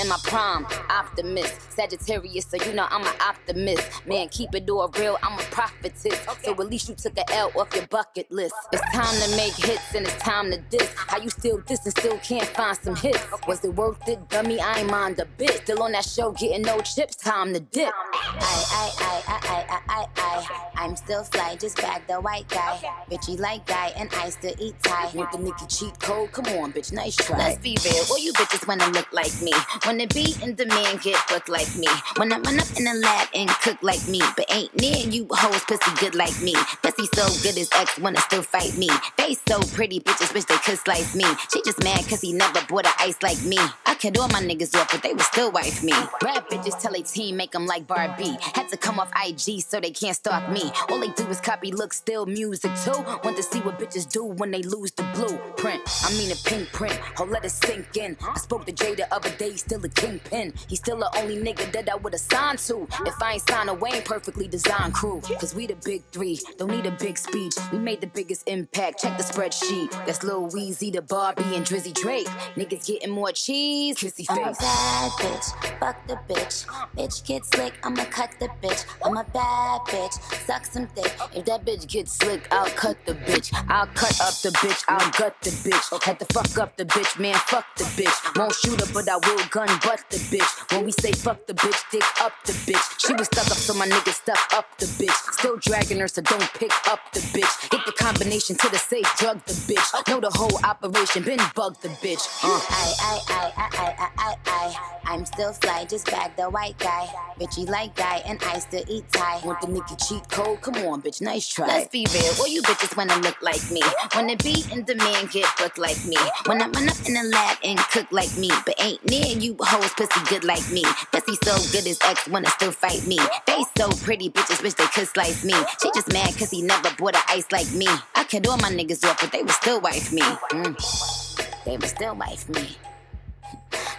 my 0.08 0.18
prime, 0.24 0.66
optimist, 0.90 1.72
Sagittarius, 1.72 2.44
so 2.46 2.58
you 2.64 2.74
know 2.74 2.86
I'm 2.90 3.00
an 3.02 3.14
optimist. 3.20 3.88
Man, 4.06 4.28
keep 4.28 4.54
it 4.54 4.68
all 4.68 4.88
real, 4.98 5.16
I'm 5.22 5.38
a 5.38 5.42
prophetess. 5.44 6.18
So 6.42 6.52
at 6.52 6.58
least 6.58 6.88
you 6.90 6.94
took 6.96 7.16
a 7.16 7.32
L 7.32 7.50
off 7.56 7.74
your 7.74 7.86
bucket 7.86 8.30
list. 8.30 8.54
It's 8.72 8.82
time 8.92 9.18
to 9.22 9.30
make 9.36 9.54
hits 9.54 9.94
and 9.94 10.06
it's 10.06 10.16
time 10.16 10.50
to 10.50 10.58
diss. 10.58 10.92
How 10.96 11.16
you 11.18 11.30
still 11.30 11.56
diss 11.58 11.80
and 11.84 11.96
still 11.96 12.18
can't 12.18 12.46
find 12.48 12.76
some 12.76 12.96
hits? 12.96 13.24
Was 13.48 13.64
it 13.64 13.74
worth 13.74 14.06
it, 14.06 14.28
dummy? 14.28 14.60
I 14.60 14.80
ain't 14.80 14.90
mind 14.90 15.18
a 15.18 15.24
bit. 15.24 15.62
Still 15.62 15.82
on 15.82 15.92
that 15.92 16.04
show, 16.04 16.32
getting 16.32 16.60
no 16.62 16.80
chips, 16.80 17.16
time 17.16 17.54
to 17.54 17.60
dip. 17.60 17.92
I, 18.12 18.18
I, 18.40 18.90
I, 18.98 19.22
I, 19.28 19.40
I, 19.48 19.62
I, 19.88 19.88
I, 19.88 20.06
I. 20.16 20.68
I'm 20.74 20.96
still 20.96 21.22
fly, 21.22 21.54
just 21.56 21.76
bag 21.76 22.02
the 22.08 22.20
white 22.20 22.48
guy. 22.48 22.80
Richie 23.10 23.36
like 23.36 23.66
guy, 23.66 23.92
and 23.96 24.08
I 24.14 24.30
still 24.30 24.54
eat 24.58 24.74
Thai. 24.82 25.10
Want 25.14 25.30
the 25.30 25.38
Nicki 25.38 25.66
cheat 25.66 25.96
code? 26.02 26.32
Come 26.32 26.46
on, 26.58 26.72
bitch, 26.72 26.92
nice 26.92 27.16
try. 27.16 27.38
Let's 27.38 27.58
be 27.58 27.78
real, 27.84 28.04
all 28.10 28.18
you 28.18 28.32
bitches 28.34 28.66
wanna 28.66 28.88
look 28.88 29.10
like 29.12 29.32
me. 29.40 29.52
Wanna 29.86 30.06
be 30.08 30.34
in 30.42 30.54
demand, 30.54 31.00
get 31.00 31.16
booked 31.28 31.48
like 31.48 31.74
me. 31.76 31.88
Wanna 32.18 32.40
run 32.40 32.58
up 32.60 32.68
in 32.76 32.84
the 32.84 32.94
lab 32.94 33.28
and 33.34 33.48
cook 33.62 33.78
like 33.82 34.06
me. 34.08 34.20
But 34.36 34.52
ain't 34.52 34.74
near 34.80 34.96
you 34.96 35.26
hoes 35.30 35.64
pussy 35.64 35.90
good 36.00 36.14
like 36.14 36.38
me. 36.42 36.54
Pussy 36.82 37.06
so 37.14 37.24
good 37.42 37.56
his 37.56 37.70
ex 37.72 37.98
wanna 37.98 38.20
still 38.20 38.42
fight 38.42 38.76
me. 38.76 38.88
They 39.16 39.34
so 39.48 39.60
pretty, 39.74 40.00
bitches 40.00 40.34
wish 40.34 40.44
they 40.44 40.58
could 40.58 40.78
slice 40.78 41.14
me. 41.14 41.24
She 41.52 41.62
just 41.62 41.82
mad 41.82 42.06
cause 42.08 42.20
he 42.20 42.32
never 42.32 42.60
bought 42.68 42.86
a 42.86 42.92
ice 42.98 43.22
like 43.22 43.42
me. 43.44 43.58
I 43.86 43.94
cut 43.94 44.18
all 44.18 44.28
my 44.28 44.42
niggas 44.42 44.74
off, 44.78 44.90
but 44.90 45.02
they 45.02 45.12
would 45.12 45.22
still 45.22 45.52
wife 45.52 45.82
me. 45.82 45.94
Rap 46.22 46.50
bitches 46.50 46.78
tell 46.80 46.94
a 46.94 47.02
team, 47.02 47.36
make 47.36 47.52
them 47.52 47.66
like 47.66 47.86
Barbie. 47.86 48.36
Had 48.54 48.68
to 48.70 48.76
come 48.76 48.98
off 48.98 49.10
IG 49.24 49.62
so 49.62 49.80
they 49.80 49.90
can't 49.90 50.16
stalk 50.16 50.50
me. 50.50 50.72
All 50.90 50.98
they 50.98 51.10
do 51.10 51.26
is 51.28 51.40
copy 51.40 51.70
look, 51.70 51.92
still 51.92 52.26
music 52.26 52.72
too. 52.84 53.04
Want 53.22 53.36
to 53.36 53.42
see 53.42 53.60
what 53.60 53.78
bitches 53.78 54.10
do 54.10 54.24
when 54.24 54.50
they 54.50 54.62
lose 54.62 54.90
the 54.92 55.04
blueprint. 55.14 55.82
I 56.04 56.10
mean 56.16 56.30
a 56.32 56.36
pink 56.36 56.72
print, 56.72 56.98
oh 57.18 57.24
let 57.24 57.44
it 57.44 57.50
sink 57.50 57.96
in. 57.96 58.16
I 58.22 58.38
spoke 58.38 58.66
to 58.66 58.72
Jay 58.72 58.94
the 58.94 59.12
other 59.12 59.30
day, 59.30 59.50
he's 59.50 59.60
still 59.60 59.84
a 59.84 59.88
kingpin. 59.88 60.52
He's 60.68 60.78
still 60.78 60.98
the 60.98 61.10
only 61.18 61.36
nigga 61.36 61.70
that 61.72 61.88
I 61.90 61.96
would've 61.96 62.20
signed 62.20 62.58
to. 62.60 62.86
If 63.06 63.22
I 63.22 63.34
ain't 63.34 63.48
signed 63.48 63.68
a 63.68 63.74
Wayne 63.74 64.02
perfectly 64.02 64.48
designed 64.48 64.94
crew. 64.94 65.20
Cause 65.40 65.54
we 65.54 65.66
the 65.66 65.76
big 65.84 66.02
three, 66.12 66.38
don't 66.58 66.70
need 66.70 66.86
a 66.86 66.90
big 66.90 67.18
speech. 67.18 67.54
We 67.72 67.78
made 67.78 68.00
the 68.00 68.06
biggest 68.06 68.48
impact, 68.48 69.00
check 69.00 69.16
the 69.16 69.24
spreadsheet. 69.24 69.90
That's 70.06 70.22
Lil 70.22 70.48
Weezy, 70.48 70.92
the 70.92 71.02
Barbie, 71.02 71.56
and 71.56 71.64
Drizzy 71.64 71.94
Drake. 71.94 72.26
Niggas 72.56 72.86
getting 72.86 73.10
more 73.10 73.32
cheese, 73.32 73.96
kissy 73.96 74.26
face. 74.26 74.30
I'm 74.30 74.38
a 74.38 74.54
face. 74.54 74.58
bad 74.58 75.10
bitch, 75.12 75.78
fuck 75.80 76.06
the 76.06 76.14
bitch. 76.32 76.66
Bitch 76.96 77.26
get 77.26 77.44
slick, 77.46 77.74
I'ma 77.82 78.04
cut 78.04 78.30
the 78.38 78.48
bitch. 78.62 78.84
I'm 79.04 79.16
a 79.16 79.24
bad 79.24 79.80
bitch, 79.82 80.14
suck 80.46 80.64
some 80.66 80.86
dick. 80.94 81.12
If 81.34 81.44
that 81.46 81.64
bitch 81.64 81.86
gets 81.88 82.12
slick, 82.12 82.46
I'll 82.50 82.70
cut 82.70 82.96
the 83.06 83.14
bitch. 83.14 83.52
I'll 83.68 83.86
cut 83.86 84.20
up 84.20 84.34
the 84.42 84.50
bitch, 84.50 84.84
I'll 84.88 85.10
gut 85.12 85.34
the 85.42 85.50
bitch. 85.50 85.81
Had 86.02 86.18
to 86.20 86.26
fuck 86.26 86.58
up 86.58 86.76
the 86.76 86.84
bitch, 86.84 87.18
man, 87.18 87.34
fuck 87.34 87.66
the 87.76 87.84
bitch. 87.84 88.38
Won't 88.38 88.54
shoot 88.54 88.80
her, 88.80 88.86
but 88.92 89.08
I 89.08 89.16
will 89.16 89.44
gun 89.50 89.68
butt 89.84 90.04
the 90.10 90.18
bitch. 90.30 90.72
When 90.72 90.84
we 90.84 90.92
say 90.92 91.12
fuck 91.12 91.46
the 91.46 91.54
bitch, 91.54 91.80
dick 91.90 92.04
up 92.20 92.32
the 92.44 92.52
bitch. 92.52 92.82
She 92.98 93.12
was 93.14 93.26
stuck 93.26 93.46
up, 93.50 93.56
so 93.56 93.74
my 93.74 93.86
nigga 93.86 94.12
stuck 94.12 94.38
up 94.54 94.66
the 94.78 94.86
bitch. 94.86 95.32
Still 95.34 95.56
dragging 95.58 95.98
her, 96.00 96.08
so 96.08 96.22
don't 96.22 96.52
pick 96.54 96.72
up 96.88 97.00
the 97.12 97.20
bitch. 97.20 97.70
Get 97.70 97.84
the 97.86 97.92
combination 97.92 98.56
to 98.56 98.68
the 98.68 98.78
safe, 98.78 99.06
drug 99.18 99.44
the 99.44 99.52
bitch. 99.52 100.08
Know 100.08 100.20
the 100.20 100.30
whole 100.30 100.58
operation, 100.64 101.22
been 101.24 101.40
bug 101.54 101.76
the 101.82 101.88
bitch. 101.88 102.26
Uh. 102.42 102.60
I, 102.70 102.94
I, 103.00 103.20
I, 103.28 103.52
I, 103.56 103.68
I, 103.72 103.94
I, 103.98 104.10
I, 104.18 104.34
I. 104.46 104.92
I'm 105.04 105.24
still 105.26 105.52
fly, 105.52 105.84
just 105.84 106.06
bag 106.06 106.36
the 106.36 106.48
white 106.48 106.78
guy. 106.78 107.06
Bitchy 107.40 107.68
like 107.68 107.94
guy, 107.96 108.22
and 108.26 108.40
I 108.44 108.58
still 108.60 108.84
eat 108.88 109.04
Thai. 109.12 109.40
Want 109.44 109.60
the 109.60 109.66
nigga 109.66 110.08
cheat 110.08 110.28
code? 110.30 110.60
Come 110.62 110.76
on, 110.86 111.02
bitch, 111.02 111.20
nice 111.20 111.48
try. 111.48 111.66
Let's 111.66 111.88
be 111.88 112.06
real, 112.12 112.32
all 112.40 112.48
you 112.48 112.62
bitches 112.62 112.96
wanna 112.96 113.16
look 113.18 113.40
like 113.42 113.68
me. 113.70 113.82
Wanna 114.14 114.36
be 114.36 114.64
in 114.72 114.84
demand, 114.84 115.30
get 115.30 115.46
booked 115.58 115.71
like 115.78 116.04
me. 116.04 116.16
Wanna 116.46 116.68
run 116.68 116.88
up 116.88 116.98
in 117.06 117.14
the 117.14 117.22
lab 117.32 117.58
and 117.64 117.78
cook 117.78 118.06
like 118.10 118.36
me. 118.36 118.50
But 118.66 118.80
ain't 118.80 119.04
near 119.08 119.26
you 119.26 119.56
hoes 119.60 119.92
pussy 119.94 120.20
good 120.28 120.44
like 120.44 120.68
me. 120.70 120.84
Pussy 121.12 121.36
so 121.44 121.54
good 121.72 121.84
his 121.84 121.98
ex 122.04 122.28
wanna 122.28 122.50
still 122.50 122.72
fight 122.72 123.06
me. 123.06 123.18
Face 123.46 123.66
so 123.76 123.88
pretty, 124.04 124.30
bitches 124.30 124.62
wish 124.62 124.74
they 124.74 124.86
could 124.86 125.08
slice 125.08 125.44
me. 125.44 125.54
She 125.80 125.90
just 125.94 126.12
mad 126.12 126.36
cause 126.38 126.50
he 126.50 126.62
never 126.62 126.90
bought 126.98 127.16
a 127.16 127.22
ice 127.28 127.50
like 127.52 127.70
me. 127.72 127.88
I 128.14 128.24
cut 128.24 128.46
all 128.48 128.58
my 128.58 128.70
niggas 128.70 129.04
off, 129.04 129.20
but 129.20 129.32
they 129.32 129.42
would 129.42 129.50
still 129.50 129.80
wife 129.80 130.12
me. 130.12 130.22
Mm. 130.22 131.64
They 131.64 131.76
would 131.76 131.88
still 131.88 132.14
wife 132.14 132.48
me. 132.48 132.76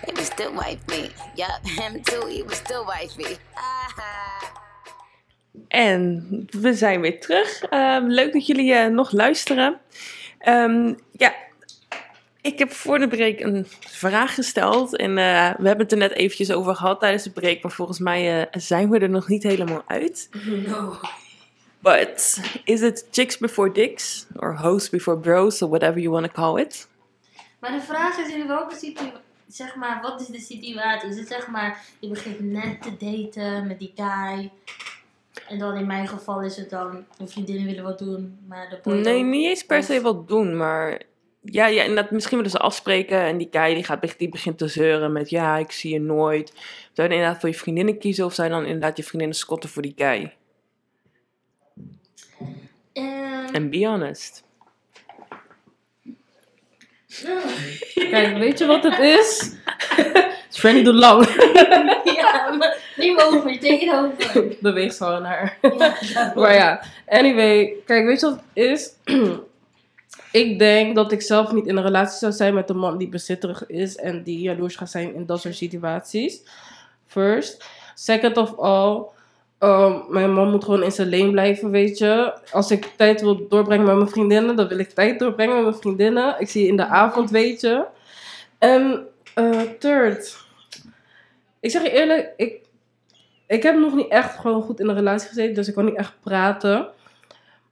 They 0.05 0.13
would 0.13 0.25
still 0.25 0.53
wife 0.53 0.87
me. 0.89 1.11
Yup, 1.35 1.65
him 1.77 2.03
too, 2.03 2.25
he 2.27 2.43
would 2.43 2.55
still 2.55 2.85
wife 2.85 3.17
me. 3.17 3.37
Ah. 3.57 3.83
En 5.67 6.47
we 6.51 6.73
zijn 6.73 7.01
weer 7.01 7.19
terug. 7.19 7.63
Ehm, 7.63 8.05
leuk 8.05 8.33
dat 8.33 8.47
jullie 8.47 8.73
eh, 8.73 8.91
nog 8.91 9.11
luisteren. 9.11 9.79
Ehm, 10.39 10.93
ja, 11.11 11.33
ik 12.43 12.59
heb 12.59 12.71
voor 12.71 12.99
de 12.99 13.07
break 13.07 13.39
een 13.39 13.65
vraag 13.79 14.33
gesteld. 14.33 14.95
En 14.95 15.17
eh, 15.17 15.49
we 15.57 15.67
hebben 15.67 15.77
het 15.77 15.91
er 15.91 15.97
net 15.97 16.11
eventjes 16.11 16.51
over 16.51 16.75
gehad 16.75 16.99
tijdens 16.99 17.23
de 17.23 17.31
break. 17.31 17.61
Maar 17.63 17.71
volgens 17.71 17.99
mij 17.99 18.41
eh, 18.49 18.61
zijn 18.61 18.89
we 18.89 18.99
er 18.99 19.09
nog 19.09 19.27
niet 19.27 19.43
helemaal 19.43 19.83
uit. 19.87 20.29
No. 20.67 20.99
But 21.79 22.41
is 22.63 22.81
it 22.81 23.07
chicks 23.11 23.37
before 23.37 23.71
dicks? 23.71 24.25
Or 24.35 24.57
hoes 24.59 24.89
before 24.89 25.17
bros? 25.19 25.61
Or 25.61 25.69
whatever 25.69 25.99
you 26.01 26.09
want 26.13 26.25
to 26.25 26.31
call 26.41 26.61
it. 26.61 26.87
Maar 27.59 27.71
de 27.71 27.81
vraag 27.81 28.17
is 28.17 28.33
in 28.33 28.47
welke 28.47 28.75
situatie, 28.75 29.19
zeg 29.47 29.75
maar, 29.75 29.99
wat 30.01 30.21
is 30.21 30.27
de 30.27 30.39
situatie? 30.39 31.09
Is 31.09 31.17
het 31.17 31.27
zeg 31.27 31.47
maar, 31.47 31.83
je 31.99 32.07
begint 32.07 32.39
net 32.39 32.81
te 32.81 32.89
daten 32.97 33.67
met 33.67 33.79
die 33.79 33.93
guy. 33.95 34.51
En 35.47 35.59
dan 35.59 35.75
in 35.75 35.87
mijn 35.87 36.07
geval 36.07 36.41
is 36.41 36.55
het 36.57 36.69
dan, 36.69 37.05
de 37.17 37.27
vriendinnen 37.27 37.65
willen 37.65 37.83
wat 37.83 37.99
doen, 37.99 38.37
maar 38.47 38.69
de 38.69 38.79
boy 38.83 38.93
Nee, 38.93 39.23
niet 39.23 39.47
eens 39.47 39.63
per 39.65 39.77
Of- 39.77 39.85
se 39.85 40.01
wat 40.01 40.27
doen, 40.27 40.57
maar... 40.57 41.01
Ja, 41.45 41.67
ja 41.67 41.83
inderdaad, 41.83 42.11
misschien 42.11 42.35
willen 42.37 42.51
ze 42.51 42.57
afspreken 42.59 43.19
en 43.19 43.37
die 43.37 43.47
guy 43.51 43.73
die, 43.73 43.83
gaat, 43.83 44.17
die 44.17 44.29
begint 44.29 44.57
te 44.57 44.67
zeuren 44.67 45.11
met... 45.11 45.29
Ja, 45.29 45.57
ik 45.57 45.71
zie 45.71 45.93
je 45.93 45.99
nooit. 45.99 46.53
Zou 46.53 46.61
je 46.93 47.01
dan 47.07 47.11
inderdaad 47.11 47.39
voor 47.39 47.49
je 47.49 47.55
vriendinnen 47.55 47.97
kiezen 47.97 48.25
of 48.25 48.33
zou 48.33 48.47
je 48.47 48.53
dan 48.53 48.65
inderdaad 48.65 48.97
je 48.97 49.03
vriendinnen 49.03 49.37
scotten 49.37 49.69
voor 49.69 49.81
die 49.81 49.93
guy? 49.95 50.33
Ehm, 52.93 53.53
En 53.53 53.69
be 53.69 53.87
honest. 53.87 54.43
Kijk, 58.09 58.37
weet 58.37 58.59
je 58.59 58.65
wat 58.65 58.83
het 58.83 58.99
is? 58.99 59.55
Franny 60.49 60.83
doet 60.83 60.93
lang. 60.95 61.27
ja, 62.17 62.55
maar 62.57 62.77
neem 62.95 63.19
over, 63.19 63.51
je 63.51 63.57
take 63.57 63.85
it 63.85 63.93
over. 63.93 64.55
Beweegt 64.59 64.95
zo 64.95 65.19
naar. 65.19 65.57
Ja. 65.61 66.31
Maar 66.35 66.53
ja, 66.53 66.83
anyway, 67.07 67.73
kijk, 67.85 68.05
weet 68.05 68.19
je 68.19 68.25
wat 68.25 68.39
het 68.53 68.65
is? 68.65 68.91
ik 70.31 70.59
denk 70.59 70.95
dat 70.95 71.11
ik 71.11 71.21
zelf 71.21 71.51
niet 71.51 71.67
in 71.67 71.77
een 71.77 71.83
relatie 71.83 72.17
zou 72.17 72.31
zijn 72.31 72.53
met 72.53 72.69
een 72.69 72.77
man 72.77 72.97
die 72.97 73.09
bezitterig 73.09 73.67
is 73.67 73.95
en 73.95 74.23
die 74.23 74.39
jaloers 74.39 74.75
gaat 74.75 74.91
zijn 74.91 75.15
in 75.15 75.25
dat 75.25 75.41
soort 75.41 75.55
situaties. 75.55 76.41
First. 77.05 77.65
Second 77.95 78.37
of 78.37 78.57
all, 78.57 79.03
um, 79.59 80.03
mijn 80.09 80.33
man 80.33 80.51
moet 80.51 80.63
gewoon 80.63 80.83
in 80.83 80.91
zijn 80.91 81.07
leen 81.07 81.31
blijven, 81.31 81.71
weet 81.71 81.97
je. 81.97 82.33
Als 82.51 82.71
ik 82.71 82.91
tijd 82.97 83.21
wil 83.21 83.47
doorbrengen 83.47 83.85
met 83.85 83.95
mijn 83.95 84.09
vriendinnen, 84.09 84.55
dan 84.55 84.67
wil 84.67 84.79
ik 84.79 84.89
tijd 84.89 85.19
doorbrengen 85.19 85.55
met 85.55 85.63
mijn 85.63 85.75
vriendinnen. 85.75 86.35
Ik 86.39 86.49
zie 86.49 86.61
je 86.63 86.67
in 86.67 86.77
de 86.77 86.85
avond, 86.85 87.29
weet 87.29 87.61
je. 87.61 87.85
En 88.57 89.07
eh, 89.33 89.61
third, 89.79 90.37
ik 91.59 91.71
zeg 91.71 91.83
je 91.83 91.91
eerlijk, 91.91 92.33
ik, 92.37 92.61
ik 93.47 93.63
heb 93.63 93.77
nog 93.77 93.95
niet 93.95 94.07
echt 94.07 94.39
gewoon 94.39 94.61
goed 94.61 94.79
in 94.79 94.89
een 94.89 94.95
relatie 94.95 95.27
gezeten, 95.27 95.55
dus 95.55 95.67
ik 95.67 95.73
kan 95.73 95.85
niet 95.85 95.95
echt 95.95 96.13
praten. 96.21 96.87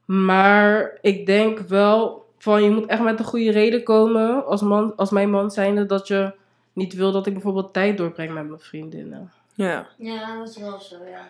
Maar 0.06 0.98
ik 1.02 1.26
denk 1.26 1.60
wel 1.60 2.21
van 2.42 2.64
je 2.64 2.70
moet 2.70 2.86
echt 2.86 3.02
met 3.02 3.20
een 3.20 3.26
goede 3.26 3.52
reden 3.52 3.84
komen 3.84 4.46
als, 4.46 4.62
man, 4.62 4.94
als 4.96 5.10
mijn 5.10 5.30
man 5.30 5.52
zijnde 5.52 5.86
dat 5.86 6.08
je 6.08 6.32
niet 6.74 6.94
wil 6.94 7.12
dat 7.12 7.26
ik 7.28 7.34
bijvoorbeeld 7.34 7.74
tijd 7.74 7.98
doorbreng 7.98 8.34
met 8.34 8.48
mijn 8.48 8.60
vriendinnen. 8.60 9.32
Ja, 9.54 9.88
Ja, 9.98 10.38
dat 10.38 10.50
is 10.50 10.58
wel 10.58 10.80
zo, 10.80 10.96
ja. 11.12 11.30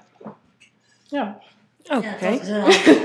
Ja. 1.07 1.39
oké. 1.97 2.27
Ja, 2.27 2.29
dat 2.31 2.41
is 2.41 2.49
wel- 2.49 2.99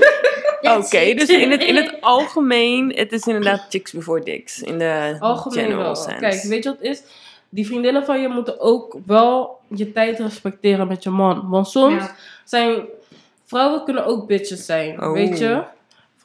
Oké, 0.77 1.13
dus 1.13 1.29
in 1.29 1.51
het, 1.51 1.63
in 1.63 1.75
het 1.75 2.01
algemeen, 2.15 2.93
het 2.95 3.11
is 3.11 3.27
inderdaad 3.27 3.65
chicks 3.69 3.91
before 3.91 4.23
dicks. 4.23 4.61
In 4.61 4.77
de 4.77 5.17
Algemeen 5.19 5.63
general 5.63 5.83
wel. 5.83 5.95
sense. 5.95 6.19
Kijk, 6.19 6.41
weet 6.43 6.63
je 6.63 6.69
wat 6.69 6.77
het 6.79 6.87
is? 6.87 7.03
Die 7.49 7.65
vriendinnen 7.65 8.05
van 8.05 8.21
je 8.21 8.27
moeten 8.27 8.59
ook 8.59 8.97
wel 9.05 9.59
je 9.67 9.91
tijd 9.91 10.19
respecteren 10.19 10.87
met 10.87 11.03
je 11.03 11.09
man. 11.09 11.49
Want 11.49 11.67
soms 11.67 12.03
Ja. 12.03 12.15
zijn 12.43 12.85
vrouwen 13.45 13.83
kunnen 13.83 14.05
ook 14.05 14.27
bitches 14.27 14.65
zijn, 14.65 15.01
Oh. 15.03 15.11
weet 15.13 15.37
je? 15.37 15.63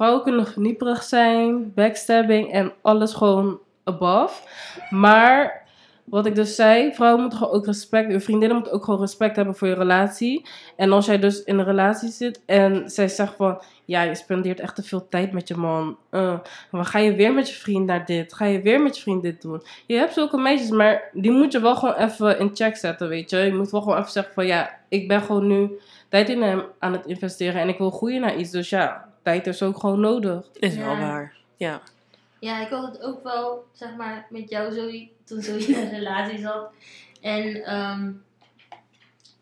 Vrouwen 0.03 0.25
kunnen 0.25 0.47
genieperig 0.47 1.03
zijn, 1.03 1.73
backstabbing 1.75 2.53
en 2.53 2.73
alles 2.81 3.15
gewoon 3.15 3.61
above. 3.85 4.49
Maar 4.91 5.63
wat 6.05 6.27
ik 6.27 6.35
dus 6.35 6.55
zei, 6.55 6.95
vrouwen 6.95 7.21
moeten 7.21 7.39
gewoon 7.39 7.55
ook 7.55 7.67
respect, 7.67 8.13
je 8.13 8.21
vriendinnen 8.21 8.57
moeten 8.57 8.75
ook 8.75 8.85
gewoon 8.85 9.01
respect 9.01 9.37
hebben 9.37 9.55
voor 9.55 9.69
je 9.69 9.75
relatie. 9.75 10.49
En 10.77 10.93
als 10.93 11.07
jij 11.07 11.19
dus 11.19 11.45
in 11.45 11.59
een 11.59 11.65
relatie 11.65 12.09
zit 12.09 12.43
en 12.47 12.91
zij 12.91 13.09
zegt 13.09 13.35
van, 13.37 13.63
ja, 13.85 14.03
je 14.03 14.15
spendeert 14.15 14.61
echt 14.61 14.75
te 14.75 14.83
veel 14.83 15.09
tijd 15.09 15.33
met 15.33 15.49
je 15.49 15.57
man. 15.57 15.97
Uh, 16.11 16.39
ga 16.73 16.99
je 16.99 17.15
weer 17.15 17.33
met 17.33 17.49
je 17.49 17.55
vriend 17.55 17.87
naar 17.87 18.07
dit? 18.07 18.35
Ga 18.35 18.45
je 18.45 18.63
weer 18.63 18.83
met 18.83 18.97
je 18.97 19.03
vriend 19.03 19.23
dit 19.23 19.43
doen? 19.43 19.63
Je 19.87 19.97
hebt 19.97 20.13
zulke 20.13 20.37
meisjes, 20.37 20.71
maar 20.71 21.03
die 21.13 21.31
moet 21.31 21.53
je 21.53 21.61
wel 21.61 21.77
gewoon 21.77 21.95
even 21.95 22.39
in 22.39 22.51
check 22.55 22.77
zetten, 22.77 23.09
weet 23.09 23.31
je. 23.31 23.39
Je 23.39 23.55
moet 23.55 23.71
wel 23.71 23.81
gewoon 23.81 23.99
even 23.99 24.11
zeggen 24.11 24.35
van, 24.35 24.47
ja, 24.47 24.79
ik 24.89 25.09
ben 25.09 25.21
gewoon 25.21 25.47
nu 25.47 25.71
tijd 26.09 26.29
in 26.29 26.43
hem 26.43 26.63
aan 26.79 26.93
het 26.93 27.07
investeren 27.07 27.61
en 27.61 27.69
ik 27.69 27.79
wil 27.79 27.91
groeien 27.91 28.21
naar 28.21 28.37
iets. 28.37 28.51
Dus 28.51 28.69
ja, 28.69 29.12
tijd 29.23 29.47
is 29.47 29.63
ook 29.63 29.79
gewoon 29.79 30.01
nodig. 30.01 30.47
Is 30.53 30.77
wel 30.77 30.97
waar. 30.97 31.35
Ja. 31.57 31.81
Ja, 32.39 32.61
ik 32.61 32.69
had 32.69 32.93
het 32.93 33.03
ook 33.03 33.23
wel, 33.23 33.65
zeg 33.73 33.97
maar, 33.97 34.27
met 34.31 34.51
jou 34.51 34.73
zo, 34.73 34.91
toen 35.25 35.43
zo 35.43 35.57
in 35.57 35.75
een 35.75 35.91
relatie 35.91 36.39
zat. 36.39 36.71
En 37.21 37.65
ehm 37.65 38.11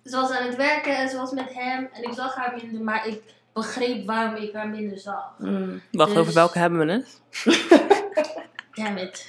ze 0.05 0.17
was 0.17 0.31
aan 0.31 0.47
het 0.47 0.57
werken 0.57 0.97
en 0.97 1.09
ze 1.09 1.17
was 1.17 1.31
met 1.31 1.55
hem. 1.55 1.89
En 1.93 2.03
ik 2.03 2.13
zag 2.13 2.35
haar 2.35 2.57
minder, 2.63 2.81
maar 2.83 3.07
ik 3.07 3.23
begreep 3.53 4.07
waarom 4.07 4.35
ik 4.43 4.53
haar 4.53 4.69
minder 4.69 4.99
zag. 4.99 5.35
Mm. 5.39 5.83
Wacht, 5.93 6.11
Dus- 6.11 6.19
over 6.19 6.35
welke 6.35 6.59
hebben 6.59 6.87
we 6.87 6.93
het? 6.93 7.21
Damn 8.75 8.97
it. 8.97 9.29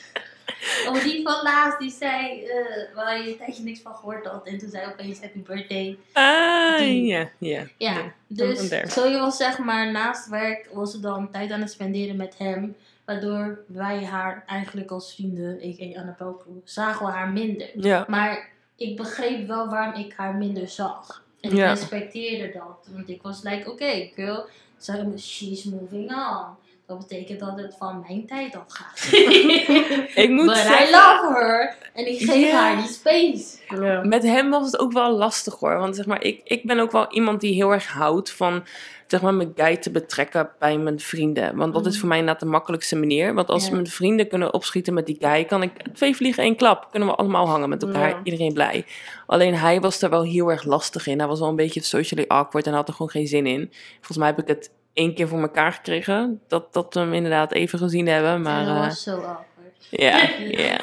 Oh, 0.88 1.04
die 1.04 1.24
van 1.24 1.44
laatst, 1.44 1.80
die 1.80 1.92
zei, 1.92 2.44
eh, 2.46 2.96
waar 2.96 3.22
je 3.24 3.30
een 3.32 3.38
tijdje 3.38 3.64
niks 3.64 3.80
van 3.82 3.96
gehoord 3.96 4.26
had. 4.26 4.48
En 4.48 4.58
toen 4.58 4.70
zei 4.70 4.92
opeens 4.92 5.20
happy 5.22 5.40
birthday. 5.40 5.98
Ah, 6.14 7.06
ja, 7.06 7.30
ja. 7.38 7.64
Ja, 7.78 8.14
dus 8.28 8.70
zo 8.94 9.08
je 9.08 9.18
was 9.20 9.38
zeg 9.38 9.58
maar 9.58 9.92
naast 9.92 10.30
werk 10.30 10.70
was 10.74 10.92
ze 10.92 11.00
dan 11.00 11.32
tijd 11.32 11.52
aan 11.52 11.62
het 11.62 11.72
spenderen 11.72 12.16
met 12.16 12.38
hem. 12.38 12.76
Waardoor 13.06 13.60
wij 13.68 14.06
haar 14.06 14.44
eigenlijk 14.48 14.92
als 14.92 15.14
vrienden, 15.14 15.64
ik 15.64 15.80
en 15.80 15.98
Annabel, 15.98 16.44
zagen 16.64 17.06
we 17.06 17.12
haar 17.12 17.30
minder. 17.30 17.70
Ja, 17.76 18.06
Maar 18.08 18.50
ik 18.76 18.96
begreep 18.98 19.48
wel 19.48 19.70
waarom 19.70 20.02
ik 20.04 20.14
haar 20.18 20.36
minder 20.36 20.68
zag. 20.68 21.24
En 21.42 21.52
ik 21.52 21.58
Ja. 21.58 21.70
respecteerde 21.70 22.52
dat. 22.54 22.88
Want 22.96 23.10
ik 23.10 23.22
was 23.22 23.44
like, 23.44 23.72
oké 23.72 24.10
girl, 24.16 24.46
so 24.78 24.94
she's 25.18 25.64
moving 25.64 26.12
on. 26.12 26.46
Dat 26.92 27.08
betekent 27.08 27.40
dat 27.40 27.58
het 27.58 27.76
van 27.78 28.06
mijn 28.08 28.26
tijd 28.26 28.56
afgaat. 28.56 29.12
Ik 30.24 30.30
moet 30.30 30.46
But 30.46 30.58
I 30.58 30.60
zeggen, 30.60 30.90
love 30.92 31.34
her. 31.34 31.76
En 31.94 32.08
ik 32.08 32.22
geef 32.22 32.52
haar 32.52 32.76
die 32.78 32.88
space. 32.88 34.04
Met 34.08 34.24
hem 34.24 34.50
was 34.50 34.66
het 34.66 34.80
ook 34.80 34.92
wel 34.92 35.12
lastig 35.12 35.60
hoor. 35.60 35.78
Want 35.78 35.96
zeg 35.96 36.06
maar, 36.06 36.24
ik, 36.24 36.42
ik 36.44 36.64
ben 36.64 36.80
ook 36.80 36.92
wel 36.92 37.12
iemand 37.12 37.42
die 37.42 37.54
heel 37.54 37.72
erg 37.72 37.88
houdt 37.88 38.32
van 38.32 38.64
zeg 39.08 39.22
maar, 39.22 39.34
mijn 39.34 39.52
guy 39.56 39.78
te 39.78 39.92
betrekken 39.92 40.50
bij 40.60 40.78
mijn 40.78 41.00
vrienden. 41.00 41.56
Want 41.56 41.74
dat 41.74 41.86
is 41.86 42.00
voor 42.00 42.08
mij 42.08 42.18
inderdaad 42.18 42.44
de 42.44 42.50
makkelijkste 42.50 42.96
manier. 42.96 43.34
Want 43.34 43.50
als 43.50 43.70
mijn 43.70 43.88
vrienden 43.88 44.28
kunnen 44.28 44.54
opschieten 44.54 44.94
met 44.94 45.06
die 45.06 45.18
guy, 45.20 45.46
kan 45.46 45.64
ik 45.64 45.72
twee 45.94 46.16
vliegen 46.16 46.44
één 46.44 46.56
klap. 46.56 46.88
Kunnen 46.92 47.10
we 47.10 47.16
allemaal 47.16 47.48
hangen 47.48 47.70
met 47.70 47.84
elkaar. 47.84 48.20
Iedereen 48.24 48.54
blij. 48.54 48.86
Alleen 49.26 49.54
hij 49.56 49.80
was 49.80 50.02
er 50.02 50.10
wel 50.10 50.24
heel 50.24 50.52
erg 50.52 50.64
lastig 50.64 51.08
in. 51.08 51.20
Hij 51.20 51.28
was 51.28 51.40
wel 51.40 51.50
een 51.50 51.56
beetje 51.56 51.84
socially 51.84 52.26
awkward 52.28 52.68
en 52.68 52.74
had 52.74 52.88
er 52.88 52.94
gewoon 52.94 53.12
geen 53.12 53.28
zin 53.28 53.46
in. 53.46 53.72
Volgens 53.96 54.18
mij 54.18 54.28
heb 54.28 54.40
ik 54.40 54.48
het 54.48 54.72
één 54.94 55.16
keer 55.16 55.28
voor 55.28 55.42
elkaar 55.42 55.72
gekregen. 55.72 56.42
Dat, 56.48 56.74
dat 56.74 56.94
we 56.94 57.00
hem 57.00 57.14
inderdaad 57.14 57.52
even 57.52 57.80
gezien 57.80 58.08
hebben. 58.08 58.42
Maar 58.42 58.66
dat 58.66 58.76
eh, 58.76 58.82
was 58.82 59.04
zo 59.04 59.16
awkward. 59.16 59.88
ja, 59.90 60.30
ja. 60.68 60.78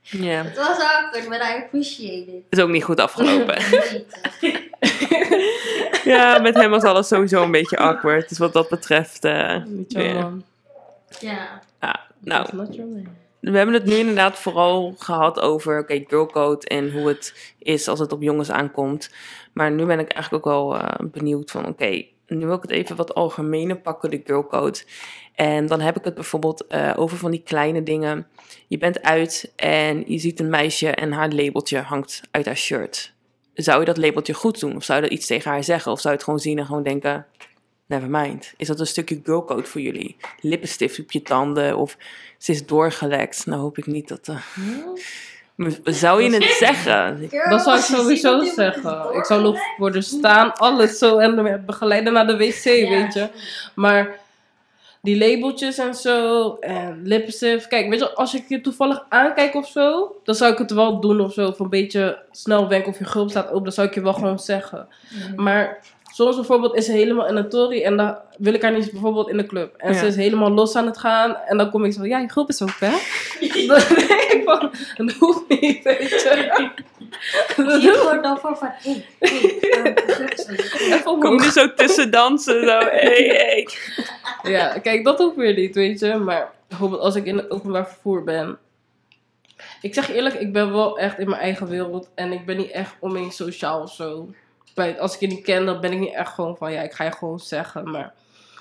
Ja, 0.00 0.42
Het 0.42 0.56
was 0.56 0.78
awkward, 0.78 1.28
but 1.28 1.38
I 1.38 1.62
appreciate 1.64 2.36
it. 2.36 2.42
is 2.50 2.60
ook 2.60 2.70
niet 2.70 2.84
goed 2.84 3.00
afgelopen. 3.00 3.56
Niet. 3.80 4.04
ja, 6.04 6.38
met 6.38 6.54
hem 6.54 6.70
was 6.70 6.82
alles 6.82 7.08
sowieso 7.08 7.42
een 7.42 7.50
beetje 7.50 7.76
awkward. 7.76 8.28
Dus 8.28 8.38
wat 8.38 8.52
dat 8.52 8.68
betreft, 8.68 9.24
eh, 9.24 9.62
ja. 9.88 10.30
ja, 11.20 12.00
nou, 12.18 12.46
we 13.40 13.56
hebben 13.56 13.74
het 13.74 13.84
nu 13.84 13.94
inderdaad 13.94 14.38
vooral 14.38 14.94
gehad 14.98 15.40
over, 15.40 15.78
oké, 15.78 16.04
girlcode 16.06 16.66
en 16.66 16.92
hoe 16.92 17.08
het 17.08 17.54
is 17.58 17.88
als 17.88 17.98
het 17.98 18.12
op 18.12 18.22
jongens 18.22 18.50
aankomt. 18.50 19.10
Maar 19.52 19.70
nu 19.70 19.84
ben 19.84 19.98
ik 19.98 20.12
eigenlijk 20.12 20.46
ook 20.46 20.52
wel 20.52 20.76
eh, 20.78 21.06
benieuwd 21.06 21.50
van, 21.50 21.66
oké, 21.66 22.04
nu 22.34 22.46
wil 22.46 22.56
ik 22.56 22.62
het 22.62 22.70
even 22.70 22.96
wat 22.96 23.14
algemener 23.14 23.76
pakken, 23.76 24.10
de 24.10 24.22
girlcode. 24.24 24.78
En 25.34 25.66
dan 25.66 25.80
heb 25.80 25.96
ik 25.96 26.04
het 26.04 26.14
bijvoorbeeld 26.14 26.66
eh, 26.66 26.92
over 26.96 27.16
van 27.16 27.30
die 27.30 27.42
kleine 27.42 27.82
dingen. 27.82 28.26
Je 28.68 28.78
bent 28.78 29.02
uit 29.02 29.52
en 29.56 30.04
je 30.06 30.18
ziet 30.18 30.40
een 30.40 30.50
meisje 30.50 30.90
en 30.90 31.12
haar 31.12 31.32
labeltje 31.32 31.78
hangt 31.78 32.20
uit 32.30 32.46
haar 32.46 32.56
shirt. 32.56 33.12
Zou 33.54 33.80
je 33.80 33.86
dat 33.86 33.96
labeltje 33.96 34.34
goed 34.34 34.60
doen? 34.60 34.76
Of 34.76 34.84
zou 34.84 35.00
je 35.00 35.08
dat 35.08 35.18
iets 35.18 35.26
tegen 35.26 35.50
haar 35.50 35.64
zeggen? 35.64 35.92
Of 35.92 36.00
zou 36.00 36.08
je 36.08 36.18
het 36.18 36.24
gewoon 36.24 36.40
zien 36.40 36.58
en 36.58 36.66
gewoon 36.66 36.82
denken, 36.82 37.26
never 37.86 38.10
mind. 38.10 38.54
Is 38.56 38.66
dat 38.66 38.80
een 38.80 38.86
stukje 38.86 39.20
girlcode 39.24 39.64
voor 39.66 39.80
jullie? 39.80 40.16
Lippenstift 40.40 40.98
op 40.98 41.12
je 41.12 41.22
tanden 41.22 41.76
of 41.76 41.96
ze 42.38 42.52
is 42.52 42.66
doorgelekt? 42.66 43.46
Nou 43.46 43.60
hoop 43.60 43.78
ik 43.78 43.86
niet 43.86 44.08
dat... 44.08 44.28
eh, 44.28 44.36
Zou 45.84 46.22
je 46.22 46.34
het 46.34 46.56
zeggen? 46.58 47.30
Dat 47.48 47.62
zou 47.62 47.78
ik 47.78 47.84
sowieso 47.84 48.42
zeggen. 48.42 49.14
Ik 49.14 49.24
zou 49.24 49.42
nog 49.42 49.58
worden 49.76 50.02
staan, 50.02 50.54
alles 50.54 50.98
zo 50.98 51.18
en 51.18 51.62
begeleiden 51.66 52.12
naar 52.12 52.26
de 52.26 52.36
wc, 52.36 52.64
weet 52.64 53.14
je. 53.14 53.28
Maar 53.74 54.18
die 55.02 55.18
labeltjes 55.18 55.78
en 55.78 55.94
zo 55.94 56.56
en 56.60 57.00
lipstift. 57.02 57.68
Kijk, 57.68 57.88
weet 57.88 57.98
je, 57.98 58.14
als 58.14 58.34
ik 58.34 58.44
je 58.48 58.60
toevallig 58.60 59.04
aankijk 59.08 59.54
of 59.54 59.68
zo, 59.68 60.16
dan 60.24 60.34
zou 60.34 60.52
ik 60.52 60.58
het 60.58 60.70
wel 60.70 61.00
doen 61.00 61.20
of 61.20 61.32
zo. 61.32 61.48
Of 61.48 61.58
een 61.58 61.68
beetje 61.68 62.22
snel 62.30 62.68
wenken 62.68 62.92
of 62.92 62.98
je 62.98 63.04
gulp 63.04 63.30
staat 63.30 63.48
open, 63.48 63.62
dan 63.62 63.72
zou 63.72 63.86
ik 63.86 63.94
je 63.94 64.02
wel 64.02 64.12
gewoon 64.12 64.38
zeggen. 64.38 64.88
Maar 65.36 65.78
soms 66.14 66.36
bijvoorbeeld 66.36 66.74
is 66.74 66.84
ze 66.84 66.92
helemaal 66.92 67.26
in 67.26 67.36
een 67.36 67.48
tory 67.48 67.82
en 67.82 67.96
dan 67.96 68.18
wil 68.38 68.54
ik 68.54 68.62
haar 68.62 68.72
niet 68.72 68.90
bijvoorbeeld 68.92 69.28
in 69.28 69.36
de 69.36 69.46
club. 69.46 69.74
En 69.76 69.92
Ja. 69.92 69.98
ze 69.98 70.06
is 70.06 70.16
helemaal 70.16 70.50
los 70.50 70.76
aan 70.76 70.86
het 70.86 70.98
gaan 70.98 71.36
en 71.36 71.56
dan 71.56 71.70
kom 71.70 71.84
ik 71.84 71.92
zo, 71.92 72.04
ja, 72.06 72.18
je 72.18 72.30
gulp 72.30 72.48
is 72.48 72.62
ook 72.62 72.78
hè? 72.78 72.90
dan 73.66 73.80
denk 74.08 74.32
ik 74.32 74.40
van, 74.44 74.72
dat 74.96 75.12
hoeft 75.16 75.48
niet, 75.48 75.82
weet 75.82 76.08
je. 76.08 76.70
Dat 77.56 77.82
Je 77.82 77.88
hoeft 77.88 78.02
wordt 78.02 78.22
dan 78.22 78.38
van 78.38 78.56
van, 78.56 78.72
Kom 81.20 81.42
je 81.42 81.50
zo 81.50 81.74
tussen 81.74 82.10
dansen? 82.10 82.60
Zo, 82.60 82.78
hey, 82.78 83.24
hey. 83.26 83.68
Ja, 84.42 84.78
kijk, 84.78 85.04
dat 85.04 85.18
hoeft 85.18 85.36
weer 85.36 85.54
niet, 85.54 85.74
weet 85.74 86.00
je. 86.00 86.14
Maar 86.14 86.50
bijvoorbeeld 86.68 87.00
als 87.00 87.14
ik 87.14 87.24
in 87.24 87.36
het 87.36 87.50
openbaar 87.50 87.88
vervoer 87.88 88.24
ben. 88.24 88.58
Ik 89.80 89.94
zeg 89.94 90.06
je 90.06 90.14
eerlijk, 90.14 90.34
ik 90.34 90.52
ben 90.52 90.72
wel 90.72 90.98
echt 90.98 91.18
in 91.18 91.28
mijn 91.28 91.40
eigen 91.40 91.68
wereld. 91.68 92.10
En 92.14 92.32
ik 92.32 92.46
ben 92.46 92.56
niet 92.56 92.70
echt 92.70 92.94
omheen 93.00 93.30
sociaal 93.30 93.82
of 93.82 93.92
zo. 93.92 94.28
Bij, 94.74 95.00
als 95.00 95.14
ik 95.14 95.20
je 95.20 95.26
niet 95.26 95.44
ken, 95.44 95.66
dan 95.66 95.80
ben 95.80 95.92
ik 95.92 95.98
niet 95.98 96.14
echt 96.14 96.32
gewoon 96.34 96.56
van, 96.56 96.72
ja, 96.72 96.82
ik 96.82 96.92
ga 96.92 97.04
je 97.04 97.12
gewoon 97.12 97.40
zeggen. 97.40 97.90
Maar 97.90 98.12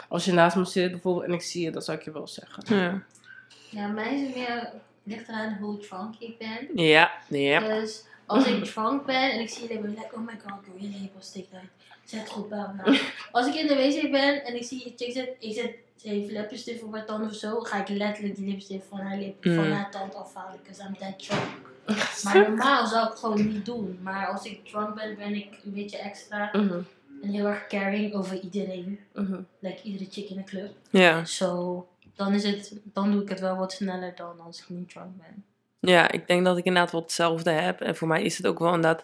als 0.09 0.26
je 0.26 0.32
naast 0.34 0.55
me 0.55 0.66
zit 0.66 0.91
bijvoorbeeld 0.91 1.26
en 1.26 1.34
ik 1.34 1.41
zie 1.41 1.64
je, 1.66 1.72
dan 1.72 1.82
zou 1.82 1.97
ik 1.97 2.03
je 2.03 2.11
wel 2.11 2.28
zeggen. 2.28 2.64
Ja, 2.76 3.01
Ja, 3.70 3.88
mij 3.88 4.16
is 4.16 4.22
het 4.28 4.36
meer, 4.36 4.70
ligt 5.03 5.28
eraan 5.28 5.57
hoe 5.61 5.78
drunk 5.78 6.16
ik 6.20 6.38
ben. 6.38 6.86
ja. 6.86 7.11
ja. 7.30 7.59
Dus 7.59 8.03
als 8.26 8.45
ik 8.47 8.64
drunk 8.64 9.05
ben 9.05 9.32
en 9.32 9.39
ik 9.39 9.49
zie 9.49 9.68
je 9.68 9.74
label, 9.74 9.89
like, 9.89 10.16
oh 10.16 10.26
my 10.26 10.39
god, 10.47 10.59
girl, 10.64 10.76
je 10.78 10.89
label 10.89 11.09
stikt 11.20 11.53
uit. 11.53 11.70
Zet 12.05 12.30
goed 12.30 12.49
bij 12.49 12.59
elkaar. 12.59 13.14
Als 13.32 13.47
ik 13.47 13.55
in 13.55 13.68
de 13.68 13.76
wc 13.76 14.11
ben 14.11 14.43
en 14.45 14.55
ik 14.55 14.64
zie 14.64 14.78
je 14.86 14.93
chick 14.95 15.11
zit, 15.14 15.30
ik 15.39 15.53
zet 15.53 15.76
ze 15.95 16.09
heeft 16.09 16.32
lipstift 16.32 16.84
op 16.84 16.93
haar 16.93 17.05
tanden 17.05 17.30
of 17.30 17.36
zo, 17.36 17.59
ga 17.59 17.78
ik 17.82 17.88
letterlijk 17.88 18.36
die 18.36 18.47
lipstift 18.47 18.86
van 18.89 18.99
haar, 18.99 19.18
lip, 19.18 19.36
van 19.41 19.66
Mm. 19.66 19.72
haar 19.72 19.91
tand 19.91 20.16
afhalen, 20.16 20.59
because 20.64 20.84
I'm 20.88 20.97
that 20.97 21.20
drunk. 21.28 21.43
Maar 22.23 22.39
normaal 22.49 22.88
zou 22.88 23.07
ik 23.11 23.17
gewoon 23.17 23.47
niet 23.47 23.65
doen. 23.65 23.99
Maar 24.01 24.27
als 24.27 24.45
ik 24.45 24.65
drunk 24.65 24.95
ben, 24.95 25.15
ben 25.17 25.34
ik 25.36 25.47
een 25.65 25.73
beetje 25.73 25.97
extra 25.97 26.49
Mhm, 26.53 26.79
en 27.21 27.29
heel 27.29 27.45
erg 27.45 27.67
caring 27.67 28.13
over 28.13 28.39
iedereen. 28.39 28.99
mhm. 29.13 29.39
Like 29.59 29.81
iedere 29.84 30.09
chick 30.11 30.29
in 30.29 30.36
de 30.36 30.43
club. 30.43 30.71
Ja. 30.89 31.25
Zo, 31.25 31.88
dan, 32.15 32.34
is 32.34 32.43
het, 32.43 32.73
dan 32.84 33.11
doe 33.11 33.21
ik 33.21 33.29
het 33.29 33.39
wel 33.39 33.55
wat 33.55 33.71
sneller 33.71 34.13
dan 34.15 34.39
als 34.45 34.59
ik 34.59 34.69
niet 34.69 34.89
drunk 34.89 35.17
ben. 35.17 35.43
ja, 35.79 36.11
ik 36.11 36.27
denk 36.27 36.45
dat 36.45 36.57
ik 36.57 36.65
inderdaad 36.65 36.91
wel 36.91 37.01
hetzelfde 37.01 37.51
heb. 37.51 37.81
En 37.81 37.95
voor 37.95 38.07
mij 38.07 38.23
is 38.23 38.38
het 38.38 38.47
ook 38.47 38.59
wel 38.59 38.73
inderdaad... 38.73 39.03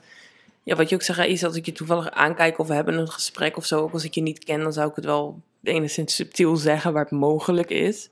Ja, 0.64 0.76
wat 0.76 0.90
je 0.90 0.96
ook 0.96 1.02
zegt, 1.02 1.20
is 1.20 1.44
als 1.44 1.56
ik 1.56 1.66
je 1.66 1.72
toevallig 1.72 2.10
aankijk 2.12 2.58
of 2.60 2.68
we 2.68 2.74
hebben 2.74 2.98
een 2.98 3.10
gesprek 3.12 3.58
of 3.58 3.66
zo, 3.66 3.82
ook 3.82 3.94
als 3.94 4.04
ik 4.04 4.14
je 4.14 4.22
niet 4.22 4.44
ken, 4.44 4.60
dan 4.64 4.74
zou 4.74 4.90
ik 4.90 4.96
het 4.96 5.06
wel 5.06 5.42
enigszins 5.64 6.16
subtiel 6.16 6.56
zeggen 6.56 6.94
waar 6.94 7.04
het 7.04 7.12
mogelijk 7.12 7.70
is. 7.70 8.10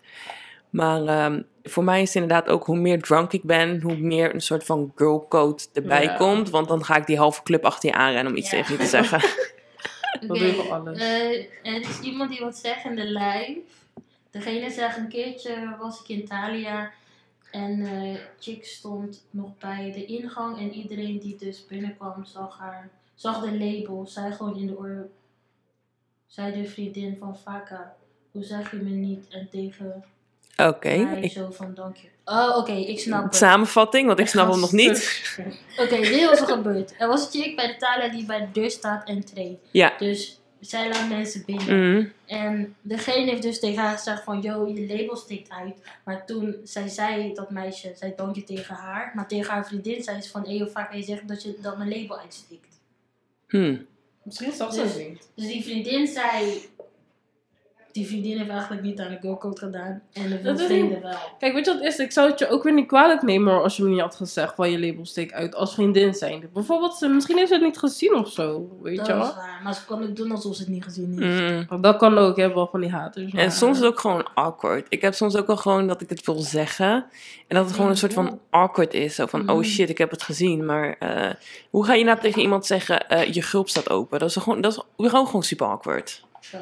Maar 0.70 1.06
ehm, 1.06 1.42
voor 1.70 1.84
mij 1.84 2.02
is 2.02 2.14
het 2.14 2.24
inderdaad 2.24 2.48
ook 2.50 2.66
hoe 2.66 2.78
meer 2.78 3.02
drunk 3.02 3.34
ik 3.34 3.44
ben, 3.44 3.82
hoe 3.82 3.98
meer 3.98 4.34
een 4.34 4.42
soort 4.42 4.64
van 4.64 4.92
girl 4.96 5.26
code 5.28 5.64
erbij 5.74 6.04
Ja. 6.04 6.16
komt. 6.16 6.50
Want 6.50 6.68
dan 6.68 6.84
ga 6.86 6.96
ik 6.96 7.06
die 7.06 7.18
halve 7.18 7.44
club 7.44 7.66
achter 7.66 7.90
je 7.90 7.96
aanrennen 7.96 8.32
om 8.32 8.38
iets 8.38 8.52
Ja. 8.52 8.58
tegen 8.58 8.74
je 8.74 8.80
te 8.80 8.86
zeggen. 8.88 9.20
Dat 10.28 10.38
je 10.38 10.54
voor 10.54 10.72
alles. 10.74 11.00
eh, 11.00 11.74
er 11.74 11.80
is 11.82 12.00
iemand 12.00 12.30
die 12.30 12.40
wat 12.40 12.58
zegt 12.58 12.86
in 12.86 12.96
de 12.96 13.06
live. 13.06 13.60
Degene 14.32 14.70
zegt 14.72 14.98
een 14.98 15.08
keertje 15.08 15.76
was 15.80 16.02
ik 16.02 16.08
in 16.08 16.26
Thalia 16.28 16.92
en 17.52 17.82
eh 17.82 18.16
chick 18.40 18.66
stond 18.66 19.26
nog 19.30 19.58
bij 19.58 19.92
de 19.92 20.06
ingang 20.06 20.58
en 20.60 20.74
iedereen 20.74 21.20
die 21.20 21.36
dus 21.36 21.66
binnenkwam 21.66 22.26
zag 22.26 22.58
haar, 22.60 22.90
zag 23.16 23.42
de 23.42 23.58
label, 23.58 24.06
zei 24.08 24.32
gewoon 24.34 24.58
in 24.58 24.68
de 24.68 24.78
oor, 24.78 25.08
zei 26.28 26.62
de 26.62 26.70
vriendin 26.70 27.16
van 27.20 27.38
Vaka, 27.38 27.96
hoe 28.32 28.44
zeg 28.44 28.72
je 28.72 28.78
me 28.78 28.90
niet 28.90 29.28
en 29.30 29.50
tegen 29.50 30.04
Oké, 30.58 30.90
ik- 31.22 31.32
zo 31.32 31.50
van 31.52 31.74
dank 31.74 31.96
je. 31.98 32.08
Oh 32.26 32.58
oké, 32.58 32.72
ik 32.72 33.00
snap 33.00 33.24
het. 33.24 33.36
samenvatting, 33.36 34.08
want 34.08 34.20
ik 34.20 34.28
snap 34.28 34.50
hem 34.52 34.60
nog 34.60 34.72
niet. 34.72 35.22
Oké, 35.78 35.96
dit 36.02 36.30
was 36.30 36.40
er 36.40 36.48
gebeurd. 36.48 36.94
Er 36.98 37.08
was 37.08 37.26
een 37.34 37.42
chick 37.42 37.56
bij 37.56 37.68
de 37.68 37.76
Thalia 37.78 38.10
die 38.10 38.26
bij 38.26 38.40
de 38.40 38.52
deur 38.52 38.72
staat 38.72 39.08
en 39.08 39.26
treedt. 39.26 39.60
Ja. 39.72 39.94
Dus 40.00 40.40
zij 40.60 40.90
laat 40.90 41.10
mensen 41.10 41.44
binnen. 41.46 41.94
Mhm. 41.96 42.06
En 42.26 42.76
degene 42.82 43.30
heeft 43.30 43.42
dus 43.42 43.60
tegen 43.60 43.84
haar 43.84 43.98
gezegd 43.98 44.24
van, 44.24 44.42
yo, 44.42 44.68
je 44.68 44.86
label 44.98 45.16
stikt 45.16 45.50
uit. 45.50 45.76
Maar 46.06 46.26
toen 46.26 46.56
zij 46.64 46.88
zei, 46.88 47.34
dat 47.34 47.50
meisje, 47.50 47.92
zei 47.96 48.14
dank 48.16 48.36
je 48.36 48.44
tegen 48.44 48.76
haar. 48.76 49.12
Maar 49.16 49.28
tegen 49.28 49.54
haar 49.54 49.66
vriendin 49.68 50.04
zei 50.04 50.22
ze 50.22 50.30
van, 50.30 50.48
hé, 50.48 50.58
hoe 50.58 50.68
vaak 50.68 50.90
kan 50.90 50.98
je 51.00 51.04
zeggen 51.06 51.28
dat, 51.28 51.44
je, 51.44 51.56
dat 51.62 51.78
mijn 51.78 51.90
label 52.02 52.20
uitstikt? 52.20 52.80
Hm. 53.48 53.78
Misschien 54.24 54.52
zag 54.52 54.74
ze 54.74 54.82
Dus- 54.82 54.96
niet. 54.96 55.30
Dus 55.36 55.48
die 55.48 55.64
vriendin 55.64 56.08
zei, 56.08 56.62
die 57.98 58.08
vriendin 58.08 58.38
heeft 58.38 58.50
eigenlijk 58.50 58.82
niet 58.82 59.00
aan 59.00 59.10
de 59.10 59.18
go-code 59.28 59.58
gedaan. 59.60 60.02
En 60.14 60.30
de 60.30 60.42
Dat 60.42 60.62
vrienden 60.62 61.02
wel. 61.02 61.12
Kijk, 61.40 61.54
weet 61.54 61.66
je 61.66 61.72
wat 61.72 61.84
het 61.84 61.94
is? 61.94 62.00
Ik 62.00 62.12
zou 62.12 62.30
het 62.30 62.40
je 62.40 62.50
ook 62.50 62.64
weer 62.64 62.74
niet 62.74 62.88
kwalijk 62.88 63.22
nemen 63.22 63.54
hoor, 63.54 63.64
als 63.64 63.78
je 63.78 63.84
me 63.84 63.90
niet 63.90 64.00
had 64.00 64.16
gezegd 64.16 64.56
van 64.56 64.72
je 64.72 64.80
label 64.80 65.06
steek 65.06 65.34
uit 65.34 65.56
als 65.56 65.74
vriendin 65.74 66.14
zijn. 66.14 66.50
Bijvoorbeeld, 66.54 67.02
misschien 67.10 67.36
heeft 67.38 67.48
ze 67.48 67.54
het 67.56 67.64
niet 67.64 67.78
gezien 67.78 68.16
of 68.16 68.32
zo, 68.32 68.78
weet 68.82 68.98
Dat 68.98 69.06
je 69.08 69.12
is 69.14 69.18
wel. 69.20 69.34
waar. 69.36 69.60
Maar 69.64 69.74
ze 69.74 69.86
kan 69.86 70.04
ook 70.04 70.16
doen 70.16 70.32
alsof 70.32 70.56
ze 70.56 70.62
het 70.62 70.72
niet 70.72 70.84
gezien 70.84 71.22
heeft. 71.24 71.70
Mhm. 71.70 71.82
Dat 71.82 71.98
kan 71.98 72.18
ook, 72.18 72.36
je 72.36 72.42
hebt 72.42 72.54
wel 72.54 72.68
van 72.68 72.80
die 72.82 72.90
haters. 72.92 73.32
En 73.32 73.36
maar- 73.36 73.52
soms 73.52 73.72
is 73.78 73.84
het 73.84 73.92
ook 73.92 74.00
gewoon 74.00 74.28
awkward. 74.34 74.86
Ik 74.90 75.02
heb 75.02 75.14
soms 75.14 75.36
ook 75.36 75.48
wel 75.48 75.58
gewoon 75.58 75.88
dat 75.88 76.02
ik 76.02 76.10
het 76.10 76.26
wil 76.26 76.40
zeggen. 76.40 77.06
En 77.48 77.56
dat 77.56 77.66
het 77.66 77.76
gewoon 77.76 77.90
een 77.90 77.98
soort 77.98 78.14
van 78.14 78.40
awkward 78.50 78.94
is. 78.94 79.16
Zo 79.16 79.26
van, 79.26 79.50
oh 79.50 79.56
Mhm. 79.56 79.64
shit, 79.64 79.90
ik 79.90 79.98
heb 79.98 80.12
het 80.12 80.24
gezien. 80.24 80.66
Maar 80.66 80.96
eh, 81.00 81.32
hoe 81.70 81.86
ga 81.86 81.94
je 81.94 82.04
nou 82.04 82.20
tegen 82.20 82.42
iemand 82.42 82.66
zeggen, 82.66 83.08
eh, 83.10 83.34
je 83.34 83.42
gulp 83.42 83.70
staat 83.70 83.90
open? 83.90 84.20
Dat 84.20 84.30
is 84.30 84.36
gewoon, 84.36 84.62
dat 84.62 84.72
is 84.72 84.82
gewoon, 85.10 85.26
gewoon 85.26 85.44
super 85.44 85.68
awkward. 85.68 86.26
Zo. 86.40 86.58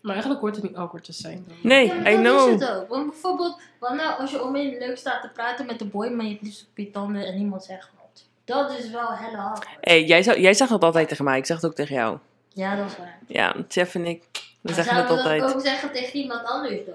Maar 0.00 0.12
eigenlijk 0.12 0.40
hoort 0.40 0.54
het 0.56 0.64
niet 0.64 0.76
awkward 0.76 1.04
te 1.04 1.12
zijn. 1.12 1.44
dan. 1.48 1.56
Nee, 1.62 1.86
Ja, 1.86 1.94
I 2.00 2.02
dat 2.14 2.20
know. 2.24 2.52
is 2.54 2.60
het 2.60 2.70
ook. 2.76 2.88
Want 2.88 3.10
bijvoorbeeld, 3.10 3.60
wat 3.78 3.94
nou 3.94 4.20
als 4.20 4.30
je 4.30 4.42
omheen 4.42 4.78
leuk 4.78 4.96
staat 4.96 5.22
te 5.22 5.28
praten 5.28 5.66
met 5.66 5.78
de 5.78 5.84
boy, 5.84 6.08
maar 6.08 6.24
je 6.24 6.30
hebt 6.30 6.42
liefst 6.42 6.66
op 6.70 6.76
je 6.78 6.90
tanden 6.90 7.26
en 7.26 7.36
niemand 7.36 7.64
zegt 7.64 7.90
wat. 8.00 8.24
Dat 8.44 8.78
is 8.78 8.90
wel 8.90 9.08
helle 9.12 9.36
hard. 9.36 9.66
Hey, 9.80 10.04
jij, 10.04 10.22
zou, 10.22 10.40
jij 10.40 10.54
zegt 10.54 10.70
het 10.70 10.84
altijd 10.84 11.08
tegen 11.08 11.24
mij. 11.24 11.38
Ik 11.38 11.46
zeg 11.46 11.56
het 11.56 11.66
ook 11.66 11.74
tegen 11.74 11.94
jou. 11.94 12.18
Ja, 12.52 12.76
dat 12.76 12.86
is 12.86 12.96
waar. 12.96 13.18
Ja, 13.26 13.54
Jeff 13.68 13.94
en 13.94 14.06
ik, 14.06 14.22
we 14.60 14.72
zeggen 14.72 14.96
het 14.96 15.08
altijd. 15.10 15.40
dat 15.40 15.54
ook 15.54 15.60
zeggen 15.60 15.92
tegen 15.92 16.14
iemand 16.20 16.44
anders 16.46 16.84
dan? 16.86 16.94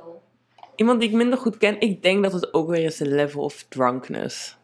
Iemand 0.76 0.99
die 0.99 1.10
ik 1.10 1.16
minder 1.16 1.39
goed 1.39 1.58
ken, 1.58 1.80
ik 1.80 2.04
denk 2.04 2.24
dat 2.24 2.34
het 2.34 2.54
ook 2.54 2.70
weer 2.70 2.84
is 2.84 2.99
een 2.99 3.16
level 3.16 3.43
of 3.43 3.66
drunkenness. 3.70 4.56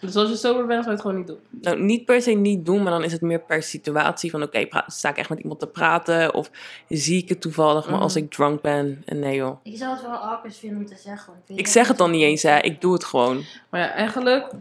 Dus 0.00 0.16
als 0.16 0.28
je 0.28 0.36
sober 0.36 0.66
bent, 0.66 0.84
zou 0.84 0.84
je 0.84 0.90
het 0.90 1.00
gewoon 1.00 1.16
niet 1.16 1.26
doen. 1.26 1.38
Nou, 1.50 1.82
niet 1.82 2.04
per 2.04 2.22
se 2.22 2.30
niet 2.30 2.66
doen, 2.66 2.82
maar 2.82 2.92
dan 2.92 3.04
is 3.04 3.12
het 3.12 3.20
meer 3.20 3.40
per 3.40 3.62
situatie 3.62 4.30
van 4.30 4.42
oké, 4.42 4.66
pra- 4.66 4.84
sta 4.86 5.08
ik 5.08 5.16
echt 5.16 5.28
met 5.28 5.38
iemand 5.40 5.60
te 5.60 5.66
praten 5.66 6.34
of 6.34 6.50
zie 6.88 7.22
ik 7.22 7.28
het 7.28 7.40
toevallig, 7.40 7.90
maar 7.90 8.00
als 8.00 8.14
Mhm. 8.14 8.24
ik 8.24 8.30
drunk 8.30 8.60
ben, 8.60 9.02
en 9.04 9.18
nee 9.18 9.34
joh. 9.36 9.60
Ik 9.62 9.76
zou 9.76 9.92
het 9.92 10.02
wel 10.02 10.10
awkward 10.16 10.56
vinden 10.56 10.78
om 10.78 10.86
te 10.86 10.96
zeggen. 10.96 11.32
Ik 11.46 11.66
zeg 11.66 11.88
het 11.88 11.96
dan 11.98 12.10
niet 12.10 12.22
eens, 12.22 12.42
hè. 12.42 12.58
ik 12.58 12.80
doe 12.80 12.92
het 12.92 13.04
gewoon. 13.04 13.44
Maar 13.70 13.80
ja, 13.80 13.90
eigenlijk, 13.92 14.52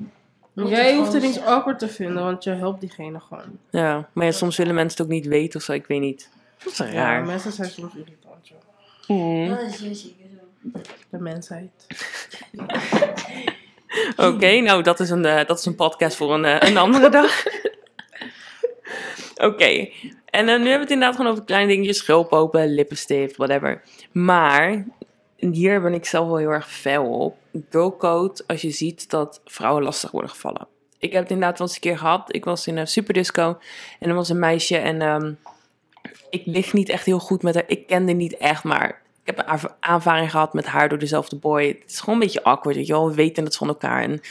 Moet 0.53 0.70
jij 0.70 0.95
hoeft 0.95 1.13
het 1.13 1.22
niet 1.24 1.34
zeggen. 1.34 1.51
awkward 1.53 1.80
te 1.80 1.88
vinden, 1.88 2.24
want 2.24 2.43
je 2.43 2.49
helpt 2.49 2.80
diegene 2.80 3.20
gewoon. 3.20 3.57
Ja, 3.70 4.09
maar 4.13 4.26
ja, 4.26 4.32
soms 4.32 4.57
willen 4.57 4.76
mensen 4.76 4.97
het 4.97 5.05
ook 5.07 5.13
niet 5.13 5.28
weten 5.28 5.59
of 5.59 5.65
zo, 5.65 5.72
ik 5.72 5.86
weet 5.88 5.99
niet. 6.01 6.30
Dat 6.63 6.72
is 6.72 6.78
Ja, 6.78 6.86
raar. 6.91 7.26
mensen 7.26 7.51
zijn 7.51 7.70
soms 7.70 7.93
irritant, 7.95 8.47
joh. 8.47 8.57
Mhm. 9.17 9.49
Dat 9.49 9.61
is 9.61 9.78
zeer 9.78 9.95
zeker 9.95 10.26
zo. 10.30 10.80
De 11.09 11.17
mensheid. 11.20 11.72
Oké, 14.27 14.59
nou 14.59 14.83
dat 14.83 14.99
is, 14.99 15.09
een, 15.09 15.25
eh, 15.25 15.45
dat 15.47 15.59
is 15.59 15.65
een 15.65 15.75
podcast 15.75 16.15
voor 16.15 16.33
een, 16.33 16.45
eh, 16.45 16.69
een 16.69 16.77
andere 16.77 17.09
dag. 17.19 17.43
Oké, 19.35 19.89
en 20.25 20.49
eh, 20.49 20.59
nu 20.59 20.69
hebben 20.69 20.73
we 20.73 20.79
het 20.79 20.89
inderdaad 20.89 21.15
gewoon 21.15 21.31
over 21.31 21.43
kleine 21.43 21.71
dingetjes, 21.71 21.97
schulpopen, 21.97 22.73
lippenstift, 22.73 23.35
whatever. 23.35 23.81
Maar 24.11 24.85
hier 25.35 25.81
ben 25.81 25.93
ik 25.93 26.05
zelf 26.05 26.27
wel 26.27 26.37
heel 26.37 26.49
erg 26.49 26.71
fel 26.71 27.05
op. 27.05 27.37
Girlcode, 27.69 28.43
als 28.47 28.61
je 28.61 28.71
ziet 28.71 29.09
dat 29.09 29.41
vrouwen 29.45 29.83
lastig 29.83 30.11
worden 30.11 30.29
gevallen. 30.29 30.67
Ik 30.99 31.11
heb 31.11 31.21
het 31.21 31.31
inderdaad 31.31 31.57
wel 31.57 31.67
eens 31.67 31.75
een 31.75 31.81
keer 31.81 31.97
gehad. 31.97 32.35
Ik 32.35 32.45
was 32.45 32.67
in 32.67 32.77
een 32.77 32.87
superdisco 32.87 33.57
en 33.99 34.09
er 34.09 34.15
was 34.15 34.29
een 34.29 34.39
meisje 34.39 34.77
en 34.77 35.01
ehm, 35.01 35.33
ik 36.29 36.41
lig 36.45 36.73
niet 36.73 36.89
echt 36.89 37.05
heel 37.05 37.19
goed 37.19 37.43
met 37.43 37.55
haar. 37.55 37.63
Ik 37.67 37.87
kende 37.87 38.11
niet 38.11 38.37
echt, 38.37 38.63
maar 38.63 39.01
ik 39.30 39.36
heb 39.36 39.45
een 39.45 39.51
aanv- 39.51 39.73
aanvaring 39.80 40.32
gehad 40.32 40.53
met 40.53 40.65
haar 40.65 40.89
door 40.89 40.97
dezelfde 40.97 41.36
boy. 41.36 41.67
Het 41.67 41.91
is 41.91 41.99
gewoon 41.99 42.15
een 42.15 42.21
beetje 42.21 42.43
awkward, 42.43 42.75
weet 42.75 42.88
je 42.88 42.93
wel. 42.93 43.09
We 43.09 43.15
weten 43.15 43.43
het 43.43 43.55
van 43.55 43.67
elkaar 43.67 44.01
en 44.01 44.21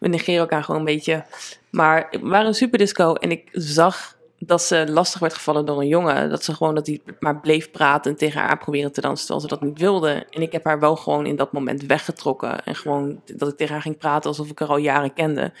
we 0.00 0.08
negeren 0.08 0.40
elkaar 0.40 0.64
gewoon 0.64 0.80
een 0.80 0.86
beetje. 0.86 1.24
Maar 1.70 2.08
we 2.10 2.28
waren 2.28 2.46
een 2.46 2.54
superdisco 2.54 3.14
en 3.14 3.30
ik 3.30 3.48
zag 3.52 4.16
dat 4.38 4.62
ze 4.62 4.86
lastig 4.88 5.20
werd 5.20 5.34
gevallen 5.34 5.66
door 5.66 5.80
een 5.80 5.88
jongen. 5.88 6.30
Dat 6.30 6.44
ze 6.44 6.54
gewoon 6.54 6.74
dat 6.74 6.86
hij 6.86 7.00
maar 7.18 7.40
bleef 7.40 7.70
praten 7.70 8.10
en 8.10 8.16
tegen 8.16 8.40
haar 8.40 8.58
proberen 8.58 8.92
te 8.92 9.00
dansen 9.00 9.26
terwijl 9.26 9.48
ze 9.48 9.54
dat 9.54 9.68
niet 9.68 9.78
wilde. 9.78 10.26
En 10.30 10.42
ik 10.42 10.52
heb 10.52 10.64
haar 10.64 10.80
wel 10.80 10.96
gewoon 10.96 11.26
in 11.26 11.36
dat 11.36 11.52
moment 11.52 11.82
weggetrokken. 11.82 12.64
En 12.64 12.74
gewoon 12.74 13.20
dat 13.34 13.48
ik 13.48 13.56
tegen 13.56 13.72
haar 13.72 13.82
ging 13.82 13.98
praten 13.98 14.30
alsof 14.30 14.50
ik 14.50 14.58
haar 14.58 14.68
al 14.68 14.76
jaren 14.76 15.12
kende. 15.12 15.52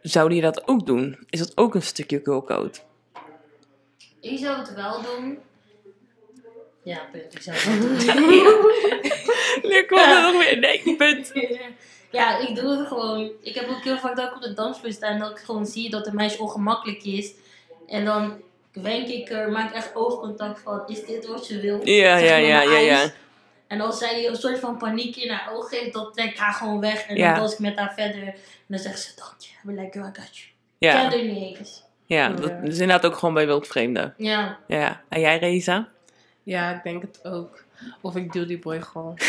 Zou 0.00 0.28
die 0.28 0.40
dat 0.40 0.68
ook 0.68 0.86
doen? 0.86 1.18
Is 1.30 1.38
dat 1.38 1.52
ook 1.56 1.74
een 1.74 1.82
stukje 1.82 2.20
girlcode? 2.22 2.78
Ik 4.20 4.38
zou 4.38 4.58
het 4.58 4.74
wel 4.74 5.02
doen. 5.02 5.38
Ja, 6.88 6.98
punt. 7.12 7.34
Ik 7.34 7.42
zou 7.42 7.56
het 7.56 7.64
wel 7.64 7.78
doen. 7.78 7.96
Nu 9.70 9.84
komt 9.86 10.00
er 10.00 10.22
nog 10.22 10.44
weer. 10.44 10.58
Nee, 10.58 10.96
punt. 10.96 11.32
Ja, 12.10 12.38
ik 12.38 12.54
doe 12.54 12.76
het 12.78 12.86
gewoon. 12.88 13.30
Ik 13.42 13.54
heb 13.54 13.68
ook 13.68 13.84
heel 13.84 13.98
vaak 13.98 14.16
dat 14.16 14.28
ik 14.28 14.34
op 14.36 14.42
de 14.42 14.52
dansvloer 14.52 14.92
sta 14.92 15.06
en 15.06 15.18
dat 15.18 15.30
ik 15.30 15.38
gewoon 15.38 15.66
zie 15.66 15.90
dat 15.90 16.04
de 16.04 16.12
meisje 16.14 16.40
ongemakkelijk 16.42 17.04
is. 17.04 17.32
En 17.86 18.04
dan 18.04 18.40
wenk 18.72 19.08
ik 19.08 19.30
er, 19.30 19.50
maak 19.50 19.74
echt 19.74 19.94
oogcontact 19.94 20.60
van, 20.60 20.82
is 20.86 21.04
dit 21.06 21.26
wat 21.26 21.48
je 21.48 21.60
wil? 21.60 21.80
Ja, 21.88 22.16
ja, 22.16 22.36
ja, 22.36 22.62
ja, 22.62 22.78
ja. 22.78 23.10
En 23.66 23.80
als 23.80 23.98
zij 23.98 24.26
een 24.26 24.36
soort 24.36 24.58
van 24.58 24.76
paniek 24.76 25.16
in 25.16 25.30
haar 25.30 25.54
oog 25.54 25.68
geeft, 25.68 25.92
dan 25.92 26.12
trek 26.12 26.30
ik 26.30 26.38
haar 26.38 26.52
gewoon 26.52 26.80
weg. 26.80 27.06
En 27.06 27.16
Ja. 27.16 27.30
dan 27.30 27.38
dans 27.38 27.52
ik 27.52 27.58
met 27.58 27.76
haar 27.78 27.92
verder. 27.96 28.22
En 28.22 28.34
dan 28.66 28.78
zegt 28.78 29.00
ze, 29.00 29.10
dank 29.16 29.34
je. 29.38 29.72
Like, 29.72 29.92
girl, 29.98 30.04
I 30.06 30.20
got 30.20 30.38
you. 30.38 30.48
Ja, 30.78 31.08
Ken 31.08 31.18
er 31.18 31.24
niet 31.24 31.58
eens. 31.58 31.82
ja 32.06 32.28
dat 32.28 32.50
is 32.62 32.78
inderdaad 32.78 33.06
ook 33.06 33.16
gewoon 33.18 33.34
bij 33.34 33.46
wildvreemden. 33.46 34.14
Ja. 34.16 34.58
Ja. 34.66 35.00
En 35.08 35.20
jij, 35.20 35.38
Reza? 35.38 35.88
Ja, 36.48 36.76
ik 36.76 36.82
denk 36.82 37.02
het 37.02 37.24
ook. 37.24 37.64
Of 38.00 38.16
ik 38.16 38.32
duw 38.32 38.46
die 38.46 38.58
boy 38.58 38.82
gewoon. 38.82 39.18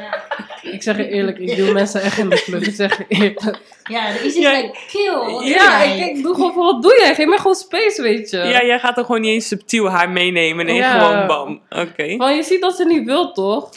Ja, 0.00 0.24
Ik 0.62 0.82
zeg 0.82 0.96
je 0.96 1.08
eerlijk, 1.08 1.38
ik 1.38 1.56
duw 1.56 1.72
mensen 1.72 2.00
echt 2.02 2.18
in 2.18 2.28
de 2.28 2.42
club. 2.42 2.62
Ik 2.62 2.74
zeg 2.74 2.98
je 2.98 3.04
eerlijk. 3.08 3.58
ja 3.90 4.08
er 4.08 4.14
is 4.14 4.22
iets 4.24 4.36
Ja. 4.38 4.50
like, 4.52 4.78
kill. 4.88 5.12
Wat 5.16 5.26
doe 5.40 5.44
Ja, 5.48 5.82
ik, 5.82 6.06
ik 6.16 6.22
doe 6.22 6.34
gewoon 6.34 6.52
van, 6.52 6.64
wat 6.64 6.82
doe 6.82 6.96
jij? 7.00 7.14
Geef 7.14 7.26
mij 7.26 7.36
gewoon 7.38 7.54
space, 7.54 8.02
weet 8.02 8.30
je. 8.30 8.36
Ja, 8.36 8.64
jij 8.64 8.78
gaat 8.78 8.98
er 8.98 9.04
gewoon 9.04 9.20
niet 9.20 9.30
eens 9.30 9.48
subtiel 9.48 9.90
haar 9.90 10.10
meenemen. 10.10 10.66
Nee, 10.66 10.74
Ja. 10.76 10.98
gewoon 10.98 11.26
bam. 11.26 11.60
Oké. 11.70 12.16
Van, 12.16 12.36
je 12.36 12.42
ziet 12.42 12.60
dat 12.60 12.76
ze 12.76 12.84
niet 12.84 13.04
wil, 13.04 13.32
toch? 13.32 13.68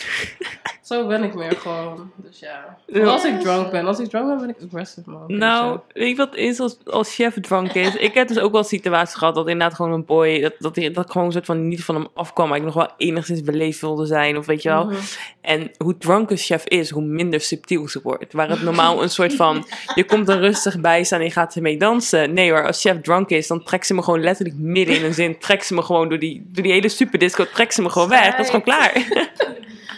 Zo 0.82 1.08
ben 1.08 1.24
ik 1.24 1.34
meer 1.34 1.56
gewoon. 1.58 2.12
Dus 2.16 2.40
ja. 2.40 2.78
Als 3.06 3.26
ik 3.26 3.40
drunk 3.40 3.72
ben. 3.72 3.86
Als 3.86 4.00
ik 4.00 4.10
drunk 4.10 4.28
ben, 4.28 4.38
ben 4.40 4.50
ik 4.50 4.56
aggressive, 4.66 5.10
man. 5.10 5.24
Nou, 5.38 5.80
weet 5.94 6.10
je 6.10 6.16
wat 6.16 6.36
is 6.36 6.60
als, 6.60 6.78
als 6.86 7.16
chef 7.16 7.34
drank 7.42 7.74
is? 7.74 7.96
Ik 7.96 8.14
heb 8.14 8.28
dus 8.28 8.40
ook 8.40 8.52
wel 8.52 8.64
situaties 8.64 9.16
gehad 9.16 9.36
dat 9.36 9.48
inderdaad 9.48 9.76
gewoon 9.76 9.92
een 9.92 10.06
boy, 10.06 10.40
dat, 10.42 10.54
dat, 10.60 10.76
hij- 10.76 10.92
dat 10.92 11.06
ik 11.06 11.12
gewoon 11.12 11.28
een 11.28 11.34
soort 11.34 11.46
van 11.46 11.68
niet 11.68 11.84
van 11.84 11.96
hem 11.96 12.08
afkwam, 12.14 12.48
maar 12.50 12.58
ik 12.58 12.64
nog 12.64 12.74
wel 12.74 12.90
enigszins 12.98 13.42
beleefd 13.42 13.82
wilde 13.82 14.06
zijn, 14.06 14.38
of 14.38 14.46
weet 14.46 14.62
je 14.62 14.70
wel. 14.70 14.86
Mhm. 14.86 14.96
En 15.42 15.72
hoe 15.78 15.98
drank 15.98 16.30
een 16.30 16.38
chef 16.38 16.64
is, 16.74 16.90
hoe 16.90 17.04
minder 17.04 17.42
subtiel 17.42 17.88
ze 17.88 18.00
wordt. 18.04 18.34
Waar 18.34 18.50
het 18.50 18.62
normaal 18.62 19.04
een 19.04 19.10
soort 19.10 19.36
van, 19.36 19.68
je 19.96 20.06
komt 20.06 20.30
er 20.30 20.40
rustig 20.40 20.80
bij 20.80 21.04
staan 21.04 21.20
en 21.20 21.26
je 21.26 21.32
gaat 21.32 21.56
ermee 21.56 21.78
dansen. 21.78 22.34
Nee 22.34 22.52
hoor, 22.52 22.66
als 22.66 22.82
chef 22.82 23.02
drank 23.02 23.30
is, 23.30 23.48
dan 23.48 23.64
trekt 23.64 23.88
ze 23.88 23.94
me 23.94 24.04
gewoon 24.04 24.24
letterlijk 24.24 24.58
midden 24.58 24.96
in 24.96 25.06
een 25.06 25.14
zin, 25.14 25.40
trekt 25.40 25.66
ze 25.66 25.74
me 25.74 25.82
gewoon 25.82 26.10
door 26.10 26.20
die, 26.20 26.50
door 26.52 26.64
die 26.64 26.72
hele 26.72 26.90
superdisco, 26.90 27.46
trekt 27.54 27.74
ze 27.74 27.82
me 27.82 27.90
gewoon 27.90 28.10
weg. 28.10 28.32
Dat 28.32 28.40
is 28.40 28.46
gewoon 28.46 28.64
klaar. 28.64 28.92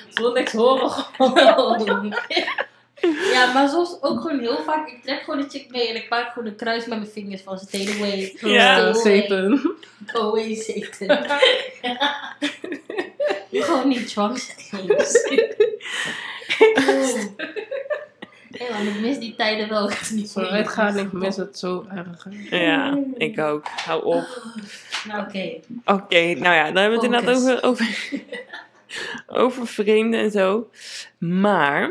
Ze 0.10 0.22
wil 0.22 0.32
niks 0.32 0.52
horen, 0.52 0.90
gewoon. 0.90 2.16
Ja, 3.34 3.54
maar 3.54 3.70
soms 3.70 3.98
ook 4.02 4.22
gewoon 4.22 4.40
heel 4.40 4.64
vaak. 4.64 4.88
Ik 4.88 5.04
trek 5.04 5.24
gewoon 5.24 5.40
een 5.40 5.50
chick 5.50 5.72
mee 5.72 5.90
en 5.90 5.96
ik 5.96 6.10
maak 6.10 6.34
gewoon 6.34 6.48
een 6.48 6.56
kruis 6.56 6.86
met 6.86 6.98
mijn 6.98 7.12
vingers 7.12 7.42
van 7.42 7.58
stay 7.58 7.88
away. 7.96 8.36
Ja. 8.40 8.94
Satan. 8.94 9.76
Go 10.06 10.20
away, 10.20 10.56
Satan. 10.56 11.26
gewoon 13.52 13.88
niet 13.88 14.14
drunk 14.14 14.38
zijn. 14.38 14.88
Hé 18.58 18.72
man, 18.72 18.88
ik 18.88 19.00
mis 19.00 19.20
die 19.20 19.36
tijden 19.36 19.70
wel. 19.70 19.90
echt 19.90 20.12
niet 20.12 20.30
Zo, 20.30 20.42
het 20.42 20.68
gaat 20.68 20.94
niet 20.94 21.12
mis 21.12 21.36
het 21.36 21.60
zo 21.60 21.86
erg. 21.90 22.28
Ja, 22.50 23.00
ik 23.18 23.40
ook. 23.40 23.68
Hou 23.68 24.04
op. 24.04 24.42
Nou, 25.08 25.22
oké. 25.22 25.60
Oké, 25.86 26.34
nou 26.34 26.56
ja, 26.56 26.72
dan 26.72 26.82
hebben 26.82 26.90
we 26.90 26.96
het 26.96 27.04
inderdaad 27.04 27.36
over, 27.36 27.64
over, 27.64 28.12
over 29.44 29.68
vreemden 29.68 30.20
en 30.20 30.32
zo. 30.32 30.70
Maar, 31.18 31.90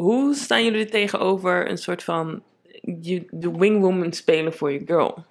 hoe 0.00 0.34
staan 0.34 0.64
jullie 0.64 0.84
er 0.84 0.90
tegenover 0.90 1.70
een 1.70 1.78
soort 1.78 2.02
van 2.04 2.42
je, 3.00 3.26
de 3.30 3.50
wingwoman 3.58 4.12
spelen 4.12 4.52
voor 4.52 4.72
je 4.72 4.82
girl? 4.86 5.24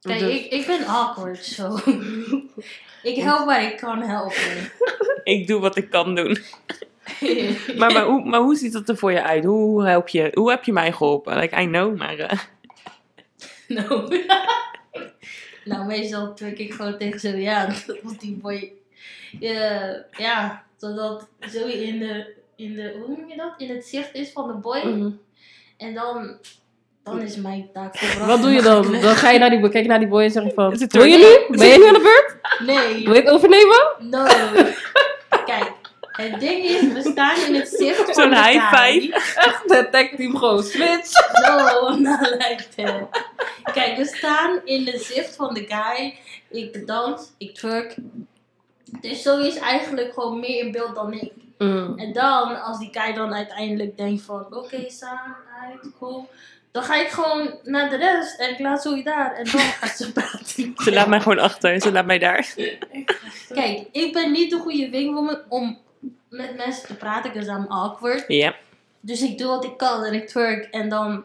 Kijk, 0.00 0.18
Dus- 0.18 0.30
ik, 0.32 0.46
ik 0.52 0.66
ben 0.66 0.86
awkward, 0.86 1.44
zo. 1.44 1.76
ik 3.02 3.16
help 3.16 3.46
waar 3.46 3.62
ik 3.64 3.76
kan 3.76 4.02
helpen. 4.02 4.70
Ik 5.24 5.46
doe 5.46 5.60
wat 5.60 5.76
ik 5.76 5.90
kan 5.90 6.14
doen. 6.14 6.38
Maar, 7.76 7.92
maar, 7.92 8.04
hoe, 8.04 8.24
maar 8.24 8.40
hoe 8.40 8.54
ziet 8.56 8.72
dat 8.72 8.88
er 8.88 8.96
voor 8.96 9.12
je 9.12 9.22
uit? 9.22 9.44
Hoe, 9.44 9.86
help 9.86 10.08
je, 10.08 10.30
hoe 10.34 10.50
heb 10.50 10.64
je 10.64 10.72
mij 10.72 10.92
geholpen? 10.92 11.38
Like, 11.38 11.60
I 11.62 11.66
know, 11.66 11.96
maar... 11.96 12.18
eh, 12.18 12.38
nou. 13.68 14.24
nou, 15.64 15.86
meestal 15.86 16.34
trek 16.34 16.58
ik 16.58 16.72
gewoon 16.72 16.98
tegen 16.98 17.20
zo, 17.20 17.28
ja, 17.28 17.66
dat 17.86 18.20
die 18.20 18.36
boy. 18.36 18.72
eh, 19.40 19.94
ja, 20.18 20.64
zodat 20.76 21.28
zo 21.52 21.66
in 21.66 21.98
de, 21.98 22.34
in 22.60 22.74
de, 22.74 22.94
hoe 22.98 23.16
noem 23.16 23.28
je 23.28 23.36
dat? 23.36 23.52
In 23.58 23.68
het 23.74 23.86
zicht 23.86 24.14
is 24.14 24.30
van 24.32 24.46
de 24.48 24.54
boy. 24.54 24.78
Mhm. 24.78 25.10
En 25.76 25.94
dan, 25.94 26.36
dan 27.02 27.20
is 27.20 27.36
mijn 27.36 27.68
taak 27.72 27.96
volbracht. 27.98 28.26
Wat 28.30 28.42
doe 28.42 28.50
je 28.50 28.62
dan? 28.62 28.92
Dan 29.02 29.14
ga 29.16 29.30
je 29.30 29.38
naar 29.38 29.50
die 29.50 29.60
boy, 29.60 29.68
kijk 29.70 29.86
naar 29.86 29.98
die 29.98 30.08
boy 30.08 30.22
en 30.22 30.30
zeg 30.30 30.54
van... 30.54 30.72
Is 30.72 30.80
het 30.80 30.92
Wil 30.92 31.04
je 31.04 31.16
nu? 31.48 31.56
Ben 31.56 31.68
je 31.68 31.78
nu 31.78 31.86
aan 31.86 31.92
de 31.94 32.00
beurt? 32.00 32.36
Nee, 32.66 33.04
Wil 33.04 33.14
je 33.14 33.20
het 33.20 33.30
overnemen? 33.30 33.86
no. 33.98 34.24
Kijk, 35.44 35.72
het 36.12 36.40
ding 36.40 36.64
is, 36.64 36.80
we 36.92 37.10
staan 37.10 37.36
in 37.46 37.54
het 37.54 37.68
zicht 37.68 38.04
van 38.04 38.14
Zo'n 38.14 38.30
de 38.30 38.42
high 38.42 38.68
guy. 38.76 39.00
five. 39.00 39.14
Echt, 39.40 39.62
het 39.66 39.92
tag 39.92 40.08
team 40.16 40.36
gewoon 40.36 40.62
switch. 40.62 41.10
No, 41.46 41.88
not 41.98 42.20
like 42.30 42.64
that. 42.76 43.24
Kijk, 43.72 43.96
we 43.96 44.04
staan 44.04 44.60
in 44.64 44.84
de 44.84 44.98
zicht 44.98 45.36
van 45.36 45.54
de 45.54 45.64
guy. 45.68 46.14
Ik 46.50 46.86
dans, 46.86 47.32
ik 47.38 47.54
twerk. 47.54 47.94
Dus 49.00 49.22
zo 49.22 49.38
is 49.38 49.56
eigenlijk 49.56 50.12
gewoon 50.14 50.40
meer 50.40 50.64
in 50.64 50.72
beeld 50.72 50.94
dan 50.94 51.12
ik. 51.12 51.32
Mm. 51.68 51.98
En 51.98 52.12
dan, 52.12 52.62
als 52.62 52.78
die 52.78 52.88
guy 52.92 53.14
dan 53.14 53.34
uiteindelijk 53.34 53.96
denkt 53.96 54.22
van... 54.22 54.46
Oké, 54.50 54.84
Saan, 54.90 55.36
uit, 55.62 55.90
cool. 55.98 56.28
Dan 56.72 56.82
ga 56.82 56.94
ik 56.96 57.08
gewoon 57.08 57.54
naar 57.64 57.90
de 57.90 57.96
rest 57.96 58.40
en 58.40 58.50
ik 58.50 58.58
laat 58.58 58.82
zo 58.82 58.94
je 58.96 59.02
daar. 59.02 59.32
En 59.34 59.44
dan 59.44 59.60
gaat 59.60 59.96
ze 59.96 60.12
praten. 60.20 60.72
Ze 60.76 60.92
laat 60.92 61.08
mij 61.08 61.20
gewoon 61.20 61.38
achter. 61.38 61.80
Ze 61.80 61.92
laat 61.92 62.06
mij 62.06 62.18
daar. 62.18 62.54
Kijk, 63.54 63.86
ik 63.92 64.12
ben 64.12 64.32
niet 64.32 64.50
de 64.50 64.58
goede 64.58 64.90
wingwoman 64.90 65.38
om 65.48 65.78
met 66.28 66.56
mensen 66.56 66.86
te 66.86 66.94
praten. 66.94 67.32
because 67.32 67.50
I'm 67.50 67.66
awkward. 67.68 68.24
Ja. 68.28 68.54
Dus 69.00 69.22
ik 69.22 69.38
doe 69.38 69.48
wat 69.48 69.64
ik 69.64 69.76
kan 69.76 70.04
en 70.04 70.14
ik 70.14 70.28
twerk 70.28 70.64
en 70.64 70.88
dan 70.88 71.24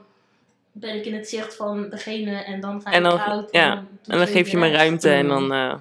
ben 0.72 0.96
ik 0.96 1.06
in 1.06 1.14
het 1.14 1.30
zicht 1.30 1.56
van 1.56 1.90
degene 1.90 2.36
en 2.44 2.60
dan 2.62 2.82
ga 2.82 2.92
En 2.92 3.04
dan- 3.04 3.14
ik 3.20 3.26
out. 3.26 3.48
ja, 3.52 3.72
En 4.08 4.18
dan 4.18 4.28
geef 4.28 4.50
je 4.50 4.58
me 4.58 4.72
ruimte 4.72 5.10
en 5.12 5.28
dan 5.28 5.54
eh, 5.54 5.74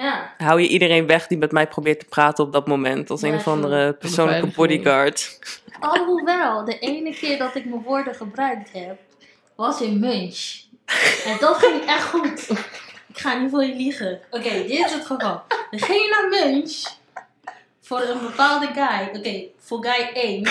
Ja, 0.00 0.34
hou 0.38 0.60
je 0.60 0.68
iedereen 0.68 1.06
weg 1.06 1.26
die 1.26 1.38
met 1.38 1.52
mij 1.52 1.66
probeert 1.66 2.00
te 2.00 2.06
praten 2.06 2.44
op 2.44 2.52
dat 2.52 2.66
moment. 2.66 3.10
Als 3.10 3.22
een 3.22 3.34
of 3.34 3.48
andere 3.48 3.92
persoonlijke 3.92 4.46
bodyguard. 4.46 5.38
alhoewel 5.80 6.64
de 6.64 6.78
ene 6.78 7.14
keer 7.14 7.38
dat 7.38 7.54
ik 7.54 7.64
mijn 7.64 7.82
woorden 7.82 8.14
gebruikt 8.14 8.72
heb, 8.72 8.98
was 9.54 9.80
in 9.80 9.98
Munch. 9.98 10.60
En 11.24 11.36
dat 11.40 11.56
ging 11.56 11.84
echt 11.86 12.04
goed. 12.04 12.48
Ik 13.06 13.18
ga 13.18 13.38
niet 13.38 13.50
voor 13.50 13.64
je 13.64 13.74
liegen. 13.74 14.20
Oké, 14.30 14.50
dit 14.50 14.70
is 14.70 14.92
het 14.92 15.06
geval. 15.06 15.42
We 15.70 15.78
gingen 15.78 16.10
naar 16.10 16.28
Munch 16.28 16.82
voor 17.80 18.00
een 18.00 18.20
bepaalde 18.20 18.66
guy. 18.66 19.10
Oké, 19.16 19.42
voor 19.58 19.84
guy 19.84 20.10
1. 20.14 20.48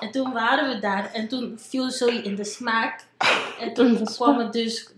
En 0.00 0.10
toen 0.10 0.32
waren 0.32 0.74
we 0.74 0.78
daar 0.78 1.10
en 1.12 1.28
toen 1.28 1.58
viel 1.68 1.90
Zoe 1.90 2.22
in 2.22 2.34
de 2.34 2.44
smaak. 2.44 3.04
En 3.60 3.74
toen 3.74 4.04
kwam 4.04 4.40
er 4.40 4.50
dus 4.50 4.88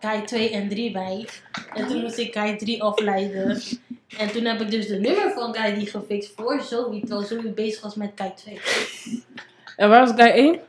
Kai 0.00 0.24
2 0.24 0.50
en 0.50 0.68
3 0.68 0.90
bij. 0.92 1.26
En 1.74 1.86
toen 1.86 2.00
moest 2.00 2.18
ik 2.18 2.32
Kai 2.32 2.56
3 2.56 2.82
afleiden. 2.82 3.60
En 4.18 4.30
toen 4.32 4.44
heb 4.44 4.60
ik 4.60 4.70
dus 4.70 4.86
de 4.86 5.00
nummer 5.00 5.32
van 5.34 5.52
Kai 5.52 5.74
3 5.74 5.86
gefixt 5.86 6.32
voor 6.36 6.60
Zoe. 6.60 7.00
Terwijl 7.00 7.22
Zoe 7.22 7.42
bezig 7.52 7.82
was 7.82 7.94
met 7.94 8.10
Kai 8.14 8.30
2. 8.34 8.60
En 9.76 9.88
waar 9.88 10.02
is 10.02 10.10
guy 10.16 10.26
1? 10.30 10.60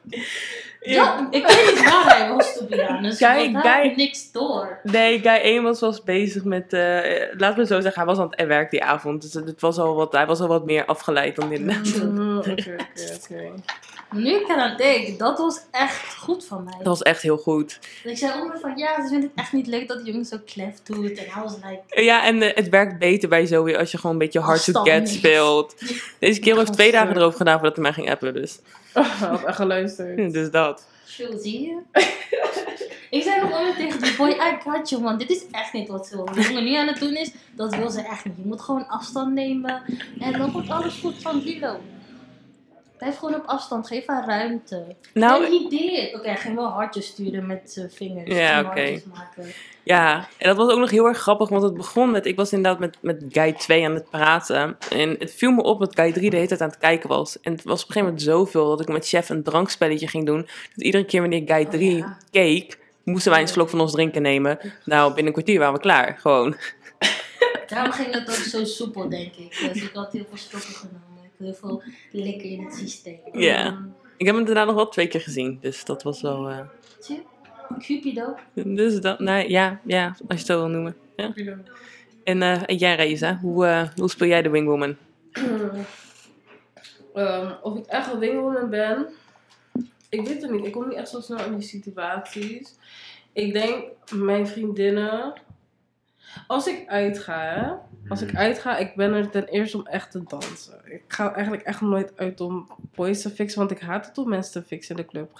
Ja, 0.81 1.27
ik 1.31 1.47
weet 1.47 1.65
niet 1.75 1.89
waar 1.89 2.17
hij 2.17 2.29
was 2.33 2.57
toen 2.57 2.67
gedaan. 2.67 3.03
Dus 3.03 3.17
Guy- 3.17 3.55
Guy- 3.61 3.93
niks 3.95 4.31
door. 4.31 4.79
Nee, 4.83 5.19
Guy 5.19 5.39
1 5.41 5.63
was, 5.63 5.79
was 5.79 6.03
bezig 6.03 6.43
met, 6.43 6.73
eh 6.73 7.01
laten 7.37 7.57
we 7.59 7.65
zo 7.65 7.79
zeggen, 7.81 7.93
hij 8.01 8.05
was 8.05 8.17
aan 8.19 8.27
het 8.35 8.47
werk 8.47 8.71
die 8.71 8.83
avond. 8.83 9.21
Dus 9.21 9.33
het 9.33 9.61
was 9.61 9.77
al 9.77 9.95
wat, 9.95 10.11
hij 10.11 10.25
was 10.25 10.39
al 10.39 10.47
wat 10.47 10.65
meer 10.65 10.85
afgeleid 10.85 11.35
dan 11.35 11.49
dit. 11.49 11.59
Mm, 12.03 12.37
Oké, 12.39 12.51
oké, 12.51 12.75
oké. 13.31 13.51
Nu 14.11 14.35
ik 14.35 14.49
eraan 14.49 14.77
denk, 14.77 15.19
dat 15.19 15.37
was 15.37 15.61
echt 15.71 16.15
goed 16.15 16.45
van 16.45 16.63
mij. 16.63 16.77
Dat 16.77 16.87
was 16.87 17.01
echt 17.01 17.21
heel 17.21 17.37
goed. 17.37 17.79
Ik 18.03 18.17
zei 18.17 18.41
ook 18.41 18.47
maar 18.47 18.59
van, 18.59 18.77
ja, 18.77 19.01
ze 19.03 19.07
vindt 19.09 19.23
het 19.23 19.33
echt 19.35 19.53
niet 19.53 19.67
leuk 19.67 19.87
dat 19.87 19.97
de 19.97 20.11
jongen 20.11 20.25
zo 20.25 20.37
klef 20.45 20.83
doet. 20.83 21.17
En 21.17 21.25
hij 21.29 21.43
was 21.43 21.55
like, 21.55 22.03
Ja, 22.03 22.25
en 22.25 22.41
eh, 22.41 22.55
het 22.55 22.69
werkt 22.69 22.99
beter 22.99 23.29
bij 23.29 23.45
Zoe 23.45 23.77
als 23.77 23.91
je 23.91 23.97
gewoon 23.97 24.11
een 24.11 24.17
beetje 24.17 24.39
hard 24.39 24.63
to 24.63 24.83
get 24.83 25.09
speelt. 25.09 25.75
Deze 26.19 26.39
kerel 26.39 26.59
heeft 26.59 26.73
twee 26.73 26.91
dagen 26.91 27.15
erover 27.15 27.37
gedaan 27.37 27.53
voordat 27.53 27.75
hij 27.75 27.83
mij 27.83 27.93
ging 27.93 28.09
appen, 28.09 28.33
dus. 28.33 28.59
Hij 28.93 29.03
had 29.03 29.43
echt 29.43 29.55
geluisterd. 29.55 30.33
Dus 30.37 30.51
dat. 30.51 30.85
Chill, 31.05 31.39
zie 31.39 31.61
je? 31.61 31.79
ik 33.17 33.23
zei 33.23 33.41
nog 33.41 33.51
altijd 33.51 33.75
tegen 33.75 34.01
die 34.01 34.15
boy, 34.15 34.29
I 34.29 34.57
got 34.63 34.89
you 34.89 35.01
man, 35.01 35.17
dit 35.17 35.29
is 35.29 35.45
echt 35.51 35.73
niet 35.73 35.87
wat 35.87 36.07
ze 36.07 36.15
wil. 36.15 36.25
Wat 36.25 36.45
jongen 36.45 36.63
nu 36.63 36.75
aan 36.75 36.87
het 36.87 36.99
doen 36.99 37.15
is, 37.15 37.31
dat 37.55 37.75
wil 37.75 37.89
ze 37.89 38.01
echt 38.01 38.25
niet. 38.25 38.33
Je 38.37 38.45
moet 38.45 38.61
gewoon 38.61 38.87
afstand 38.87 39.33
nemen 39.33 39.81
en 40.19 40.31
dan 40.31 40.51
wordt 40.51 40.69
alles 40.69 40.99
goed 40.99 41.21
van 41.21 41.43
Lilo. 41.43 41.79
Blijf 42.97 43.17
gewoon 43.17 43.35
op 43.35 43.45
afstand, 43.45 43.87
geef 43.87 44.07
haar 44.07 44.25
ruimte. 44.25 44.85
Nou, 45.13 45.45
en. 45.45 45.53
Oké, 46.15 46.27
hij 46.27 46.37
ging 46.37 46.55
wel 46.55 46.67
hartjes 46.67 47.05
sturen 47.05 47.45
met 47.45 47.71
zijn 47.71 47.91
vingers. 47.91 48.35
Ja, 48.35 48.57
en 48.57 48.65
oké. 48.65 49.01
Ja, 49.83 50.27
en 50.37 50.47
dat 50.47 50.57
was 50.57 50.71
ook 50.71 50.79
nog 50.79 50.89
heel 50.89 51.05
erg 51.05 51.17
grappig, 51.17 51.49
want 51.49 51.63
het 51.63 51.73
begon 51.73 52.11
met, 52.11 52.25
ik 52.25 52.35
was 52.35 52.53
inderdaad 52.53 52.79
met, 52.79 52.97
met 53.01 53.23
Guy 53.29 53.53
2 53.53 53.85
aan 53.85 53.93
het 53.93 54.09
praten. 54.09 54.77
En 54.91 55.15
het 55.19 55.33
viel 55.33 55.51
me 55.51 55.63
op 55.63 55.79
dat 55.79 55.95
Guy 55.95 56.11
3 56.11 56.29
de 56.29 56.35
hele 56.35 56.47
tijd 56.47 56.61
aan 56.61 56.69
het 56.69 56.77
kijken 56.77 57.09
was. 57.09 57.39
En 57.39 57.51
het 57.51 57.63
was 57.63 57.83
op 57.83 57.87
een 57.87 57.93
gegeven 57.93 58.07
moment 58.07 58.21
zoveel 58.21 58.69
dat 58.69 58.79
ik 58.79 58.87
met 58.87 59.07
chef 59.07 59.29
een 59.29 59.43
drankspelletje 59.43 60.07
ging 60.07 60.25
doen. 60.25 60.41
Dat 60.75 60.85
iedere 60.85 61.05
keer 61.05 61.21
wanneer 61.21 61.41
Guy 61.45 61.65
3 61.65 61.91
Oh, 61.91 61.97
ja. 61.97 62.17
keek, 62.31 62.79
moesten 63.03 63.31
wij 63.31 63.41
een 63.41 63.47
slok 63.47 63.69
van 63.69 63.81
ons 63.81 63.91
drinken 63.91 64.21
nemen. 64.21 64.59
Nou, 64.85 65.07
binnen 65.07 65.25
een 65.25 65.33
kwartier 65.33 65.59
waren 65.59 65.73
we 65.73 65.79
klaar, 65.79 66.17
gewoon. 66.19 66.55
Daarom 67.67 67.91
ging 67.91 68.13
het 68.13 68.29
ook 68.29 68.35
zo 68.35 68.65
soepel, 68.65 69.09
denk 69.09 69.35
ik. 69.35 69.71
Dus 69.73 69.83
ik 69.83 69.91
had 69.93 70.11
heel 70.11 70.25
veel 70.29 70.37
stoppen 70.37 70.73
genomen. 70.73 71.16
Heel 71.37 71.53
veel 71.53 71.81
likker 72.11 72.51
in 72.51 72.63
het 72.63 72.73
systeem. 72.75 73.19
Ja. 73.33 73.85
Ik 74.17 74.25
heb 74.25 74.35
hem 74.35 74.45
daarna 74.45 74.63
nog 74.63 74.75
wel 74.75 74.89
twee 74.89 75.07
keer 75.07 75.21
gezien, 75.21 75.57
dus 75.61 75.85
dat 75.85 76.03
was 76.03 76.21
wel... 76.21 76.49
eh, 76.49 76.59
Zie 76.99 77.15
je? 77.15 77.21
Cupido. 77.79 78.35
dus 78.53 79.01
dat, 79.01 79.19
nou 79.19 79.49
ja, 79.49 79.79
ja, 79.85 80.07
als 80.07 80.17
je 80.27 80.33
het 80.33 80.45
zo 80.45 80.57
wil 80.57 80.67
noemen. 80.67 80.95
Ja. 81.15 81.33
En, 82.23 82.41
eh, 82.41 82.61
en 82.65 82.75
jij, 82.75 82.95
Raisa, 82.95 83.37
hoe, 83.41 83.65
eh, 83.65 83.87
hoe 83.95 84.09
speel 84.09 84.27
jij 84.27 84.41
de 84.41 84.49
Wingwoman? 84.49 84.95
Ehm, 87.13 87.51
of 87.61 87.77
ik 87.77 87.85
echt 87.85 88.13
een 88.13 88.19
wingwoman 88.19 88.69
ben, 88.69 89.07
ik 90.09 90.27
weet 90.27 90.41
het 90.41 90.51
niet. 90.51 90.65
Ik 90.65 90.71
kom 90.71 90.87
niet 90.87 90.97
echt 90.97 91.09
zo 91.09 91.19
snel 91.19 91.45
in 91.45 91.57
die 91.57 91.67
situaties. 91.67 92.75
Ik 93.33 93.53
denk, 93.53 93.83
mijn 94.15 94.47
vriendinnen, 94.47 95.33
als 96.47 96.67
ik 96.67 96.83
uitga, 96.87 97.79
als 98.07 98.21
ik 98.21 98.35
uitga, 98.35 98.77
ik 98.77 98.95
ben 98.95 99.13
er 99.13 99.29
ten 99.29 99.45
eerste 99.45 99.77
om 99.77 99.85
echt 99.85 100.11
te 100.11 100.23
dansen. 100.27 100.81
Ik 100.85 101.03
ga 101.07 101.33
eigenlijk 101.33 101.63
echt 101.63 101.81
nooit 101.81 102.11
uit 102.15 102.41
om 102.41 102.67
boys 102.95 103.21
te 103.21 103.29
fixen, 103.29 103.59
want 103.59 103.71
ik 103.71 103.79
haat 103.79 104.05
het 104.05 104.17
om 104.17 104.29
mensen 104.29 104.61
te 104.61 104.67
fixen 104.67 104.95
in 104.95 105.01
de 105.01 105.07
club. 105.07 105.39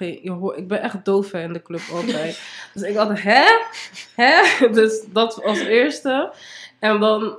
Ik 0.58 0.68
ben 0.68 0.82
echt 0.82 1.06
doof 1.06 1.34
in 1.34 1.54
de 1.54 1.62
club 1.62 1.82
altijd. 1.92 2.42
dus 2.74 2.84
ik 2.84 2.96
had, 2.96 3.20
hè? 3.20 3.44
Hè? 4.16 4.42
Dus 4.78 5.04
dat 5.12 5.44
als 5.44 5.60
eerste. 5.60 6.34
En 6.80 7.00
dan 7.00 7.38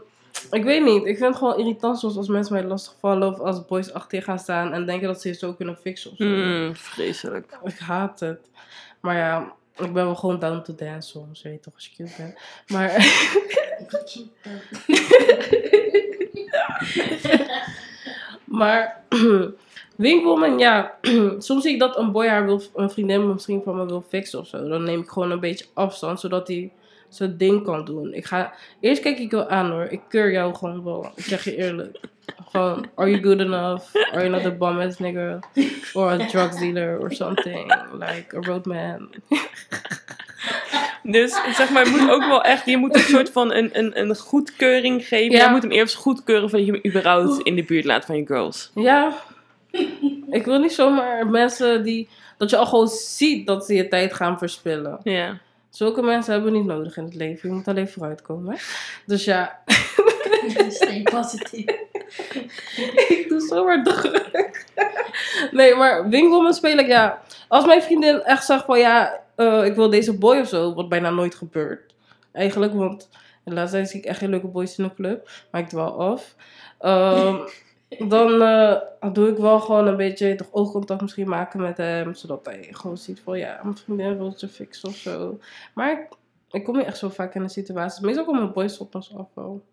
ik 0.50 0.64
weet 0.64 0.84
niet. 0.84 1.04
Ik 1.04 1.16
vind 1.16 1.28
het 1.28 1.36
gewoon 1.36 1.58
irritant 1.58 1.98
soms 1.98 2.16
als 2.16 2.28
mensen 2.28 2.54
mij 2.54 2.64
lastigvallen 2.64 3.28
of 3.28 3.40
als 3.40 3.66
boys 3.66 3.92
achter 3.92 4.18
je 4.18 4.24
gaan 4.24 4.38
staan 4.38 4.72
en 4.72 4.86
denken 4.86 5.06
dat 5.06 5.20
ze 5.20 5.28
je 5.28 5.34
zo 5.34 5.52
kunnen 5.52 5.76
fixen 5.76 6.10
of 6.10 6.16
zo. 6.16 6.24
Mm, 6.24 6.76
vreselijk. 6.76 7.58
Ik 7.64 7.78
haat 7.78 8.20
het. 8.20 8.50
Maar 9.00 9.16
ja, 9.16 9.52
ik 9.78 9.92
ben 9.92 10.04
wel 10.04 10.14
gewoon 10.14 10.38
down 10.38 10.62
to 10.62 10.74
dance 10.74 11.08
soms, 11.08 11.42
weet 11.42 11.52
je 11.52 11.60
toch, 11.60 11.74
als 11.74 11.86
je 11.86 12.04
cute 12.04 12.14
bent. 12.16 12.38
Maar, 12.68 13.06
maar 18.58 19.04
Winkwoman, 19.96 20.58
ja, 20.58 20.98
soms 21.38 21.62
zie 21.62 21.72
ik 21.72 21.78
dat 21.78 21.96
een 21.96 22.12
boy 22.12 22.26
haar 22.26 22.44
wil, 22.44 22.62
een 22.74 22.90
vriendin 22.90 23.32
misschien 23.32 23.62
van 23.62 23.76
me 23.76 23.86
wil 23.86 24.04
fixen 24.08 24.38
of 24.38 24.46
zo. 24.46 24.68
Dan 24.68 24.82
neem 24.82 25.00
ik 25.00 25.08
gewoon 25.08 25.30
een 25.30 25.40
beetje 25.40 25.66
afstand, 25.72 26.20
zodat 26.20 26.48
hij 26.48 26.72
zijn 27.08 27.36
ding 27.36 27.64
kan 27.64 27.84
doen. 27.84 28.14
Ik 28.14 28.26
ga, 28.26 28.52
eerst 28.80 29.02
kijk 29.02 29.18
ik 29.18 29.30
jou 29.30 29.50
aan 29.50 29.70
hoor. 29.70 29.84
Ik 29.84 30.00
keur 30.08 30.32
jou 30.32 30.54
gewoon 30.54 30.84
wel. 30.84 31.12
Ik 31.14 31.24
zeg 31.24 31.44
je 31.44 31.56
eerlijk. 31.56 32.00
Gewoon, 32.50 32.86
are 32.94 33.10
you 33.10 33.22
good 33.22 33.40
enough? 33.40 33.94
Are 34.12 34.28
you 34.28 34.28
not 34.28 34.44
a 34.44 34.50
bum 34.50 34.80
ass 34.80 34.98
nigga? 34.98 35.38
Or 35.92 36.10
a 36.10 36.26
drug 36.26 36.58
dealer 36.58 36.98
or 37.00 37.12
something? 37.12 37.74
Like 37.92 38.36
a 38.36 38.40
roadman. 38.40 39.08
Dus 41.10 41.40
zeg 41.56 41.70
maar, 41.70 41.84
je 41.84 41.90
moet 41.90 42.10
ook 42.10 42.24
wel 42.24 42.42
echt, 42.42 42.66
je 42.66 42.76
moet 42.76 42.94
een 42.94 43.00
soort 43.00 43.30
van 43.30 43.52
een, 43.52 43.78
een, 43.78 44.00
een 44.00 44.16
goedkeuring 44.16 45.06
geven. 45.06 45.36
Ja. 45.36 45.44
Je 45.44 45.50
moet 45.50 45.62
hem 45.62 45.70
eerst 45.70 45.94
goedkeuren 45.94 46.50
voordat 46.50 46.66
je 46.66 46.72
hem 46.72 46.86
überhaupt 46.86 47.42
in 47.42 47.56
de 47.56 47.64
buurt 47.64 47.84
laat 47.84 48.04
van 48.04 48.16
je 48.16 48.26
girls. 48.26 48.70
Ja. 48.74 49.12
Ik 50.30 50.44
wil 50.44 50.58
niet 50.58 50.72
zomaar 50.72 51.26
mensen 51.26 51.82
die... 51.82 52.08
Dat 52.36 52.50
je 52.50 52.56
al 52.56 52.66
gewoon 52.66 52.88
ziet 52.88 53.46
dat 53.46 53.66
ze 53.66 53.74
je 53.74 53.88
tijd 53.88 54.14
gaan 54.14 54.38
verspillen. 54.38 55.00
Ja. 55.02 55.38
Zulke 55.70 56.02
mensen 56.02 56.32
hebben 56.32 56.52
we 56.52 56.58
niet 56.58 56.66
nodig 56.66 56.96
in 56.96 57.04
het 57.04 57.14
leven. 57.14 57.48
Je 57.48 57.54
moet 57.54 57.68
alleen 57.68 57.88
vooruitkomen. 57.88 58.54
Hè? 58.54 58.58
Dus 59.06 59.24
ja, 59.24 59.62
Stay 60.68 61.02
positief. 61.02 61.64
ik 63.08 63.26
doe 63.28 63.40
zomaar 63.40 63.84
druk. 63.84 64.64
Nee, 65.50 65.74
maar 65.74 66.08
wingwoman 66.08 66.54
speel 66.54 66.78
ik, 66.78 66.86
ja. 66.86 67.22
Als 67.48 67.66
mijn 67.66 67.82
vriendin 67.82 68.22
echt 68.22 68.44
zegt 68.44 68.64
van 68.64 68.78
ja, 68.78 69.20
eh, 69.34 69.64
ik 69.64 69.74
wil 69.74 69.90
deze 69.90 70.18
boy 70.18 70.38
of 70.38 70.48
zo, 70.48 70.74
wat 70.74 70.88
bijna 70.88 71.10
nooit 71.10 71.34
gebeurt. 71.34 71.94
Eigenlijk, 72.32 72.74
want 72.74 73.08
de 73.44 73.54
laatste 73.54 73.76
tijd 73.76 73.88
zie 73.88 74.00
ik 74.00 74.06
echt 74.06 74.18
geen 74.18 74.30
leuke 74.30 74.46
boys 74.46 74.78
in 74.78 74.84
de 74.84 74.94
club. 74.94 75.30
Maar 75.50 75.60
ik 75.60 75.68
dwaal 75.68 76.00
af. 76.00 76.34
Ehm, 76.78 77.36
dan 77.88 78.42
eh, 78.42 79.12
doe 79.12 79.28
ik 79.28 79.36
wel 79.36 79.60
gewoon 79.60 79.86
een 79.86 79.96
beetje 79.96 80.34
toch 80.34 80.48
oogcontact 80.50 81.00
misschien 81.00 81.28
maken 81.28 81.60
met 81.60 81.76
hem. 81.76 82.14
Zodat 82.14 82.46
hij 82.46 82.68
gewoon 82.70 82.96
ziet 82.98 83.20
van 83.20 83.38
ja, 83.38 83.60
mijn 83.62 83.76
vriendin 83.76 84.18
wil 84.18 84.32
ze 84.36 84.48
fixen 84.48 84.88
of 84.88 84.94
zo. 84.96 85.38
Maar 85.74 85.90
ik, 85.92 86.08
ik 86.50 86.64
kom 86.64 86.76
niet 86.76 86.86
echt 86.86 86.98
zo 86.98 87.08
vaak 87.08 87.34
in 87.34 87.42
de 87.42 87.48
situatie. 87.48 88.04
Meestal 88.04 88.24
komen 88.24 88.52
boys 88.52 88.78
op 88.78 88.90
pas 88.90 89.14
af 89.16 89.28
wel. 89.34 89.64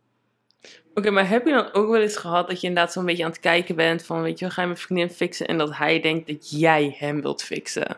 Oké, 0.93 1.09
maar 1.09 1.29
heb 1.29 1.45
je 1.45 1.51
dan 1.53 1.73
ook 1.73 1.89
wel 1.89 2.01
eens 2.01 2.17
gehad 2.17 2.47
dat 2.47 2.61
je 2.61 2.67
inderdaad 2.67 2.93
zo'n 2.93 3.05
beetje 3.05 3.23
aan 3.23 3.29
het 3.29 3.39
kijken 3.39 3.75
bent 3.75 4.05
van, 4.05 4.21
weet 4.21 4.39
je, 4.39 4.49
ga 4.49 4.61
je 4.61 4.67
mijn 4.67 4.79
vriendin 4.79 5.09
fixen 5.09 5.47
en 5.47 5.57
dat 5.57 5.77
hij 5.77 5.99
denkt 5.99 6.27
dat 6.27 6.49
jij 6.59 6.95
hem 6.99 7.21
wilt 7.21 7.43
fixen? 7.43 7.97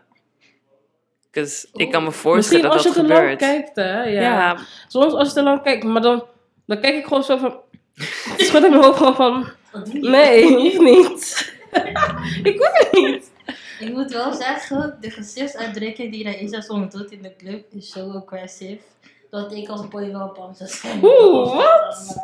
Dus 1.31 1.67
ik 1.73 1.91
kan 1.91 2.01
me 2.01 2.07
Misschien 2.07 2.31
voorstellen 2.31 2.63
dat 2.63 2.73
als 2.73 2.83
je 2.83 2.87
dat 2.89 2.97
te 2.97 3.07
lang 3.07 3.19
gebeurt. 3.19 3.39
kijkt, 3.39 3.75
hè. 3.75 4.03
Ja. 4.03 4.21
ja, 4.21 4.57
Soms 4.87 5.13
als 5.13 5.27
je 5.27 5.33
te 5.33 5.43
lang 5.43 5.61
kijkt, 5.61 5.83
maar 5.83 6.01
dan, 6.01 6.23
dan 6.65 6.79
kijk 6.79 6.95
ik 6.95 7.03
gewoon 7.03 7.23
zo 7.23 7.37
van... 7.37 7.59
Schud 8.37 8.63
in 8.63 8.69
mijn 8.69 8.83
hoofd 8.83 8.97
gewoon 8.97 9.15
van... 9.15 9.47
Wat 9.77 9.85
doe 9.85 10.01
je? 10.01 10.09
Nee, 10.09 10.55
hoeft 10.55 10.79
niet. 10.79 11.53
ik 12.51 12.57
hoef 12.57 12.77
het 12.77 12.89
niet. 12.91 13.31
Ik 13.79 13.93
moet 13.93 14.11
wel 14.11 14.33
zeggen, 14.33 14.97
de 15.01 15.09
gezichtsuitdrukking 15.09 16.11
die 16.11 16.23
Raisa 16.23 16.61
soms 16.61 16.93
doet 16.93 17.11
in 17.11 17.21
de 17.21 17.35
club 17.35 17.65
is 17.73 17.91
zo 17.91 18.11
aggressive. 18.11 18.81
Dat 19.29 19.51
ik 19.51 19.69
als 19.69 19.87
boy 19.87 20.11
wel 20.11 20.33
bang 20.37 20.57
zou 20.57 20.69
zijn. 20.69 21.03
Oeh, 21.03 21.55
wat? 21.55 22.15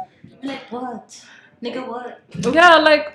Like 0.41 0.61
what? 0.69 1.25
Nigga 1.59 1.85
what? 1.85 2.53
Ja, 2.53 2.81
like... 2.81 3.11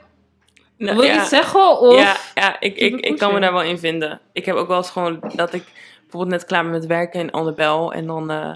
nou, 0.76 0.96
wil 0.96 1.04
je 1.04 1.12
ja. 1.12 1.20
iets 1.20 1.28
zeggen? 1.28 1.78
Of... 1.80 1.96
Ja, 1.96 2.16
ja 2.34 2.60
ik, 2.60 2.76
ik, 2.76 3.00
ik 3.00 3.18
kan 3.18 3.32
me 3.32 3.40
daar 3.40 3.52
wel 3.52 3.62
in 3.62 3.78
vinden. 3.78 4.20
Ik 4.32 4.44
heb 4.44 4.56
ook 4.56 4.68
wel 4.68 4.76
eens 4.76 4.90
gewoon 4.90 5.32
dat 5.34 5.52
ik 5.52 5.64
bijvoorbeeld 6.00 6.32
net 6.32 6.44
klaar 6.44 6.62
ben 6.62 6.72
met 6.72 6.86
werken 6.86 7.20
in 7.20 7.30
Annabel. 7.30 7.92
En 7.92 8.06
dan, 8.06 8.30
eh, 8.30 8.54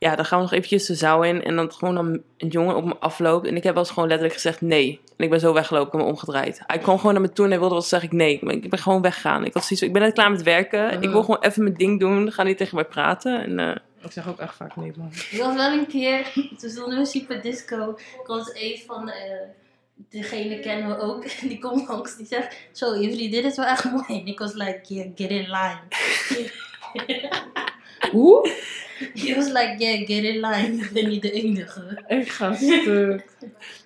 ja, 0.00 0.16
dan 0.16 0.24
gaan 0.24 0.38
we 0.38 0.44
nog 0.44 0.52
eventjes 0.52 0.86
de 0.86 0.94
zaal 0.94 1.24
in. 1.24 1.44
En 1.44 1.56
dan 1.56 1.72
gewoon 1.72 1.94
dan 1.94 2.20
een 2.36 2.48
jongen 2.48 2.76
op 2.76 2.84
me 2.84 2.96
afloopt. 2.98 3.46
En 3.46 3.56
ik 3.56 3.62
heb 3.62 3.74
wel 3.74 3.82
eens 3.82 3.92
gewoon 3.92 4.08
letterlijk 4.08 4.40
gezegd 4.40 4.60
nee. 4.60 5.00
En 5.16 5.24
ik 5.24 5.30
ben 5.30 5.40
zo 5.40 5.52
weggelopen, 5.52 5.86
ik 5.86 5.92
heb 5.92 6.02
me 6.02 6.06
omgedraaid. 6.06 6.60
Hij 6.66 6.78
kwam 6.78 6.96
gewoon 6.96 7.12
naar 7.12 7.22
me 7.22 7.32
toe 7.32 7.44
en 7.44 7.50
hij 7.50 7.60
wilde 7.60 7.74
wat 7.74 7.86
zeggen. 7.86 8.08
Ik 8.08 8.14
nee, 8.14 8.38
maar 8.42 8.54
ik 8.54 8.70
ben 8.70 8.78
gewoon 8.78 9.02
weggegaan. 9.02 9.44
Ik 9.44 9.52
was 9.52 9.66
zoiets 9.66 9.86
ik 9.86 9.92
ben 9.92 10.02
net 10.02 10.12
klaar 10.12 10.30
met 10.30 10.42
werken. 10.42 11.02
Ik 11.02 11.10
wil 11.10 11.20
gewoon 11.22 11.40
even 11.40 11.62
mijn 11.62 11.74
ding 11.74 12.00
doen. 12.00 12.32
Ga 12.32 12.42
niet 12.42 12.56
tegen 12.56 12.74
mij 12.74 12.84
praten. 12.84 13.42
En, 13.42 13.58
eh, 13.58 13.76
Ik 14.04 14.12
zeg 14.12 14.28
ook 14.28 14.38
echt 14.38 14.54
vaak 14.54 14.76
nee, 14.76 14.92
man. 14.96 15.10
Ik 15.30 15.40
was 15.42 15.54
wel 15.54 15.72
een 15.72 15.86
keer, 15.86 16.32
toen 16.58 16.70
stonden 16.70 16.98
we 16.98 17.04
super 17.04 17.42
disco. 17.42 17.90
Ik 18.20 18.26
was 18.26 18.50
een 18.54 18.80
van 18.86 19.08
eh, 19.08 19.14
degene 20.08 20.60
kennen 20.60 20.88
we 20.88 20.98
ook. 21.02 21.24
Die 21.48 21.58
komt 21.58 21.88
langs, 21.88 22.16
die 22.16 22.26
zegt, 22.26 22.56
zo 22.72 22.94
je 22.94 23.12
vriendin 23.12 23.44
is 23.44 23.56
wel 23.56 23.66
echt 23.66 23.84
mooi. 23.84 24.20
En 24.20 24.26
ik 24.26 24.38
was 24.38 24.52
like, 24.52 24.80
yeah, 24.82 25.06
get 25.14 25.30
in 25.30 25.50
line. 25.50 25.80
Hoe? 28.10 28.50
He 29.14 29.34
was 29.34 29.46
like, 29.46 29.74
yeah, 29.78 29.98
get 29.98 30.24
in 30.24 30.40
line. 30.40 30.82
Ik 30.84 30.90
ben 30.92 31.08
niet 31.08 31.22
de 31.22 31.30
enige. 31.30 32.04
Ik 32.08 32.28
ga 32.28 32.54
stuk. 32.54 33.24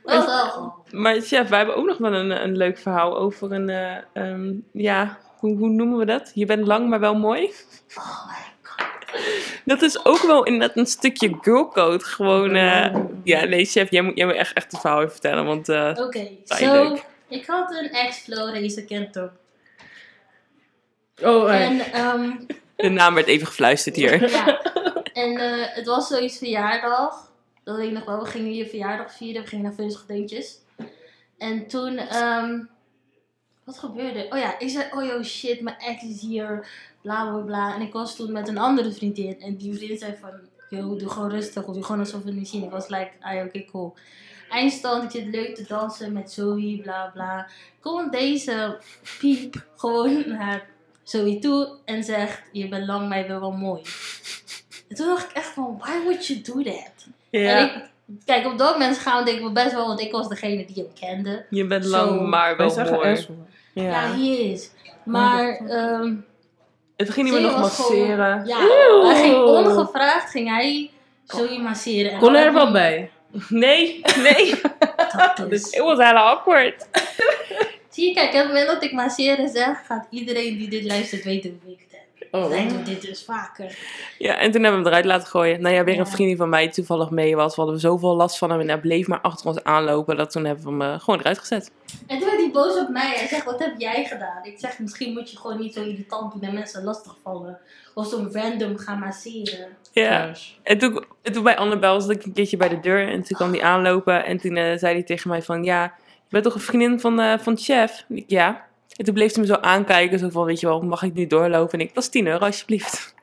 Wel 0.02 0.26
wel. 0.26 0.74
Maar 0.90 1.20
chef, 1.20 1.48
wij 1.48 1.58
hebben 1.58 1.76
ook 1.76 1.86
nog 1.86 1.98
wel 1.98 2.12
een, 2.12 2.42
een 2.42 2.56
leuk 2.56 2.78
verhaal 2.78 3.18
over 3.18 3.52
een, 3.52 3.68
eh, 3.68 3.96
ehm, 4.12 4.52
ja, 4.72 5.18
hoe, 5.38 5.56
hoe 5.56 5.68
noemen 5.68 5.98
we 5.98 6.04
dat? 6.04 6.30
Je 6.34 6.46
bent 6.46 6.66
lang, 6.66 6.88
maar 6.88 7.00
wel 7.00 7.14
mooi. 7.14 7.52
Oh 7.94 8.26
my 8.26 8.34
god. 8.62 8.86
Dat 9.64 9.82
is 9.82 10.04
ook 10.04 10.22
wel 10.22 10.44
inderdaad 10.44 10.76
een 10.76 10.86
stukje 10.86 11.38
girlcode. 11.40 12.04
Gewoon, 12.04 12.54
eh, 12.54 12.94
ja, 13.24 13.44
nee, 13.44 13.64
chef, 13.64 13.90
jij 13.90 14.02
moet, 14.02 14.16
jij 14.16 14.26
moet 14.26 14.34
echt, 14.34 14.52
echt 14.52 14.72
het 14.72 14.80
verhaal 14.80 14.98
even 14.98 15.12
vertellen, 15.12 15.44
want 15.44 15.68
eh, 15.68 15.94
Oké, 15.96 16.28
zo. 16.44 16.98
Ik 17.28 17.46
had 17.46 17.70
een 17.70 17.90
ex-flow, 17.90 18.54
deze 18.54 18.84
kent 18.84 19.12
toch. 19.12 19.30
Oh. 21.22 21.54
En, 21.54 21.80
ehm, 21.80 22.30
de 22.76 22.88
naam 22.88 23.14
werd 23.14 23.26
even 23.26 23.46
gefluisterd 23.46 23.96
hier. 23.96 24.30
ja. 24.30 24.60
En 25.14 25.36
eh, 25.36 25.74
het 25.74 25.86
was 25.86 26.08
zoiets 26.08 26.38
verjaardag. 26.38 27.32
Dat 27.64 27.76
weet 27.76 27.86
ik 27.86 27.92
nog 27.92 28.04
wel. 28.04 28.18
We 28.18 28.24
gingen 28.24 28.54
je 28.54 28.66
verjaardag 28.66 29.12
vieren. 29.12 29.42
We 29.42 29.48
gingen 29.48 29.64
naar 29.64 29.74
Vunzige 29.74 30.06
Deuntjes. 30.06 30.58
En 31.38 31.66
toen, 31.66 31.96
ehm, 31.96 32.60
wat 33.64 33.78
gebeurde? 33.78 34.26
Oh 34.30 34.38
ja, 34.38 34.58
ik 34.58 34.68
zei, 34.68 34.84
oh 34.92 35.04
yo 35.04 35.22
shit, 35.22 35.60
mijn 35.60 35.76
ex 35.78 36.02
is 36.02 36.20
hier, 36.20 36.68
bla 37.02 37.30
bla 37.30 37.40
bla. 37.40 37.74
En 37.74 37.80
ik 37.80 37.92
was 37.92 38.16
toen 38.16 38.32
met 38.32 38.48
een 38.48 38.58
andere 38.58 38.92
vriendin. 38.92 39.40
En 39.40 39.56
die 39.56 39.74
vriendin 39.74 39.98
zei 39.98 40.14
van, 40.20 40.32
yo, 40.68 40.96
doe 40.96 41.08
gewoon 41.08 41.30
rustig. 41.30 41.64
Doe 41.64 41.84
gewoon 41.84 42.00
alsof 42.00 42.22
we 42.22 42.28
het 42.28 42.38
niet 42.38 42.48
zien. 42.48 42.64
Ik 42.64 42.70
was 42.70 42.88
like, 42.88 43.10
ah 43.20 43.44
oké, 43.44 43.64
cool. 43.64 43.94
Eindstand, 44.48 45.02
ik 45.02 45.10
zit 45.10 45.34
leuk 45.34 45.54
te 45.54 45.64
dansen 45.68 46.12
met 46.12 46.32
Zoe, 46.32 46.80
bla 46.82 47.10
bla. 47.12 47.48
Komt 47.80 48.12
deze 48.12 48.80
piep 49.18 49.66
gewoon 49.76 50.28
naar 50.28 50.66
Zoe 51.04 51.38
toe 51.38 51.68
en 51.84 52.04
zegt, 52.04 52.42
je 52.52 52.68
bent 52.68 52.86
lang, 52.86 53.08
maar 53.08 53.18
je 53.18 53.26
bent 53.26 53.40
wel 53.40 53.52
mooi. 53.52 53.82
En 54.88 54.96
toen 54.96 55.06
dacht 55.06 55.24
ik 55.30 55.36
echt 55.36 55.46
van, 55.46 55.76
why 55.80 56.02
would 56.04 56.26
you 56.26 56.40
do 56.40 56.62
that? 56.62 57.06
En 57.30 57.40
Ja, 57.40 57.58
ik, 57.58 57.72
kijk, 58.24 58.46
op 58.46 58.58
dat 58.58 58.72
moment 58.72 58.96
schaamde 58.96 59.30
ik 59.30 59.42
me 59.42 59.50
best 59.52 59.72
wel, 59.72 59.86
want 59.86 60.00
ik 60.00 60.12
was 60.12 60.28
degene 60.28 60.64
die 60.66 60.76
hem 60.76 60.92
kende. 61.00 61.44
je 61.50 61.66
bent 61.66 61.84
Zo. 61.84 61.90
lang, 61.90 62.28
maar 62.28 62.56
wel 62.56 62.74
mooi. 62.90 63.26
Ja, 63.72 63.82
Ja. 63.82 63.90
hij 63.90 64.26
is. 64.28 64.70
Maar, 65.04 65.56
ehm 65.68 66.14
Het 66.96 67.10
ging 67.10 67.24
niet 67.26 67.32
meer 67.34 67.42
nog 67.42 67.50
gewoon- 67.50 67.68
masseren. 67.68 68.46
Ja, 68.46 68.58
hij 69.06 69.20
ging 69.22 69.34
ongevraagd, 69.44 70.30
ging 70.30 70.48
hij 70.48 70.90
Zoe 71.26 71.58
masseren. 71.58 72.12
En 72.12 72.18
Kon 72.18 72.34
er 72.34 72.52
wel 72.52 72.72
bij. 72.72 73.10
Nee, 73.48 74.00
nee. 74.18 74.46
ik- 74.46 74.62
dat 75.36 75.50
dus. 75.50 75.70
It 75.70 75.80
was 75.88 75.98
heel 75.98 76.16
awkward. 76.16 76.86
Zie 77.94 78.08
je, 78.08 78.14
kijk, 78.14 78.28
op 78.28 78.34
het 78.34 78.46
moment 78.46 78.66
dat 78.66 78.82
ik 78.82 78.92
masseren 78.92 79.48
zeg, 79.48 79.86
gaat 79.86 80.06
iedereen 80.10 80.58
die 80.58 80.68
dit 80.68 80.84
luistert 80.84 81.24
weten 81.24 81.60
hoe 81.62 81.72
ik 81.72 81.78
het 81.80 81.92
heb. 81.92 82.04
Oh. 82.42 82.68
Doen 82.68 82.84
dit 82.84 83.02
dus 83.02 83.24
vaker. 83.24 83.78
Ja, 84.18 84.36
en 84.36 84.50
toen 84.50 84.62
hebben 84.62 84.82
we 84.82 84.86
hem 84.86 84.86
eruit 84.86 85.04
laten 85.04 85.26
gooien. 85.28 85.60
Nou 85.60 85.74
ja, 85.74 85.84
weer 85.84 85.98
een 85.98 86.06
vriendin 86.06 86.36
van 86.36 86.48
mij 86.48 86.64
die 86.64 86.74
toevallig 86.74 87.10
mee 87.10 87.36
was. 87.36 87.56
We 87.56 87.62
hadden 87.62 87.80
zoveel 87.80 88.16
last 88.16 88.38
van 88.38 88.50
hem 88.50 88.60
en 88.60 88.68
hij 88.68 88.80
bleef 88.80 89.06
maar 89.06 89.20
achter 89.20 89.46
ons 89.46 89.62
aanlopen. 89.62 90.16
Dat 90.16 90.30
toen 90.30 90.44
hebben 90.44 90.64
we 90.64 90.70
hem 90.70 90.82
eh, 90.82 91.00
gewoon 91.00 91.20
eruit 91.20 91.38
gezet. 91.38 91.70
En 92.06 92.18
toen 92.18 92.28
werd 92.28 92.40
hij 92.40 92.50
boos 92.50 92.78
op 92.78 92.88
mij. 92.88 93.12
Hij 93.16 93.26
zegt, 93.26 93.44
wat 93.44 93.58
heb 93.58 93.74
jij 93.78 94.04
gedaan? 94.04 94.44
Ik 94.44 94.58
zeg, 94.58 94.78
misschien 94.78 95.12
moet 95.12 95.30
je 95.30 95.36
gewoon 95.36 95.60
niet 95.60 95.74
zo 95.74 95.82
irritant 95.82 96.32
doen 96.32 96.42
en 96.42 96.54
mensen 96.54 96.84
lastigvallen. 96.84 97.58
Of 97.94 98.06
zo 98.06 98.28
random 98.32 98.78
gaan 98.78 98.98
masseren. 98.98 99.68
Ja. 99.92 100.32
En 100.62 100.78
toen, 100.78 101.04
en 101.22 101.32
toen 101.32 101.42
bij 101.42 101.56
Annabel 101.56 102.00
zat 102.00 102.10
ik 102.10 102.24
een 102.24 102.32
keertje 102.32 102.56
bij 102.56 102.68
de 102.68 102.80
deur 102.80 103.08
en 103.08 103.22
toen 103.22 103.36
kwam 103.36 103.50
hij 103.50 103.62
aanlopen. 103.62 104.24
En 104.24 104.38
toen 104.38 104.56
eh, 104.56 104.78
zei 104.78 104.94
hij 104.94 105.02
tegen 105.02 105.30
mij 105.30 105.42
van, 105.42 105.64
ja, 105.64 105.94
je 106.24 106.30
bent 106.30 106.44
toch 106.44 106.54
een 106.54 106.60
vriendin 106.60 107.00
van, 107.00 107.20
eh, 107.20 107.38
van 107.38 107.58
chef? 107.58 108.04
En 108.08 108.16
ik, 108.16 108.24
ja. 108.26 108.66
En 108.96 109.04
toen 109.04 109.14
bleef 109.14 109.32
hij 109.32 109.42
me 109.42 109.48
zo 109.48 109.54
aankijken, 109.54 110.18
zo 110.18 110.28
van, 110.28 110.44
weet 110.44 110.60
je 110.60 110.66
wel, 110.66 110.82
mag 110.82 111.02
ik 111.02 111.14
nu 111.14 111.26
doorlopen? 111.26 111.78
En 111.78 111.84
ik, 111.84 111.94
dat 111.94 112.02
is 112.02 112.08
10 112.08 112.26
euro 112.26 112.44
alsjeblieft. 112.44 113.14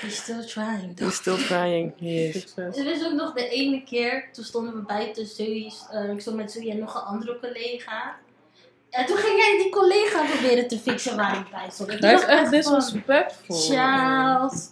He's 0.00 0.16
still 0.16 0.46
trying. 0.46 0.98
He's 0.98 1.14
still 1.14 1.36
trying. 1.36 1.92
Yes. 1.96 2.54
Er 2.56 2.86
is 2.86 3.04
ook 3.04 3.12
nog 3.12 3.32
de 3.32 3.48
ene 3.48 3.84
keer, 3.84 4.28
toen 4.32 4.44
stonden 4.44 4.74
we 4.74 4.80
buiten 4.80 5.26
Zoe's, 5.26 5.86
eh, 5.90 6.10
ik 6.10 6.20
stond 6.20 6.36
met 6.36 6.52
Zoe 6.52 6.70
en 6.70 6.78
nog 6.78 6.94
een 6.94 7.00
andere 7.00 7.38
collega. 7.38 8.16
En 8.90 9.06
toen 9.06 9.16
ging 9.16 9.38
jij 9.38 9.62
die 9.62 9.72
collega 9.72 10.24
proberen 10.24 10.68
te 10.68 10.78
fixen 10.78 11.16
waar 11.16 11.38
ik 11.38 11.50
bij 11.50 11.70
stond. 11.70 11.98
Hij 11.98 12.14
is 12.14 12.24
echt 12.24 12.50
disrespectful. 12.50 13.56
Charles. 13.56 14.68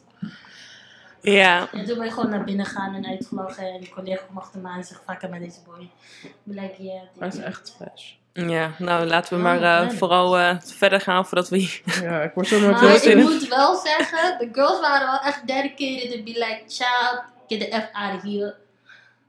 Ja. 1.21 1.69
En 1.73 1.85
toen 1.85 1.97
ben 1.99 2.07
ik 2.07 2.13
gewoon 2.13 2.31
naar 2.31 2.45
binnen 2.45 2.67
gegaan 2.67 2.95
en 2.95 3.07
uitgelachen. 3.07 3.73
En 3.73 3.81
die 3.81 3.89
collega 3.91 4.23
kwam 4.25 4.39
achter 4.39 4.61
me 4.61 4.69
aan 4.69 4.77
en 4.79 4.85
zegt, 4.85 5.01
vaak 5.05 5.29
met 5.29 5.41
deze 5.41 5.59
boy. 5.67 5.89
Ik 6.23 6.33
ben 6.43 6.63
like, 6.63 6.83
yeah. 6.83 7.03
Hij 7.19 7.29
is 7.29 7.37
echt 7.39 7.77
trash. 7.77 8.13
Ja, 8.33 8.71
nou 8.79 9.07
laten 9.07 9.31
we 9.31 9.37
Oh, 9.37 9.43
maar 9.43 9.63
eh, 9.63 9.87
man. 9.87 9.93
vooral 9.97 10.39
eh, 10.39 10.57
verder 10.61 11.01
gaan 11.01 11.27
voordat 11.27 11.49
we 11.49 11.81
Ja, 12.03 12.23
ik 12.23 12.35
word 12.35 12.47
zo 12.47 12.61
nooit 12.61 12.71
Maar 12.73 12.81
heel 12.81 12.95
ik 12.95 13.03
zin 13.03 13.19
in. 13.19 13.25
moet 13.25 13.49
wel 13.49 13.77
zeggen, 13.77 14.39
de 14.39 14.49
girls 14.53 14.81
waren 14.81 15.07
wel 15.07 15.21
echt 15.21 15.47
dedicated 15.47 16.11
to 16.11 16.23
be 16.23 16.31
like, 16.31 16.63
child, 16.67 17.23
get 17.49 17.61
the 17.61 17.81
F 17.81 17.89
out 17.93 18.15
of 18.17 18.23
here. 18.23 18.55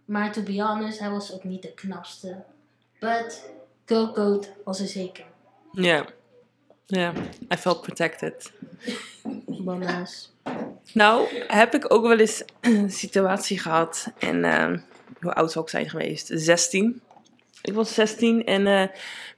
Maar 0.05 0.31
to 0.31 0.41
be 0.41 0.61
honest, 0.63 0.99
hij 0.99 1.09
was 1.09 1.33
ook 1.33 1.43
niet 1.43 1.61
de 1.61 1.73
knapste. 1.73 2.43
But, 2.99 3.49
girl 3.85 4.11
code 4.11 4.47
was 4.63 4.79
er 4.79 4.87
zeker. 4.87 5.23
Ja. 5.71 6.05
Ja, 6.91 7.13
I 7.53 7.57
felt 7.57 7.81
protected. 7.81 8.51
Bananas. 9.47 10.31
Nou, 10.93 11.27
heb 11.47 11.73
ik 11.73 11.93
ook 11.93 12.07
wel 12.07 12.19
eens 12.19 12.43
een 12.61 12.91
situatie 12.91 13.59
gehad. 13.59 14.11
En 14.19 14.43
ehm, 14.43 14.77
hoe 15.21 15.33
oud 15.33 15.51
zou 15.51 15.65
ik 15.65 15.71
zijn 15.71 15.89
geweest? 15.89 16.29
16. 16.33 17.01
Ik 17.61 17.73
was 17.73 17.93
16 17.93 18.45
en 18.45 18.67
eh 18.67 18.87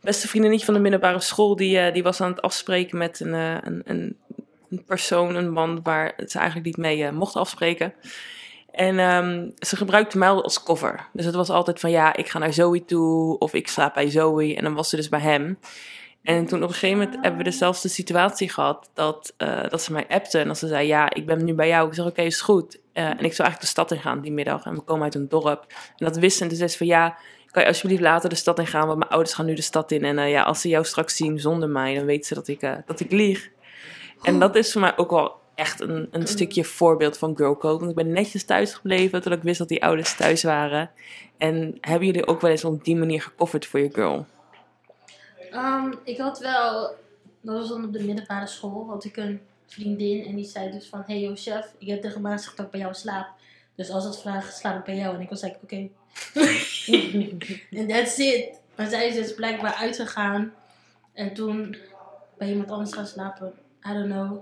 beste 0.01 0.27
vriendinnetje 0.27 0.65
van 0.65 0.73
de 0.73 0.79
middelbare 0.79 1.19
school... 1.19 1.55
die, 1.55 1.79
eh, 1.79 1.93
die 1.93 2.03
was 2.03 2.21
aan 2.21 2.31
het 2.31 2.41
afspreken 2.41 2.97
met 2.97 3.19
een, 3.19 3.33
eh, 3.33 3.57
een, 3.61 3.81
een, 3.85 4.17
een 4.69 4.83
persoon, 4.85 5.35
een 5.35 5.51
man... 5.51 5.79
waar 5.83 6.13
ze 6.27 6.37
eigenlijk 6.37 6.65
niet 6.65 6.77
mee 6.77 7.11
mocht 7.11 7.35
afspreken. 7.35 7.93
En 8.71 8.99
ehm, 8.99 9.49
ze 9.59 9.75
gebruikte 9.75 10.17
mij 10.17 10.29
al 10.29 10.43
als 10.43 10.63
cover. 10.63 11.07
Dus 11.13 11.25
het 11.25 11.35
was 11.35 11.49
altijd 11.49 11.79
van 11.79 11.91
ja, 11.91 12.15
ik 12.15 12.29
ga 12.29 12.39
naar 12.39 12.53
Zoe 12.53 12.85
toe... 12.85 13.37
of 13.37 13.53
ik 13.53 13.67
slaap 13.67 13.93
bij 13.93 14.09
Zoe. 14.09 14.55
En 14.55 14.63
dan 14.63 14.73
was 14.73 14.89
ze 14.89 14.95
dus 14.95 15.09
bij 15.09 15.19
hem... 15.19 15.57
En 16.23 16.45
toen 16.45 16.63
op 16.63 16.67
een 16.67 16.73
gegeven 16.73 16.97
moment 16.97 17.17
hebben 17.21 17.37
we 17.37 17.43
dezelfde 17.43 17.87
situatie 17.87 18.49
gehad 18.49 18.89
dat, 18.93 19.33
eh, 19.37 19.69
dat 19.69 19.81
ze 19.81 19.91
mij 19.91 20.05
appte 20.07 20.39
en 20.39 20.47
dat 20.47 20.57
ze 20.57 20.67
zei, 20.67 20.87
ja, 20.87 21.13
ik 21.13 21.25
ben 21.25 21.45
nu 21.45 21.53
bij 21.53 21.67
jou. 21.67 21.87
Ik 21.87 21.93
zeg, 21.93 22.05
oké, 22.05 22.21
is 22.21 22.41
goed. 22.41 22.79
Eh, 22.93 23.03
en 23.03 23.11
ik 23.11 23.33
zou 23.33 23.49
eigenlijk 23.49 23.59
de 23.59 23.65
stad 23.65 23.91
in 23.91 23.99
gaan 23.99 24.21
die 24.21 24.31
middag 24.31 24.65
en 24.65 24.73
we 24.73 24.81
komen 24.81 25.03
uit 25.03 25.15
een 25.15 25.29
dorp. 25.29 25.65
En 25.97 26.05
dat 26.05 26.17
wist 26.17 26.37
ze 26.37 26.43
en 26.43 26.49
toen 26.49 26.57
zei 26.57 26.69
ze 26.69 26.77
van, 26.77 26.87
ja, 26.87 27.17
kan 27.51 27.61
je 27.61 27.67
alsjeblieft 27.67 28.01
later 28.01 28.29
de 28.29 28.35
stad 28.35 28.59
in 28.59 28.67
gaan, 28.67 28.87
want 28.87 28.97
mijn 28.97 29.11
ouders 29.11 29.33
gaan 29.33 29.45
nu 29.45 29.53
de 29.53 29.61
stad 29.61 29.91
in. 29.91 30.03
En 30.03 30.19
eh, 30.19 30.31
ja, 30.31 30.43
als 30.43 30.61
ze 30.61 30.69
jou 30.69 30.85
straks 30.85 31.15
zien 31.15 31.39
zonder 31.39 31.69
mij, 31.69 31.95
dan 31.95 32.05
weten 32.05 32.25
ze 32.25 32.33
dat 32.33 32.47
ik, 32.47 32.61
dat 32.85 32.99
ik 32.99 33.11
lieg. 33.11 33.49
En 34.21 34.39
dat 34.39 34.55
is 34.55 34.71
voor 34.71 34.81
mij 34.81 34.97
ook 34.97 35.09
wel 35.09 35.39
echt 35.55 35.81
een, 35.81 36.07
een 36.11 36.27
stukje 36.27 36.63
voorbeeld 36.63 37.17
van 37.17 37.37
girlcode. 37.37 37.77
Want 37.77 37.89
ik 37.89 37.95
ben 37.95 38.11
netjes 38.11 38.45
thuis 38.45 38.73
gebleven 38.73 39.21
toen 39.21 39.33
ik 39.33 39.41
wist 39.41 39.59
dat 39.59 39.67
die 39.67 39.83
ouders 39.83 40.15
thuis 40.15 40.43
waren. 40.43 40.91
En 41.37 41.77
hebben 41.81 42.07
jullie 42.07 42.27
ook 42.27 42.41
wel 42.41 42.51
eens 42.51 42.65
op 42.65 42.83
die 42.83 42.95
manier 42.95 43.21
gecoverd 43.21 43.65
voor 43.65 43.79
je 43.79 43.89
girl? 43.91 44.25
Ehm, 45.51 45.93
ik 46.03 46.17
had 46.17 46.39
wel, 46.39 46.95
dat 47.41 47.57
was 47.57 47.69
dan 47.69 47.85
op 47.85 47.93
de 47.93 48.03
middelbare 48.03 48.47
school, 48.47 48.85
had 48.89 49.03
ik 49.03 49.17
een 49.17 49.41
vriendin 49.65 50.25
en 50.25 50.35
die 50.35 50.45
zei 50.45 50.71
dus 50.71 50.87
van, 50.87 51.03
hey 51.05 51.19
yo 51.19 51.35
chef, 51.35 51.73
ik 51.77 51.87
heb 51.87 52.01
tegen 52.01 52.21
gezegd 52.31 52.57
dat 52.57 52.65
ik 52.65 52.71
bij 52.71 52.79
jou 52.79 52.93
slaap. 52.93 53.27
Dus 53.75 53.89
als 53.89 54.03
het 54.03 54.19
vraagt, 54.19 54.57
slaap 54.57 54.77
ik 54.77 54.83
bij 54.83 54.95
jou. 54.95 55.15
En 55.15 55.21
ik 55.21 55.29
was 55.29 55.41
like, 55.41 55.57
oké. 55.63 55.87
En 57.79 57.87
that's 57.87 58.17
it. 58.17 58.59
Maar 58.75 58.87
zij 58.87 59.07
is 59.07 59.15
dus 59.15 59.33
blijkbaar 59.33 59.73
uitgegaan 59.73 60.53
en 61.13 61.33
toen 61.33 61.75
bij 62.37 62.49
iemand 62.49 62.71
anders 62.71 62.93
gaan 62.93 63.07
slapen. 63.07 63.53
I 63.89 63.93
don't 63.93 64.11
know. 64.11 64.37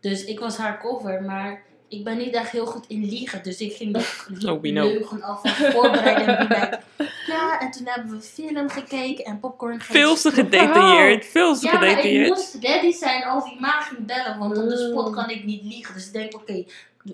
Dus 0.00 0.24
ik 0.24 0.40
was 0.40 0.56
haar 0.56 0.80
cover, 0.80 1.22
maar 1.22 1.62
ik 1.88 2.04
ben 2.04 2.16
niet 2.18 2.34
echt 2.34 2.50
heel 2.50 2.66
goed 2.66 2.86
in 2.88 3.04
liegen. 3.04 3.42
Dus 3.42 3.60
ik 3.60 3.72
ging 3.72 3.92
die 4.38 4.50
Oh, 4.50 4.62
leugen 4.62 5.22
alvast 5.22 5.56
voorbereiden 5.56 6.38
en 6.38 6.48
be 6.48 6.54
like, 6.54 6.80
ja, 7.34 7.60
en 7.60 7.70
toen 7.70 7.86
hebben 7.86 8.10
we 8.10 8.20
film 8.20 8.68
gekeken 8.68 9.24
en 9.24 9.40
popcorn 9.40 9.80
gegeten. 9.80 10.00
Veel 10.00 10.14
te 10.14 10.30
gedetailleerd, 10.30 11.26
veel 11.26 11.54
te 11.54 11.66
Ja, 11.66 11.72
maar 11.72 11.82
ik 11.82 11.88
gedetailleerd. 11.88 12.28
moest 12.28 12.56
ready 12.60 12.92
zijn 12.92 13.24
als 13.24 13.44
die 13.44 13.60
ma 13.60 13.80
ging 13.80 14.06
bellen, 14.06 14.38
want 14.38 14.58
op 14.58 14.68
de 14.68 14.88
spot 14.90 15.14
kan 15.14 15.30
ik 15.30 15.44
niet 15.44 15.62
liegen. 15.62 15.94
Dus 15.94 16.06
ik 16.06 16.12
denk, 16.12 16.34
oké, 16.34 16.64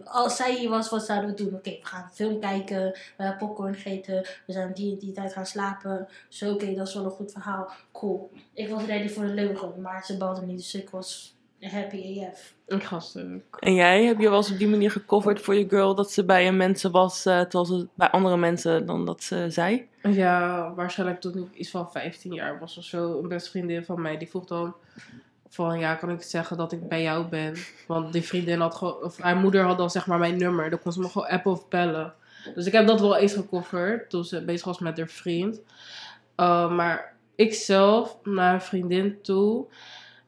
als 0.05 0.37
zij 0.37 0.55
hier 0.55 0.71
was, 0.71 0.91
wat 0.91 1.05
zouden 1.05 1.31
we 1.31 1.37
doen? 1.37 1.55
Oké, 1.55 1.71
we 1.71 1.87
gaan 1.87 2.03
een 2.03 2.15
film 2.15 2.41
kijken, 2.41 2.83
we 3.17 3.23
hebben 3.23 3.47
popcorn 3.49 3.75
gegeten, 3.75 4.27
we 4.47 4.53
zijn 4.53 4.73
die 4.75 4.93
en 4.93 4.99
die 4.99 5.13
tijd 5.13 5.33
gaan 5.33 5.47
slapen. 5.47 6.09
Zo, 6.29 6.53
oké, 6.53 6.75
dat 6.75 6.89
is 6.89 6.95
wel 6.95 7.05
een 7.05 7.11
goed 7.11 7.33
verhaal. 7.33 7.71
Cool. 7.93 8.31
Ik 8.55 8.69
was 8.69 8.85
ready 8.85 9.09
voor 9.09 9.25
de 9.27 9.35
leugen, 9.35 9.81
maar 9.81 10.05
ze 10.05 10.17
belde 10.17 10.43
niet, 10.47 10.57
dus 10.57 10.75
ik 10.75 10.91
was 10.91 11.35
happy 11.61 12.25
AF. 12.25 12.55
Ik 12.67 12.83
ga 12.83 13.01
stuk. 13.01 13.43
En 13.59 13.75
jij, 13.75 14.05
heb 14.05 14.19
je 14.19 14.29
wel 14.29 14.37
eens 14.37 14.51
op 14.51 14.59
die 14.59 14.69
manier 14.69 14.91
gecoverd 14.91 15.41
voor 15.41 15.55
je 15.55 15.69
girl 15.69 15.95
dat 15.95 16.11
ze 16.13 16.25
bij 16.25 16.49
een 16.49 16.57
mensen 16.57 16.91
was, 16.91 17.27
eh, 17.27 17.41
terwijl 17.41 17.65
ze 17.65 17.89
bij 17.95 18.11
andere 18.11 18.37
mensen 18.37 18.87
dan 18.87 19.07
dat 19.07 19.23
ze 19.23 19.47
zei? 19.49 19.89
Ja, 20.03 20.73
waarschijnlijk 20.75 21.21
toen 21.21 21.37
ik 21.37 21.55
iets 21.55 21.71
van 21.71 21.91
15 21.91 22.35
jaar 22.35 22.59
was 22.59 22.79
of 22.79 22.85
zo. 22.85 23.19
Een 23.19 23.29
beste 23.29 23.51
vriendin 23.51 23.85
van 23.85 24.01
mij, 24.01 24.19
die 24.19 24.29
vroeg 24.29 24.45
dan 24.45 24.75
van, 25.49 25.79
ja, 25.79 25.95
kan 25.95 26.11
ik 26.11 26.23
zeggen 26.23 26.57
dat 26.57 26.73
ik 26.73 26.89
bij 26.89 27.03
jou 27.03 27.27
ben? 27.27 27.55
Want 27.87 28.13
die 28.13 28.23
vriendin 28.23 28.61
had 28.61 28.75
gewoon, 28.75 29.03
of 29.03 29.19
haar 29.19 29.37
moeder 29.37 29.65
had 29.65 29.79
dan 29.79 29.91
zeg 29.91 30.07
maar 30.07 30.19
mijn 30.19 30.39
nummer. 30.39 30.71
Dan 30.71 30.79
kon 30.79 30.93
ze 30.93 31.01
me 31.01 31.09
gewoon 31.09 31.29
appen 31.29 31.53
of 31.53 31.69
bellen. 31.69 32.15
Dus 32.55 32.67
ik 32.67 32.73
heb 32.73 32.87
dat 32.87 33.01
wel 33.01 33.17
eens 33.17 33.33
gecoverd 33.33 34.11
toen 34.11 34.25
ze 34.25 34.45
bezig 34.45 34.67
was 34.67 34.79
met 34.79 34.97
haar 34.99 35.09
vriend. 35.09 35.61
Uh, 36.37 36.73
maar 36.73 37.15
ik 37.35 37.55
zelf, 37.55 38.17
naar 38.25 38.55
een 38.55 38.61
vriendin 38.61 39.23
toe, 39.23 39.67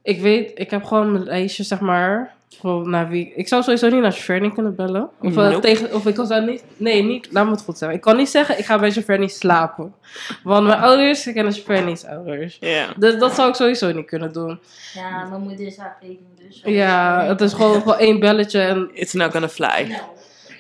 ik 0.03 0.21
weet, 0.21 0.59
ik 0.59 0.71
heb 0.71 0.85
gewoon 0.85 1.13
mijn 1.13 1.25
lijstje 1.25 1.63
zeg 1.63 1.81
maar 1.81 2.35
Voor, 2.59 2.89
naar 2.89 3.09
wie? 3.09 3.33
Ik 3.35 3.49
zou 3.49 3.63
sowieso 3.63 3.89
niet 3.89 4.01
naar 4.01 4.13
Shreddy 4.13 4.51
kunnen 4.51 4.75
bellen. 4.75 5.11
Of, 5.21 5.37
eh, 5.37 5.49
Nope. 5.49 5.61
tegen, 5.61 5.95
of 5.95 6.07
ik 6.07 6.15
kan 6.15 6.27
zou 6.27 6.45
niet... 6.45 6.65
Nee, 6.77 7.03
niet, 7.03 7.29
laat 7.31 7.45
me 7.45 7.51
het 7.51 7.63
goed 7.63 7.79
zeggen. 7.79 7.97
Ik 7.97 8.03
kan 8.03 8.17
niet 8.17 8.29
zeggen, 8.29 8.59
ik 8.59 8.65
ga 8.65 8.79
bij 8.79 8.91
Shreddy 8.91 9.27
slapen. 9.27 9.95
Want 10.43 10.67
mijn 10.67 10.81
ouders 10.81 11.23
kennen 11.23 11.53
Shreddy's 11.53 12.05
ouders. 12.05 12.57
Ja. 12.61 12.87
Dus 12.97 13.19
dat 13.19 13.35
zou 13.35 13.49
ik 13.49 13.55
sowieso 13.55 13.93
niet 13.93 14.07
kunnen 14.07 14.33
doen. 14.33 14.61
Ja, 14.95 15.25
mijn 15.25 15.43
moeder 15.43 15.67
is 15.67 15.77
haar 15.77 15.99
dus. 16.37 16.63
Ja, 16.65 17.25
het 17.25 17.41
is 17.41 17.53
gewoon, 17.53 17.81
gewoon 17.81 17.99
één 17.99 18.21
belletje. 18.21 18.61
En 18.61 18.91
It's 18.93 19.13
not 19.13 19.31
gonna 19.33 19.49
fly. 19.49 19.87
Nou, 19.89 20.03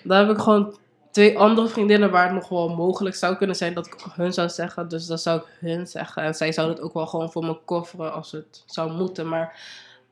daar 0.05 0.26
heb 0.26 0.36
ik 0.36 0.43
gewoon 0.43 0.76
twee 1.11 1.38
andere 1.38 1.68
vriendinnen 1.68 2.11
waar 2.11 2.24
het 2.24 2.34
nog 2.34 2.49
wel 2.49 2.68
mogelijk 2.68 3.14
zou 3.16 3.36
kunnen 3.36 3.57
zijn 3.57 3.74
dat 3.74 3.86
ik 3.86 3.95
hun 4.14 4.32
zou 4.32 4.49
zeggen. 4.49 4.88
Dus 4.88 5.07
dat 5.07 5.22
zou 5.22 5.40
ik 5.40 5.47
hun 5.61 5.86
zeggen. 5.86 6.22
En 6.22 6.34
zij 6.34 6.53
zouden 6.53 6.76
het 6.76 6.84
ook 6.84 6.95
wel 6.95 7.07
gewoon 7.07 7.32
voor 7.32 7.45
me 7.45 7.57
kofferen 7.64 8.12
als 8.12 8.32
het 8.32 8.62
zou 8.66 8.93
moeten. 8.93 9.28
Maar 9.28 9.57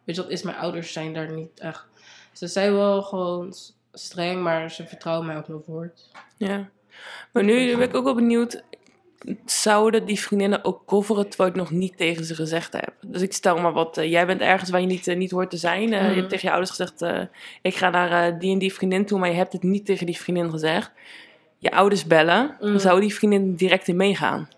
weet 0.04 0.16
je 0.16 0.22
wat 0.22 0.30
is, 0.30 0.42
mijn 0.42 0.56
ouders 0.56 0.92
zijn 0.92 1.14
daar 1.14 1.32
niet 1.32 1.60
echt. 1.60 1.86
Ze 2.32 2.46
zijn 2.46 2.72
wel 2.74 3.02
gewoon 3.02 3.54
streng, 3.92 4.42
maar 4.42 4.70
ze 4.70 4.86
vertrouwen 4.86 5.26
mij 5.26 5.36
op 5.36 5.48
mijn 5.48 5.62
woord. 5.66 6.10
Ja. 6.36 6.68
Maar 7.32 7.44
nu 7.44 7.76
ben 7.76 7.88
ik 7.88 7.94
ook 7.94 8.04
wel 8.04 8.14
benieuwd. 8.14 8.62
Zouden 9.44 10.04
die 10.06 10.20
vriendinnen 10.20 10.64
ook 10.64 10.82
coveren 10.86 11.28
terwijl 11.28 11.50
ik 11.50 11.56
nog 11.56 11.70
niet 11.70 11.96
tegen 11.96 12.24
ze 12.24 12.34
gezegd 12.34 12.72
heb? 12.72 12.92
Dus 13.06 13.22
ik 13.22 13.32
stel 13.32 13.58
maar 13.58 13.72
wat. 13.72 13.98
eh, 13.98 14.10
jij 14.10 14.26
bent 14.26 14.40
ergens 14.40 14.70
waar 14.70 14.80
je 14.80 14.86
niet, 14.86 15.06
eh, 15.08 15.16
niet 15.16 15.30
hoort 15.30 15.50
te 15.50 15.56
zijn. 15.56 15.92
Eh, 15.92 16.00
Je 16.02 16.06
Mhm. 16.08 16.16
hebt 16.16 16.28
tegen 16.28 16.44
je 16.48 16.54
ouders 16.54 16.76
gezegd: 16.76 17.28
Ik 17.62 17.74
ga 17.76 17.90
naar 17.90 18.38
die 18.38 18.52
en 18.52 18.58
die 18.58 18.72
vriendin 18.74 19.06
toe, 19.06 19.18
maar 19.18 19.28
je 19.28 19.34
hebt 19.34 19.52
het 19.52 19.62
niet 19.62 19.86
tegen 19.86 20.06
die 20.06 20.18
vriendin 20.18 20.50
gezegd. 20.50 20.90
Je 21.58 21.70
ouders 21.70 22.04
bellen, 22.04 22.56
dan 22.60 22.80
zou 22.80 23.00
die 23.00 23.14
vriendin 23.14 23.54
direct 23.54 23.88
in 23.88 23.96
meegaan. 23.96 24.48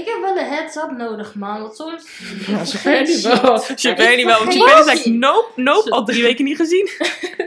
Ik 0.00 0.06
heb 0.06 0.20
wel 0.20 0.36
een 0.36 0.48
heads-up 0.48 0.90
nodig, 0.90 1.34
man. 1.34 1.60
Want 1.60 1.76
soms. 1.76 2.04
Ja, 2.46 2.64
zover 2.64 3.02
niet 3.02 3.20
wel. 3.20 3.62
Je 3.76 3.94
weet 3.94 4.16
niet 4.16 4.26
wel, 4.26 4.38
want 4.38 4.54
je 4.54 4.64
bent 4.64 4.86
zegt: 4.86 5.06
Nope, 5.06 5.50
nope, 5.56 5.90
al 5.90 6.04
drie 6.04 6.22
weken 6.22 6.44
niet 6.44 6.56
gezien. 6.56 6.88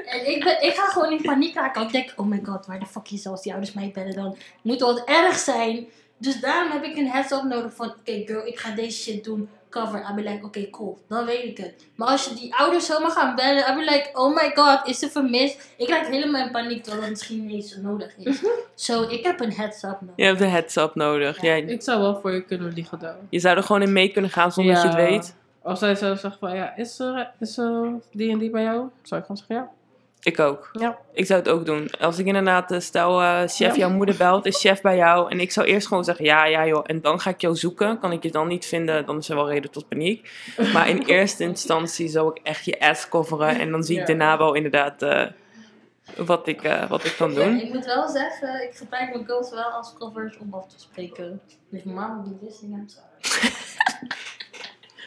En 0.06 0.32
ik, 0.32 0.44
ben, 0.44 0.62
ik 0.62 0.74
ga 0.76 0.86
gewoon 0.86 1.12
in 1.12 1.22
paniek 1.22 1.56
raken. 1.56 1.82
Ik 1.82 1.92
denk, 1.92 2.14
oh 2.16 2.26
my 2.26 2.40
god, 2.44 2.66
waar 2.66 2.80
de 2.80 2.86
fuck 2.86 3.12
is 3.12 3.28
als 3.28 3.42
die 3.42 3.52
ouders 3.52 3.74
mij 3.74 3.92
bellen 3.94 4.16
dan? 4.16 4.38
Moet 4.62 4.80
wel 4.80 4.94
wat 4.94 5.08
erg 5.08 5.38
zijn. 5.38 5.88
Dus 6.18 6.40
daarom 6.40 6.72
heb 6.72 6.84
ik 6.84 6.98
een 6.98 7.10
heads-up 7.10 7.44
nodig 7.44 7.74
van, 7.76 7.88
oké 7.88 8.24
girl, 8.26 8.46
ik 8.46 8.60
ga 8.60 8.72
deze 8.72 9.02
shit 9.02 9.24
doen. 9.24 9.50
Cover. 9.70 10.00
I'll 10.10 10.16
be 10.16 10.30
like, 10.30 10.46
oké 10.46 10.70
cool, 10.70 10.98
dan 11.08 11.26
weet 11.26 11.44
ik 11.44 11.58
het. 11.58 11.86
Maar 11.96 12.08
als 12.08 12.26
je 12.26 12.34
die 12.36 12.56
ouders 12.56 12.86
zomaar 12.86 13.12
gaan 13.12 13.36
bellen, 13.36 13.64
I'll 13.68 13.76
be 13.76 13.92
like, 13.92 14.10
oh 14.14 14.36
my 14.36 14.52
god, 14.56 14.88
is 14.88 15.00
ze 15.00 15.10
vermist? 15.10 15.70
Ik 15.78 15.90
raak 15.90 16.06
helemaal 16.08 16.46
in 16.46 16.52
paniek, 16.52 16.82
terwijl 16.84 17.02
dat 17.02 17.10
misschien 17.12 17.46
niet 17.46 17.56
eens 17.56 17.78
nodig 17.82 18.18
is. 18.18 18.42
Zo, 18.76 19.02
ik 19.02 19.24
heb 19.26 19.40
een 19.40 19.54
heads-up 19.54 19.98
nodig. 20.02 20.16
Je 20.16 20.24
hebt 20.24 20.42
een 20.42 20.50
heads-up 20.50 20.96
nodig. 20.96 21.42
Ja. 21.42 21.54
Ja, 21.54 21.68
Ik 21.68 21.82
zou 21.82 22.02
wel 22.02 22.20
voor 22.22 22.32
je 22.32 22.42
kunnen 22.42 22.74
liegen 22.74 23.00
dan. 23.00 23.16
je 23.30 23.40
zou 23.40 23.58
er 23.58 23.64
gewoon 23.64 23.82
in 23.82 23.94
mee 23.94 24.10
kunnen 24.12 24.32
gaan 24.32 24.52
zonder 24.52 24.74
dat 24.74 24.84
je 24.84 24.90
het 24.90 24.98
weet. 24.98 25.36
Als 25.64 25.80
zij 25.80 25.96
zou 25.96 26.18
zeggen 26.18 26.40
van 26.40 26.56
ja, 26.56 26.76
is 26.76 27.00
er, 27.00 27.32
is 27.40 27.58
er 27.58 27.92
die 28.12 28.32
en 28.32 28.38
die 28.38 28.50
bij 28.50 28.64
jou? 28.64 28.90
Zou 29.02 29.22
ik 29.22 29.28
gewoon 29.28 29.38
zeggen 29.38 29.56
ja. 29.56 29.72
Ik 30.28 30.40
ook. 30.40 30.70
Ja. 30.72 30.98
Ik 31.14 31.26
zou 31.26 31.40
het 31.40 31.50
ook 31.50 31.66
doen. 31.66 31.90
Als 32.00 32.18
ik 32.20 32.26
inderdaad, 32.26 32.76
stel, 32.84 33.22
eh, 33.22 33.38
chef, 33.40 33.58
Ja. 33.58 33.76
jouw 33.76 33.90
moeder 33.90 34.16
belt, 34.18 34.46
is 34.46 34.60
chef 34.60 34.82
bij 34.82 34.96
jou. 34.96 35.32
En 35.32 35.40
ik 35.40 35.52
zou 35.52 35.68
eerst 35.68 35.88
gewoon 35.88 36.04
zeggen, 36.04 36.26
ja, 36.26 36.46
ja 36.46 36.66
joh. 36.68 36.84
En 36.88 37.02
dan 37.02 37.20
ga 37.20 37.30
ik 37.30 37.42
jou 37.42 37.56
zoeken. 37.56 38.00
Kan 38.00 38.12
ik 38.12 38.24
je 38.24 38.32
dan 38.32 38.48
niet 38.48 38.66
vinden, 38.66 39.06
dan 39.06 39.18
is 39.18 39.30
er 39.30 39.36
wel 39.36 39.50
reden 39.50 39.72
tot 39.72 39.88
paniek. 39.88 40.30
Maar 40.74 40.90
in 40.90 41.02
eerste 41.16 41.44
instantie 41.44 42.08
zou 42.08 42.32
ik 42.34 42.40
echt 42.44 42.66
je 42.66 42.80
ass 42.80 43.10
coveren. 43.10 43.60
En 43.60 43.72
dan 43.72 43.84
zie 43.84 43.96
ik 43.96 44.02
Ja. 44.02 44.08
daarna 44.08 44.38
wel 44.38 44.54
inderdaad 44.54 45.02
eh, 45.02 45.26
wat, 46.16 46.48
ik, 46.48 46.64
eh, 46.64 46.90
wat 46.90 47.06
ik 47.06 47.14
kan 47.18 47.34
Ja, 47.34 47.44
doen. 47.44 47.60
ik 47.60 47.74
moet 47.74 47.86
wel 47.86 48.08
zeggen, 48.08 48.64
ik 48.64 48.76
gebruik 48.76 49.10
mijn 49.14 49.26
girls 49.26 49.50
wel 49.52 49.64
als 49.72 49.94
covers 50.00 50.38
om 50.38 50.54
af 50.54 50.68
te 50.68 50.80
spreken. 50.80 51.42
Dus 51.70 51.84
mijn 51.84 51.96
mama 51.96 52.24
doet 52.24 52.40
dit 52.42 52.60
en 52.64 52.70
I'm 52.72 52.88
sorry. 52.88 53.52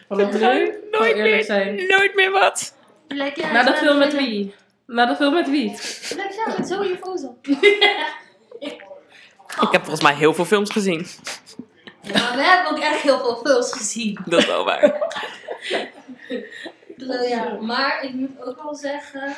Vanaf 0.08 0.32
nu, 0.32 0.74
Nooit 0.90 1.16
meer, 1.16 1.44
zijn. 1.44 1.74
nooit 1.88 2.14
meer 2.14 2.30
wat. 2.30 2.74
Like, 3.08 3.40
ja, 3.40 3.52
Na 3.52 3.62
de 3.62 3.70
ik 3.70 3.76
film 3.76 3.98
met 3.98 4.16
wie? 4.16 4.54
Na 4.90 5.06
de 5.06 5.16
film 5.16 5.34
met 5.34 5.50
wie? 5.50 5.70
Ja, 6.16 6.54
met 6.56 6.68
Zoe 6.68 6.98
Fozo. 7.02 7.36
Ik 9.60 9.68
heb 9.70 9.80
volgens 9.80 10.02
mij 10.02 10.14
heel 10.14 10.34
veel 10.34 10.44
films 10.44 10.70
gezien. 10.70 11.06
Ja, 12.00 12.12
maar 12.12 12.36
we 12.36 12.42
hebben 12.42 12.70
ook 12.72 12.78
echt 12.78 13.00
heel 13.00 13.18
veel 13.18 13.36
films 13.36 13.72
gezien. 13.72 14.18
Dat 14.24 14.38
is 14.38 14.46
wel 14.46 14.64
waar. 14.64 15.12
Dus, 16.96 17.28
ja, 17.28 17.58
maar 17.60 18.04
ik 18.04 18.14
moet 18.14 18.42
ook 18.42 18.62
wel 18.62 18.74
zeggen 18.74 19.36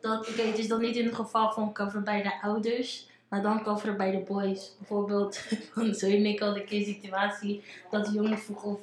dat, 0.00 0.28
oké, 0.28 0.42
het 0.42 0.58
is 0.58 0.68
dan 0.68 0.80
niet 0.80 0.96
in 0.96 1.04
het 1.04 1.14
geval 1.14 1.52
van 1.52 1.72
cover 1.72 2.02
bij 2.02 2.22
de 2.22 2.42
ouders, 2.42 3.08
maar 3.28 3.42
dan 3.42 3.62
cover 3.62 3.96
bij 3.96 4.10
de 4.10 4.18
boys. 4.18 4.74
Bijvoorbeeld, 4.78 5.38
van 5.74 5.94
Zoe 5.94 6.16
en 6.16 6.26
ik 6.26 6.40
hadden 6.40 6.60
een 6.60 6.66
keer 6.66 6.78
een 6.78 6.94
situatie 7.00 7.62
dat 7.90 8.04
de 8.04 8.12
jongen 8.12 8.38
vroeg 8.38 8.62
of 8.62 8.80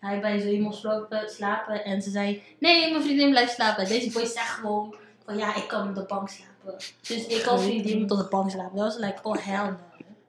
hij 0.00 0.20
bij 0.20 0.58
moest 0.58 0.78
slapen, 0.78 1.30
slapen 1.30 1.84
en 1.84 2.02
ze 2.02 2.10
zei, 2.10 2.42
nee, 2.58 2.90
mijn 2.90 3.02
vriendin 3.02 3.30
blijft 3.30 3.54
slapen. 3.54 3.88
Deze 3.88 4.10
boy 4.10 4.26
zegt 4.26 4.48
gewoon 4.48 4.94
van, 5.26 5.36
ja, 5.36 5.54
ik 5.56 5.68
kan 5.68 5.88
op 5.88 5.94
de 5.94 6.04
bank 6.08 6.28
slapen. 6.28 6.84
Dus 7.08 7.26
ik 7.26 7.46
als 7.46 7.62
vriendin 7.62 8.00
moet 8.00 8.10
op 8.10 8.18
de 8.18 8.26
bank 8.30 8.50
slapen. 8.50 8.76
Dat 8.76 8.84
was 8.84 8.98
like, 9.06 9.18
oh 9.22 9.36
hell 9.38 9.64
no. 9.64 9.76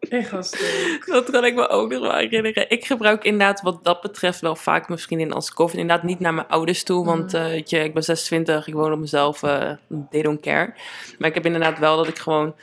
Echt 0.09 0.29
gasten. 0.29 0.99
Dat 1.05 1.29
kan 1.29 1.45
ik 1.45 1.55
me 1.55 1.67
ook 1.67 1.91
nog 1.91 2.01
wel 2.01 2.15
herinneren. 2.15 2.69
Ik 2.69 2.85
gebruik 2.85 3.23
inderdaad 3.23 3.61
wat 3.61 3.83
dat 3.83 4.01
betreft 4.01 4.39
wel 4.39 4.55
vaak 4.55 4.87
mijn 4.87 4.99
vriendin 4.99 5.33
als 5.33 5.53
cover. 5.53 5.79
Inderdaad 5.79 6.05
niet 6.05 6.19
naar 6.19 6.33
mijn 6.33 6.47
ouders 6.47 6.83
toe, 6.83 7.05
want 7.05 7.33
eh, 7.33 7.43
weet 7.45 7.69
je, 7.69 7.79
ik 7.79 7.93
ben 7.93 8.03
26, 8.03 8.67
ik 8.67 8.73
woon 8.73 8.91
op 8.91 8.99
mezelf, 8.99 9.43
eh 9.43 9.71
they 10.09 10.21
don't 10.21 10.39
care. 10.41 10.73
Maar 11.17 11.29
ik 11.29 11.35
heb 11.35 11.45
inderdaad 11.45 11.79
wel 11.79 11.97
dat 11.97 12.07
ik 12.07 12.17
gewoon 12.17 12.55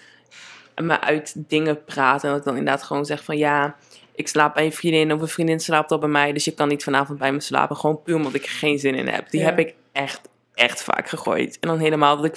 me 0.74 1.01
uit 1.01 1.35
dingen 1.37 1.85
praat 1.85 2.24
en 2.24 2.28
dat 2.30 2.39
ik 2.39 2.45
dan 2.45 2.57
inderdaad 2.57 2.83
gewoon 2.83 3.05
zeg 3.05 3.24
van 3.24 3.37
ja, 3.37 3.76
ik 4.14 4.28
slaap 4.28 4.55
bij 4.55 4.64
een 4.64 4.72
vriendin 4.72 5.12
of 5.12 5.20
een 5.20 5.28
vriendin 5.28 5.61
slaapt 5.61 5.91
al 5.91 5.99
bij 5.99 6.09
mij, 6.09 6.33
dus 6.33 6.45
je 6.45 6.55
kan 6.55 6.68
niet 6.68 6.85
vanavond 6.85 7.18
bij 7.18 7.33
me 7.33 7.41
slapen. 7.41 7.76
Gewoon 7.76 8.03
puur 8.03 8.16
omdat 8.16 8.35
ik 8.35 8.43
er 8.45 8.51
geen 8.51 8.78
zin 8.78 8.95
in 8.95 9.09
heb. 9.09 9.30
Die 9.30 9.41
Ja. 9.41 9.47
heb 9.47 9.59
ik 9.59 9.74
echt, 9.93 10.20
echt 10.55 10.83
vaak 10.83 11.09
gegooid. 11.09 11.59
En 11.61 11.69
dan 11.69 11.79
helemaal 11.79 12.17
dat 12.17 12.25
ik, 12.25 12.37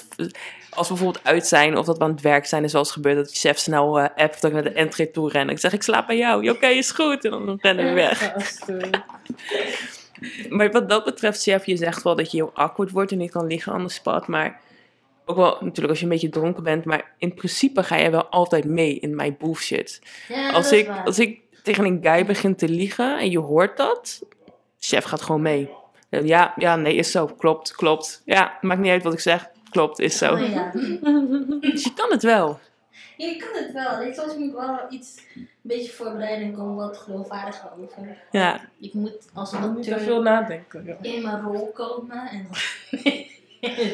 als 0.70 0.88
we 0.88 0.94
bijvoorbeeld 0.94 1.26
uit 1.26 1.48
zijn 1.48 1.78
of 1.78 1.86
dat 1.86 1.98
we 1.98 2.04
aan 2.04 2.12
het 2.12 2.22
werk 2.22 2.46
zijn, 2.46 2.64
is 2.64 2.72
wel 2.72 2.82
eens 2.82 2.92
gebeurd 2.92 3.16
dat 3.16 3.30
de 3.30 3.36
chef 3.36 3.58
snel 3.58 4.00
eh 4.00 4.24
appt 4.24 4.42
dat 4.42 4.52
ik 4.52 4.54
naar 4.54 4.64
de 4.64 4.72
entree 4.72 5.12
toe 5.12 5.30
ren. 5.30 5.50
Ik 5.50 5.60
zeg, 5.60 5.74
ik 5.74 5.84
slaap 5.84 6.08
bij 6.08 6.18
jou. 6.18 6.50
Oké, 6.50 6.68
is 6.68 6.92
goed. 6.92 7.26
En 7.26 7.32
dan 7.32 7.58
rennen 7.62 7.86
we 7.86 7.94
weg. 7.94 8.20
Maar 10.50 10.72
wat 10.72 10.90
dat 10.90 11.04
betreft, 11.06 11.42
chef, 11.42 11.66
je 11.66 11.78
zegt 11.78 12.04
wel 12.04 12.16
dat 12.16 12.32
je 12.32 12.38
heel 12.38 12.52
awkward 12.54 12.92
wordt 12.92 13.12
en 13.12 13.18
niet 13.18 13.32
kan 13.32 13.48
liggen 13.48 13.74
on 13.74 13.88
the 13.88 13.94
spot. 13.94 14.28
Maar 14.28 14.62
ook 15.26 15.36
wel 15.36 15.58
natuurlijk 15.60 15.90
als 15.90 15.98
je 15.98 16.04
een 16.04 16.12
beetje 16.12 16.30
dronken 16.30 16.64
bent. 16.64 16.86
Maar 16.86 17.14
in 17.18 17.34
principe 17.34 17.84
ga 17.84 17.96
je 17.96 18.10
wel 18.10 18.26
altijd 18.26 18.66
mee 18.66 19.00
in 19.00 19.16
mijn 19.16 19.36
bullshit. 19.40 20.02
Ja, 20.28 20.52
Als 20.52 20.72
ik, 20.72 20.90
als 21.06 21.20
ik 21.20 21.40
tegen 21.64 21.86
een 21.86 22.00
guy 22.02 22.26
begin 22.26 22.56
te 22.56 22.70
liegen 22.70 23.20
en 23.20 23.30
je 23.30 23.40
hoort 23.40 23.78
dat, 23.78 24.22
chef 24.80 25.04
gaat 25.04 25.22
gewoon 25.22 25.42
mee. 25.42 25.70
Ja, 26.24 26.54
ja, 26.58 26.76
nee, 26.76 26.96
is 26.96 27.12
zo. 27.12 27.26
Klopt, 27.38 27.76
klopt. 27.76 28.22
Ja, 28.26 28.58
maakt 28.62 28.80
niet 28.82 28.92
uit 28.92 29.04
wat 29.04 29.14
ik 29.14 29.20
zeg. 29.20 29.50
Klopt, 29.70 30.00
is 30.00 30.18
zo. 30.18 30.34
Oh, 30.34 30.50
ja. 30.50 30.72
Dus 31.72 31.84
je 31.84 31.94
kan 31.96 32.12
het 32.12 32.24
wel. 32.24 32.60
Ja, 33.18 33.28
je 33.28 33.36
kan 33.38 33.64
het 33.64 33.74
wel. 33.74 34.02
Ik, 34.02 34.14
soms 34.14 34.36
moet 34.36 34.48
ik 34.48 34.54
wel 34.56 34.80
iets 34.90 35.22
een 35.36 35.48
beetje 35.62 35.92
voorbereiden 35.92 36.46
en 36.48 36.54
kom 36.54 36.76
wat 36.76 36.98
geloofwaardiger 36.98 37.70
over. 37.84 38.18
Ja, 38.32 38.60
Ik 38.80 38.94
moet 38.94 39.30
als 39.34 39.52
een 39.52 39.74
Niet 39.74 39.84
te 39.84 39.90
acteur 39.92 40.00
veel 40.08 40.22
nadenken. 40.22 40.84
Ja. 40.86 40.96
in 41.02 41.22
mijn 41.22 41.42
rol 41.42 41.72
komen 41.74 42.28
en 42.32 42.48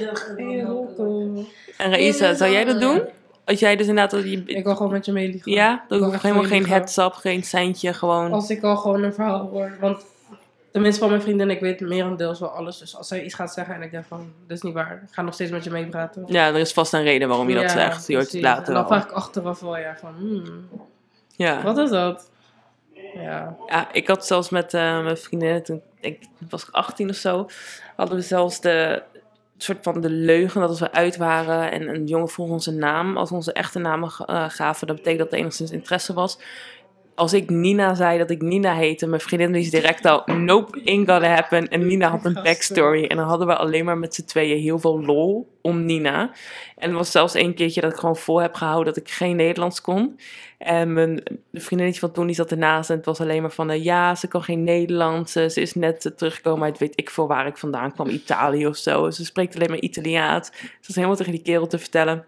wel 0.07 0.63
Rocco. 0.65 0.93
komen. 0.97 1.45
en 1.77 1.89
Raisa, 1.89 2.33
zou 2.33 2.51
jij 2.51 2.63
dat 2.65 2.75
eh, 2.75 2.81
doen? 2.81 3.01
Als 3.45 3.59
jij 3.59 3.75
dus 3.75 3.87
inderdaad... 3.87 4.23
Je, 4.23 4.43
Ik 4.45 4.63
wil 4.63 4.75
gewoon 4.75 4.91
met 4.91 5.05
je 5.05 5.11
meeliegen. 5.11 5.51
ja, 5.51 5.85
echt 5.89 6.21
helemaal 6.21 6.43
geen 6.43 6.65
heads-up, 6.65 7.13
geen 7.13 7.43
seintje, 7.43 7.93
gewoon... 7.93 8.31
Als 8.31 8.49
ik 8.49 8.63
al 8.63 8.75
gewoon 8.77 9.03
een 9.03 9.13
verhaal 9.13 9.47
hoor. 9.47 9.77
Want 9.79 10.05
tenminste 10.71 10.99
van 10.99 11.09
mijn 11.09 11.21
vriendin, 11.21 11.49
ik 11.49 11.59
weet 11.59 11.79
merendeels 11.79 12.39
wel 12.39 12.49
alles. 12.49 12.77
Dus 12.77 12.95
als 12.97 13.07
zij 13.07 13.23
iets 13.23 13.33
gaat 13.33 13.53
zeggen 13.53 13.75
en 13.75 13.81
ik 13.81 13.91
denk 13.91 14.05
van, 14.05 14.33
dit 14.47 14.57
is 14.57 14.63
niet 14.63 14.73
waar. 14.73 15.01
Ik 15.07 15.13
ga 15.13 15.21
nog 15.21 15.33
steeds 15.33 15.51
met 15.51 15.63
je 15.63 15.69
meepraten. 15.69 16.23
Ja, 16.27 16.47
er 16.47 16.55
is 16.55 16.73
vast 16.73 16.93
een 16.93 17.03
reden 17.03 17.27
waarom 17.27 17.49
je 17.49 17.55
dat 17.55 17.63
Ja, 17.63 17.69
zegt. 17.69 18.07
Je 18.07 18.15
hoort 18.15 18.31
het 18.31 18.41
later 18.41 18.67
En 18.67 18.73
dan 18.73 18.87
vraag 18.87 19.03
ik 19.03 19.11
achteraf 19.11 19.59
wel 19.59 19.77
ja 19.77 19.97
van, 19.99 20.13
hmm, 20.15 20.69
Ja. 21.35 21.61
wat 21.63 21.77
is 21.77 21.89
dat? 21.89 22.29
Ja. 23.13 23.55
ja, 23.67 23.93
ik 23.93 24.07
had 24.07 24.25
zelfs 24.25 24.49
met 24.49 24.73
eh, 24.73 25.03
mijn 25.03 25.17
vriendinnen, 25.17 25.63
toen 25.63 25.81
ik 25.99 26.27
was 26.49 26.63
ik 26.63 26.69
18 26.71 27.09
of 27.09 27.15
zo, 27.15 27.47
hadden 27.95 28.15
we 28.15 28.21
zelfs 28.21 28.61
de 28.61 29.03
soort 29.57 29.77
van 29.81 30.01
de 30.01 30.09
leugen 30.09 30.61
dat 30.61 30.69
als 30.69 30.79
we 30.79 30.91
uit 30.91 31.17
waren 31.17 31.71
en 31.71 31.87
een 31.87 32.07
jongen 32.07 32.29
vroeg 32.29 32.49
onze 32.49 32.71
naam, 32.71 33.17
als 33.17 33.29
we 33.29 33.35
onze 33.35 33.53
echte 33.53 33.79
namen 33.79 34.11
eh, 34.25 34.45
gaven, 34.49 34.87
dat 34.87 34.95
betekent 34.95 35.21
dat 35.23 35.31
er 35.31 35.37
enigszins 35.37 35.71
interesse 35.71 36.13
was. 36.13 36.39
Als 37.15 37.33
ik 37.33 37.49
Nina 37.49 37.93
zei 37.93 38.17
dat 38.17 38.29
ik 38.29 38.41
Nina 38.41 38.73
heette, 38.73 39.07
mijn 39.07 39.21
vriendin 39.21 39.51
wist 39.51 39.71
direct 39.71 40.05
al, 40.05 40.23
nope, 40.25 40.81
ain't 40.85 41.09
gonna 41.09 41.33
happen. 41.33 41.67
En 41.67 41.87
Nina 41.87 42.09
had 42.09 42.25
een 42.25 42.33
backstory. 42.33 43.05
En 43.05 43.17
dan 43.17 43.27
hadden 43.27 43.47
we 43.47 43.55
alleen 43.55 43.85
maar 43.85 43.97
met 43.97 44.15
z'n 44.15 44.25
tweeën 44.25 44.61
heel 44.61 44.79
veel 44.79 45.01
lol 45.05 45.57
om 45.61 45.85
Nina. 45.85 46.31
En 46.77 46.89
er 46.89 46.95
was 46.95 47.11
zelfs 47.11 47.33
één 47.33 47.53
keertje 47.53 47.81
dat 47.81 47.91
ik 47.91 47.99
gewoon 47.99 48.17
vol 48.17 48.41
heb 48.41 48.53
gehouden 48.53 48.93
dat 48.93 49.03
ik 49.03 49.09
geen 49.09 49.35
Nederlands 49.35 49.81
kon. 49.81 50.19
En 50.57 50.93
mijn 50.93 51.23
vriendinnetje 51.53 51.99
van 51.99 52.11
toen, 52.11 52.25
die 52.25 52.35
zat 52.35 52.51
ernaast 52.51 52.89
en 52.89 52.95
het 52.95 53.05
was 53.05 53.21
alleen 53.21 53.41
maar 53.41 53.51
van, 53.51 53.69
eh, 53.69 53.83
ja, 53.83 54.15
ze 54.15 54.27
kan 54.27 54.43
geen 54.43 54.63
Nederlands. 54.63 55.35
eh, 55.35 55.49
ze 55.49 55.61
is 55.61 55.73
net 55.73 56.05
eh, 56.05 56.11
teruggekomen 56.11 56.63
uit 56.63 56.77
weet 56.77 56.93
ik 56.99 57.09
veel 57.09 57.27
waar 57.27 57.47
ik 57.47 57.57
vandaan 57.57 57.93
kwam, 57.93 58.09
Italië 58.09 58.67
of 58.67 58.77
zo. 58.77 59.09
Ze 59.09 59.25
spreekt 59.25 59.55
alleen 59.55 59.69
maar 59.69 59.79
Italiaans. 59.79 60.47
Ze 60.57 60.87
was 60.87 60.95
helemaal 60.95 61.15
tegen 61.15 61.31
die 61.31 61.41
kerel 61.41 61.67
te 61.67 61.79
vertellen. 61.79 62.25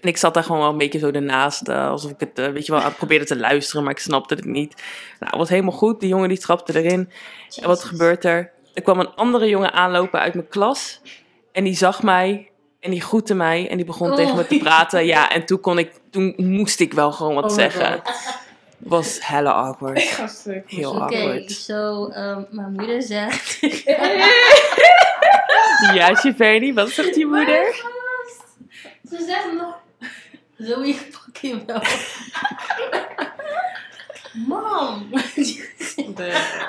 En 0.00 0.08
ik 0.08 0.16
zat 0.16 0.34
daar 0.34 0.42
gewoon 0.44 0.60
wel 0.60 0.70
een 0.70 0.78
beetje 0.78 0.98
zo 0.98 1.10
ernaast, 1.10 1.68
eh, 1.68 1.88
alsof 1.88 2.10
ik 2.10 2.20
het, 2.20 2.38
eh, 2.38 2.48
weet 2.48 2.66
je 2.66 2.72
wel, 2.72 2.90
probeerde 2.96 3.24
te 3.24 3.36
luisteren, 3.38 3.82
maar 3.82 3.92
ik 3.92 3.98
snapte 3.98 4.34
het 4.34 4.44
niet. 4.44 4.74
Nou, 5.18 5.30
het 5.30 5.36
was 5.36 5.48
helemaal 5.48 5.72
goed. 5.72 6.00
Die 6.00 6.08
jongen 6.08 6.28
die 6.28 6.38
trapte 6.38 6.82
erin. 6.82 7.10
En 7.60 7.68
wat 7.68 7.84
gebeurt 7.84 8.24
er? 8.24 8.50
Er 8.74 8.82
kwam 8.82 8.98
een 9.00 9.14
andere 9.14 9.48
jongen 9.48 9.72
aanlopen 9.72 10.20
uit 10.20 10.34
mijn 10.34 10.48
klas. 10.48 11.00
En 11.52 11.64
die 11.64 11.76
zag 11.76 12.02
mij 12.02 12.50
en 12.80 12.90
die 12.90 13.00
groette 13.00 13.34
mij 13.34 13.68
en 13.70 13.76
die 13.76 13.86
begon 13.86 14.10
Oh. 14.10 14.16
tegen 14.16 14.36
me 14.36 14.46
te 14.46 14.58
praten. 14.58 15.06
Ja, 15.06 15.30
en 15.30 15.44
toen, 15.46 15.60
kon 15.60 15.78
ik, 15.78 15.92
toen 16.10 16.34
moest 16.36 16.80
ik 16.80 16.92
wel 16.92 17.12
gewoon 17.12 17.34
wat 17.34 17.44
Oh 17.44 17.50
zeggen. 17.56 18.02
Was 18.78 19.18
hella 19.20 19.50
awkward. 19.50 20.00
Heel 20.66 20.90
Oké, 20.90 21.00
awkward. 21.00 21.52
zo, 21.52 22.06
ehm, 22.08 22.42
mijn 22.50 22.72
moeder 22.72 23.02
zegt... 23.02 23.58
Ja, 25.94 26.14
Giverny, 26.14 26.74
wat 26.74 26.90
zegt 26.90 27.14
je 27.14 27.26
moeder? 27.36 27.84
Ze 29.18 29.24
zegt 29.26 29.52
nog... 29.52 29.78
Zo 30.58 30.84
je 30.84 30.94
fucking 30.94 31.66
wel. 31.66 31.82
Mom! 34.32 35.10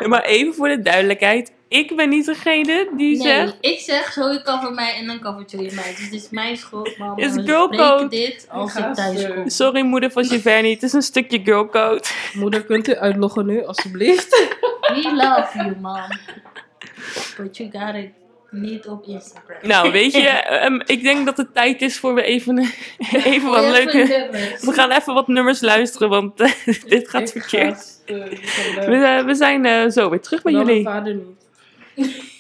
Maar 0.08 0.24
even 0.24 0.54
voor 0.54 0.68
de 0.68 0.82
duidelijkheid. 0.82 1.52
Ik 1.68 1.96
ben 1.96 2.10
niet 2.10 2.26
degene 2.26 2.90
die 2.98 3.18
Nee, 3.18 3.28
zegt... 3.28 3.58
ik 3.60 3.80
zeg 3.80 4.12
Zoe 4.12 4.42
cover 4.42 4.74
mij 4.74 4.96
en 4.96 5.08
dan 5.08 5.20
covert 5.20 5.52
Joey 5.52 5.72
mij. 5.74 5.96
Dus 5.96 6.10
dit 6.10 6.22
is 6.22 6.30
mijn 6.30 6.58
schuld, 6.58 6.98
mam. 6.98 7.20
Is 7.20 7.26
En 7.26 7.36
we 7.36 7.44
girl 7.52 7.68
bespreken 7.70 7.98
code. 7.98 8.16
dit 8.16 8.48
als 8.50 8.76
Ik 8.76 8.94
thuis 8.94 9.28
kom. 9.28 9.50
Sorry 9.50 9.82
moeder 9.82 10.12
van 10.12 10.26
Giverny, 10.26 10.72
het 10.72 10.84
is 10.84 10.94
een 10.94 11.02
stukje 11.02 11.42
girlcode. 11.44 12.04
Moeder, 12.34 12.64
kunt 12.66 12.88
u 12.88 12.96
uitloggen 12.96 13.46
nu, 13.46 13.66
alstublieft? 13.66 14.30
We 14.82 15.12
love 15.16 15.58
you, 15.58 15.76
mom. 15.82 16.20
But 17.38 17.58
you 17.58 17.72
got 17.72 17.96
it 17.96 18.10
niet 18.62 18.88
op 18.88 19.06
Instagram. 19.06 19.58
Nou, 19.62 19.92
weet 19.92 20.12
je, 20.14 20.28
ehm, 20.62 20.80
ik 20.86 21.04
denk 21.04 21.26
dat 21.26 21.38
het 21.38 21.54
tijd 21.54 21.82
is 21.82 22.00
voor 22.00 22.14
we 22.14 22.22
even, 22.24 22.58
even 23.24 23.50
wat 23.50 23.64
Even 23.64 23.72
leuke... 23.72 23.98
nummers. 23.98 24.66
We 24.66 24.72
gaan 24.72 24.92
even 24.92 25.14
wat 25.14 25.28
nummers 25.28 25.62
luisteren, 25.62 26.10
want 26.10 26.40
eh, 26.40 26.52
dit 26.88 27.10
gaat 27.10 27.22
Ik 27.22 27.28
verkeerd. 27.42 28.02
We, 28.06 28.14
leuk. 28.76 29.04
eh, 29.04 29.26
we 29.26 29.36
zijn 29.36 29.66
eh, 29.66 29.90
zo 29.90 30.10
weer 30.10 30.22
terug 30.22 30.42
bij 30.42 30.54
mijn 30.54 30.66
jullie. 30.66 30.84
vader 30.84 31.16
niet. 31.96 32.34